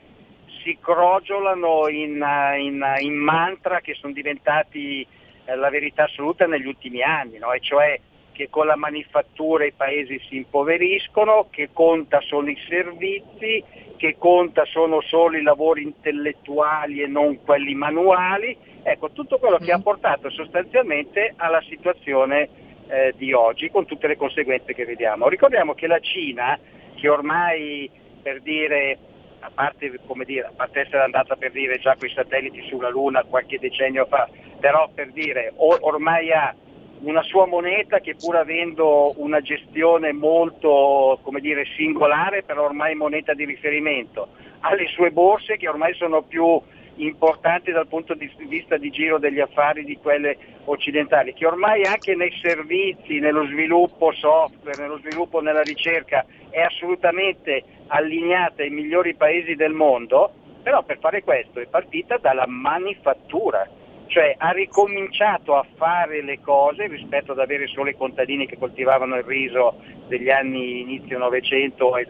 si 0.63 0.77
crogiolano 0.79 1.87
in, 1.87 2.23
in, 2.57 2.95
in 2.99 3.15
mantra 3.15 3.79
che 3.79 3.93
sono 3.93 4.13
diventati 4.13 5.05
eh, 5.45 5.55
la 5.55 5.69
verità 5.69 6.03
assoluta 6.03 6.45
negli 6.45 6.67
ultimi 6.67 7.01
anni, 7.01 7.37
no? 7.37 7.51
e 7.51 7.59
cioè 7.61 7.99
che 8.41 8.49
con 8.49 8.65
la 8.65 8.75
manifattura 8.75 9.65
i 9.65 9.71
paesi 9.71 10.19
si 10.27 10.37
impoveriscono, 10.37 11.45
che 11.51 11.69
conta 11.71 12.21
solo 12.21 12.49
i 12.49 12.57
servizi, 12.67 13.63
che 13.97 14.15
conta 14.17 14.65
sono 14.65 14.99
solo 15.01 15.37
i 15.37 15.43
lavori 15.43 15.83
intellettuali 15.83 17.03
e 17.03 17.07
non 17.07 17.43
quelli 17.43 17.75
manuali, 17.75 18.57
ecco 18.81 19.11
tutto 19.11 19.37
quello 19.37 19.59
che 19.59 19.71
ha 19.71 19.77
mm. 19.77 19.81
portato 19.81 20.31
sostanzialmente 20.31 21.35
alla 21.35 21.61
situazione 21.69 22.49
eh, 22.87 23.13
di 23.15 23.31
oggi 23.31 23.69
con 23.69 23.85
tutte 23.85 24.07
le 24.07 24.17
conseguenze 24.17 24.73
che 24.73 24.85
vediamo. 24.85 25.29
Ricordiamo 25.29 25.75
che 25.75 25.85
la 25.85 25.99
Cina, 25.99 26.57
che 26.95 27.07
ormai 27.07 27.91
per 28.23 28.41
dire 28.41 28.97
a 29.41 29.51
parte, 29.53 29.99
dire, 30.25 30.45
a 30.47 30.51
parte, 30.55 30.79
essere 30.79 31.03
andata 31.03 31.35
per 31.35 31.51
dire 31.51 31.77
già 31.77 31.95
con 31.95 32.07
i 32.07 32.13
satelliti 32.13 32.63
sulla 32.67 32.89
Luna 32.89 33.23
qualche 33.23 33.59
decennio 33.59 34.07
fa, 34.07 34.27
però 34.59 34.89
per 34.91 35.11
dire 35.11 35.53
or- 35.57 35.79
ormai 35.81 36.31
ha 36.31 36.55
una 37.01 37.23
sua 37.23 37.45
moneta 37.45 37.99
che 37.99 38.15
pur 38.15 38.35
avendo 38.35 39.13
una 39.17 39.41
gestione 39.41 40.11
molto 40.11 41.19
dire, 41.39 41.65
singolare, 41.75 42.43
però 42.43 42.65
ormai 42.65 42.95
moneta 42.95 43.33
di 43.33 43.45
riferimento, 43.45 44.29
ha 44.59 44.73
le 44.75 44.87
sue 44.87 45.11
borse 45.11 45.57
che 45.57 45.67
ormai 45.67 45.93
sono 45.95 46.21
più 46.21 46.61
importanti 46.95 47.71
dal 47.71 47.87
punto 47.87 48.13
di 48.13 48.29
vista 48.47 48.77
di 48.77 48.91
giro 48.91 49.17
degli 49.17 49.39
affari 49.39 49.83
di 49.83 49.97
quelle 49.97 50.37
occidentali, 50.65 51.33
che 51.33 51.47
ormai 51.47 51.85
anche 51.85 52.15
nei 52.15 52.31
servizi, 52.41 53.19
nello 53.19 53.45
sviluppo 53.45 54.11
software, 54.11 54.79
nello 54.79 54.99
sviluppo 54.99 55.41
nella 55.41 55.63
ricerca 55.63 56.25
è 56.49 56.61
assolutamente 56.61 57.63
allineata 57.87 58.61
ai 58.61 58.69
migliori 58.69 59.15
paesi 59.15 59.55
del 59.55 59.73
mondo, 59.73 60.31
però 60.61 60.83
per 60.83 60.99
fare 60.99 61.23
questo 61.23 61.59
è 61.59 61.65
partita 61.65 62.17
dalla 62.17 62.45
manifattura, 62.45 63.67
cioè 64.11 64.35
ha 64.37 64.51
ricominciato 64.51 65.55
a 65.55 65.65
fare 65.77 66.21
le 66.21 66.41
cose 66.41 66.87
rispetto 66.87 67.31
ad 67.31 67.39
avere 67.39 67.65
solo 67.67 67.89
i 67.89 67.95
contadini 67.95 68.45
che 68.45 68.57
coltivavano 68.57 69.15
il 69.15 69.23
riso 69.23 69.79
degli 70.07 70.29
anni 70.29 70.81
inizio 70.81 71.17
Novecento 71.17 71.95
e, 71.95 72.05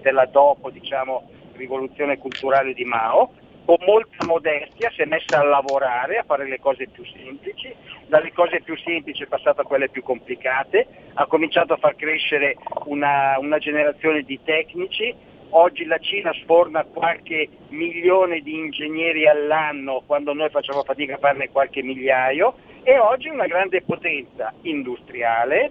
della 0.00 0.26
dopo 0.26 0.70
diciamo, 0.70 1.28
rivoluzione 1.54 2.18
culturale 2.18 2.72
di 2.74 2.84
Mao, 2.84 3.32
con 3.64 3.76
molta 3.84 4.22
modestia 4.22 4.90
si 4.94 5.02
è 5.02 5.04
messa 5.04 5.40
a 5.40 5.42
lavorare, 5.42 6.18
a 6.18 6.24
fare 6.24 6.48
le 6.48 6.60
cose 6.60 6.86
più 6.86 7.04
semplici, 7.06 7.74
dalle 8.06 8.32
cose 8.32 8.60
più 8.62 8.76
semplici 8.76 9.24
è 9.24 9.26
passata 9.26 9.62
a 9.62 9.64
quelle 9.64 9.88
più 9.88 10.04
complicate, 10.04 10.86
ha 11.14 11.26
cominciato 11.26 11.72
a 11.72 11.76
far 11.76 11.96
crescere 11.96 12.56
una, 12.84 13.36
una 13.40 13.58
generazione 13.58 14.22
di 14.22 14.38
tecnici, 14.44 15.12
oggi 15.52 15.84
la 15.84 15.98
Cina 15.98 16.32
sforna 16.42 16.84
qualche 16.84 17.48
milione 17.68 18.40
di 18.40 18.54
ingegneri 18.54 19.26
all'anno 19.26 20.02
quando 20.06 20.32
noi 20.32 20.50
facciamo 20.50 20.82
fatica 20.82 21.14
a 21.14 21.18
farne 21.18 21.50
qualche 21.50 21.82
migliaio 21.82 22.54
e 22.82 22.98
oggi 22.98 23.28
è 23.28 23.32
una 23.32 23.46
grande 23.46 23.82
potenza 23.82 24.52
industriale, 24.62 25.70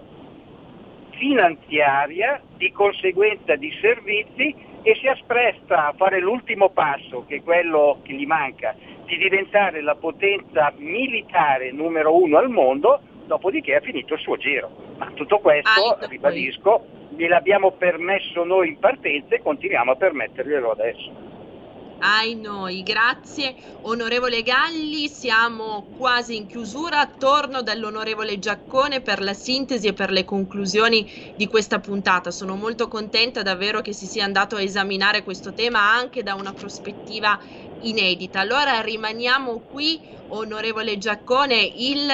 finanziaria, 1.10 2.40
di 2.56 2.70
conseguenza 2.72 3.54
di 3.56 3.70
servizi 3.80 4.54
e 4.82 4.96
si 4.96 5.06
appresta 5.06 5.88
a 5.88 5.92
fare 5.92 6.20
l'ultimo 6.20 6.70
passo, 6.70 7.24
che 7.26 7.36
è 7.36 7.42
quello 7.42 7.98
che 8.02 8.14
gli 8.14 8.26
manca, 8.26 8.74
di 9.04 9.16
diventare 9.16 9.82
la 9.82 9.94
potenza 9.94 10.72
militare 10.76 11.70
numero 11.70 12.16
uno 12.16 12.38
al 12.38 12.48
mondo, 12.48 13.00
dopodiché 13.26 13.76
ha 13.76 13.80
finito 13.80 14.14
il 14.14 14.20
suo 14.20 14.36
giro. 14.36 14.70
Ma 14.98 15.10
tutto 15.14 15.38
questo, 15.38 15.68
ah, 15.68 16.06
ribadisco, 16.06 16.84
gliel'abbiamo 17.10 17.72
permesso 17.72 18.44
noi 18.44 18.68
in 18.68 18.78
partenza 18.78 19.34
e 19.34 19.42
continuiamo 19.42 19.92
a 19.92 19.96
permetterglielo 19.96 20.70
adesso 20.70 21.30
ai 22.02 22.34
noi. 22.34 22.82
Grazie 22.82 23.54
onorevole 23.82 24.42
Galli, 24.42 25.08
siamo 25.08 25.86
quasi 25.96 26.36
in 26.36 26.46
chiusura. 26.46 27.06
Torno 27.06 27.62
dall'onorevole 27.62 28.38
Giaccone 28.38 29.00
per 29.00 29.22
la 29.22 29.34
sintesi 29.34 29.86
e 29.86 29.92
per 29.92 30.10
le 30.10 30.24
conclusioni 30.24 31.32
di 31.36 31.46
questa 31.46 31.78
puntata. 31.78 32.30
Sono 32.30 32.56
molto 32.56 32.88
contenta 32.88 33.42
davvero 33.42 33.80
che 33.80 33.92
si 33.92 34.06
sia 34.06 34.24
andato 34.24 34.56
a 34.56 34.62
esaminare 34.62 35.22
questo 35.22 35.52
tema 35.52 35.80
anche 35.80 36.22
da 36.22 36.34
una 36.34 36.52
prospettiva 36.52 37.38
inedita. 37.82 38.40
Allora 38.40 38.80
rimaniamo 38.80 39.60
qui, 39.60 40.00
onorevole 40.28 40.98
Giaccone, 40.98 41.56
il, 41.56 42.08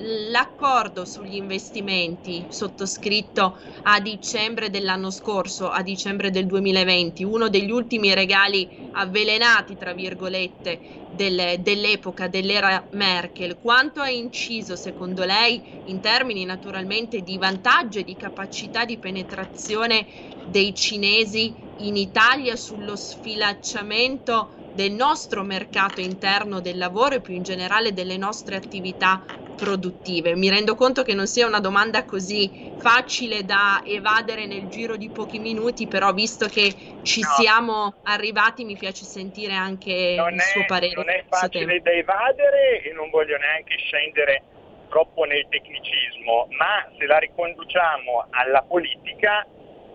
l'accordo 0.00 1.04
sugli 1.04 1.34
investimenti 1.34 2.46
sottoscritto 2.48 3.58
a 3.82 4.00
dicembre 4.00 4.70
dell'anno 4.70 5.10
scorso, 5.10 5.70
a 5.70 5.82
dicembre 5.82 6.30
del 6.30 6.46
2020, 6.46 7.24
uno 7.24 7.48
degli 7.48 7.70
ultimi 7.70 8.14
regali 8.14 8.70
avvelenati, 8.92 9.76
tra 9.76 9.92
virgolette, 9.94 10.80
del, 11.06 11.60
dell'epoca, 11.60 12.28
dell'era 12.28 12.86
Merkel, 12.92 13.58
quanto 13.58 14.00
ha 14.00 14.08
inciso 14.08 14.76
secondo 14.76 15.24
lei 15.24 15.62
in 15.84 16.00
termini 16.00 16.44
naturalmente 16.44 17.22
di 17.22 17.36
vantaggio 17.36 17.98
e 17.98 18.04
di 18.04 18.16
capacità 18.16 18.84
di 18.84 18.98
penetrazione 18.98 20.06
dei 20.42 20.74
cinesi 20.74 21.56
in 21.76 21.96
Italia 21.96 22.56
sullo 22.56 22.94
sfilacciamento 22.96 24.52
del 24.70 24.92
nostro 24.92 25.42
mercato 25.42 26.00
interno 26.00 26.60
del 26.60 26.76
lavoro 26.76 27.16
e 27.16 27.20
più 27.20 27.34
in 27.34 27.42
generale 27.42 27.92
delle 27.92 28.16
nostre 28.16 28.56
attività 28.56 29.24
produttive. 29.58 30.36
Mi 30.36 30.48
rendo 30.48 30.76
conto 30.76 31.02
che 31.02 31.14
non 31.14 31.26
sia 31.26 31.46
una 31.46 31.58
domanda 31.58 32.04
così 32.04 32.48
facile 32.78 33.44
da 33.44 33.82
evadere 33.84 34.46
nel 34.46 34.68
giro 34.68 34.96
di 34.96 35.10
pochi 35.10 35.40
minuti, 35.40 35.88
però 35.88 36.12
visto 36.12 36.46
che 36.46 36.72
ci 37.02 37.20
no. 37.20 37.28
siamo 37.36 37.94
arrivati 38.04 38.64
mi 38.64 38.76
piace 38.76 39.04
sentire 39.04 39.54
anche 39.54 40.14
non 40.16 40.34
il 40.34 40.40
suo 40.42 40.64
parere. 40.64 40.94
Non 40.94 41.10
è 41.10 41.24
facile 41.28 41.80
da 41.80 41.90
evadere 41.90 42.82
e 42.82 42.92
non 42.92 43.10
voglio 43.10 43.36
neanche 43.36 43.76
scendere 43.78 44.44
troppo 44.88 45.24
nel 45.24 45.44
tecnicismo, 45.48 46.46
ma 46.56 46.88
se 46.96 47.04
la 47.06 47.18
riconduciamo 47.18 48.28
alla 48.30 48.62
politica 48.62 49.44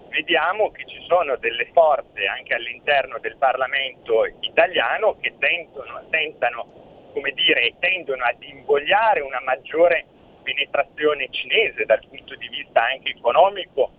vediamo 0.10 0.72
che 0.72 0.84
ci 0.86 1.02
sono 1.08 1.38
delle 1.38 1.70
forze 1.74 2.26
anche 2.26 2.54
all'interno 2.54 3.18
del 3.20 3.38
Parlamento 3.38 4.26
italiano 4.42 5.18
che 5.22 5.34
tentano, 5.40 6.06
tentano 6.10 6.83
come 7.14 7.32
dire, 7.32 7.76
tendono 7.80 8.24
ad 8.24 8.42
invogliare 8.42 9.22
una 9.22 9.40
maggiore 9.42 10.06
penetrazione 10.44 11.30
cinese 11.30 11.86
dal 11.86 12.06
punto 12.10 12.36
di 12.36 12.48
vista 12.50 12.84
anche 12.84 13.12
economico 13.12 13.92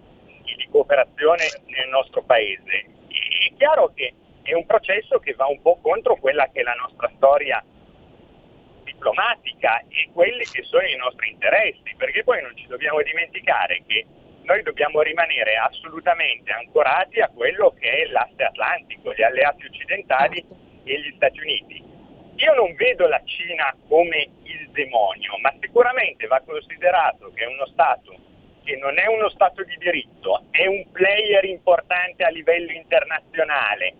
e 0.44 0.54
di 0.56 0.68
cooperazione 0.70 1.44
nel 1.66 1.88
nostro 1.88 2.22
paese. 2.22 2.84
E 3.08 3.48
è 3.48 3.54
chiaro 3.56 3.92
che 3.94 4.12
è 4.42 4.52
un 4.52 4.66
processo 4.66 5.18
che 5.20 5.32
va 5.34 5.46
un 5.46 5.62
po' 5.62 5.78
contro 5.80 6.16
quella 6.16 6.50
che 6.52 6.60
è 6.60 6.62
la 6.62 6.74
nostra 6.74 7.10
storia 7.16 7.64
diplomatica 8.82 9.80
e 9.88 10.10
quelli 10.12 10.44
che 10.44 10.62
sono 10.64 10.86
i 10.86 10.96
nostri 10.96 11.30
interessi, 11.30 11.94
perché 11.96 12.22
poi 12.24 12.42
non 12.42 12.54
ci 12.56 12.66
dobbiamo 12.66 13.00
dimenticare 13.00 13.82
che 13.86 14.04
noi 14.42 14.62
dobbiamo 14.62 15.00
rimanere 15.00 15.56
assolutamente 15.56 16.52
ancorati 16.52 17.20
a 17.20 17.28
quello 17.28 17.74
che 17.78 17.90
è 17.90 18.06
l'asse 18.06 18.42
atlantico, 18.42 19.14
gli 19.14 19.22
alleati 19.22 19.64
occidentali 19.64 20.44
e 20.84 21.00
gli 21.00 21.12
Stati 21.16 21.40
Uniti. 21.40 21.93
Io 22.36 22.54
non 22.54 22.74
vedo 22.74 23.06
la 23.06 23.20
Cina 23.24 23.74
come 23.88 24.28
il 24.42 24.70
demonio, 24.70 25.38
ma 25.40 25.54
sicuramente 25.60 26.26
va 26.26 26.40
considerato 26.44 27.30
che 27.32 27.44
è 27.44 27.46
uno 27.46 27.66
Stato 27.66 28.16
che 28.64 28.76
non 28.76 28.98
è 28.98 29.06
uno 29.06 29.28
Stato 29.28 29.62
di 29.62 29.76
diritto, 29.76 30.44
è 30.50 30.66
un 30.66 30.90
player 30.90 31.44
importante 31.44 32.24
a 32.24 32.30
livello 32.30 32.72
internazionale, 32.72 33.94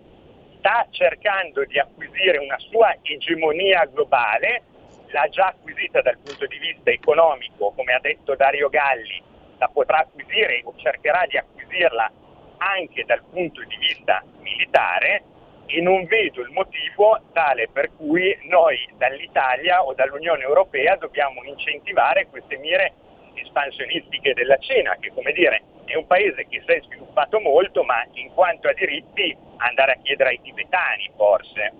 sta 0.57 0.87
cercando 0.89 1.63
di 1.65 1.77
acquisire 1.77 2.39
una 2.39 2.57
sua 2.57 2.97
egemonia 3.03 3.85
globale, 3.85 4.63
l'ha 5.07 5.29
già 5.29 5.47
acquisita 5.47 6.01
dal 6.01 6.17
punto 6.17 6.47
di 6.47 6.57
vista 6.57 6.89
economico, 6.89 7.71
come 7.75 7.93
ha 7.93 7.99
detto 7.99 8.35
Dario 8.35 8.69
Galli, 8.69 9.21
la 9.59 9.69
potrà 9.71 9.99
acquisire 9.99 10.61
o 10.65 10.73
cercherà 10.77 11.25
di 11.27 11.37
acquisirla 11.37 12.11
anche 12.57 13.05
dal 13.05 13.23
punto 13.29 13.63
di 13.63 13.77
vista 13.77 14.23
militare 14.39 15.23
e 15.65 15.81
non 15.81 16.05
vedo 16.05 16.41
il 16.41 16.51
motivo 16.51 17.19
tale 17.33 17.67
per 17.71 17.91
cui 17.95 18.37
noi 18.43 18.77
dall'Italia 18.97 19.83
o 19.83 19.93
dall'Unione 19.93 20.43
Europea 20.43 20.95
dobbiamo 20.95 21.43
incentivare 21.43 22.27
queste 22.29 22.57
mire 22.57 22.93
espansionistiche 23.33 24.33
della 24.33 24.57
Cina, 24.57 24.95
che 24.99 25.11
come 25.13 25.31
dire 25.31 25.63
è 25.85 25.95
un 25.95 26.07
paese 26.07 26.47
che 26.49 26.61
si 26.65 26.71
è 26.71 26.81
sviluppato 26.83 27.39
molto, 27.39 27.83
ma 27.83 28.05
in 28.13 28.33
quanto 28.33 28.67
a 28.67 28.73
diritti 28.73 29.35
andare 29.57 29.93
a 29.93 29.97
chiedere 30.01 30.29
ai 30.31 30.41
tibetani 30.41 31.11
forse. 31.15 31.71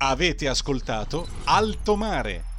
Avete 0.00 0.46
ascoltato 0.46 1.26
Alto 1.46 1.96
Mare 1.96 2.57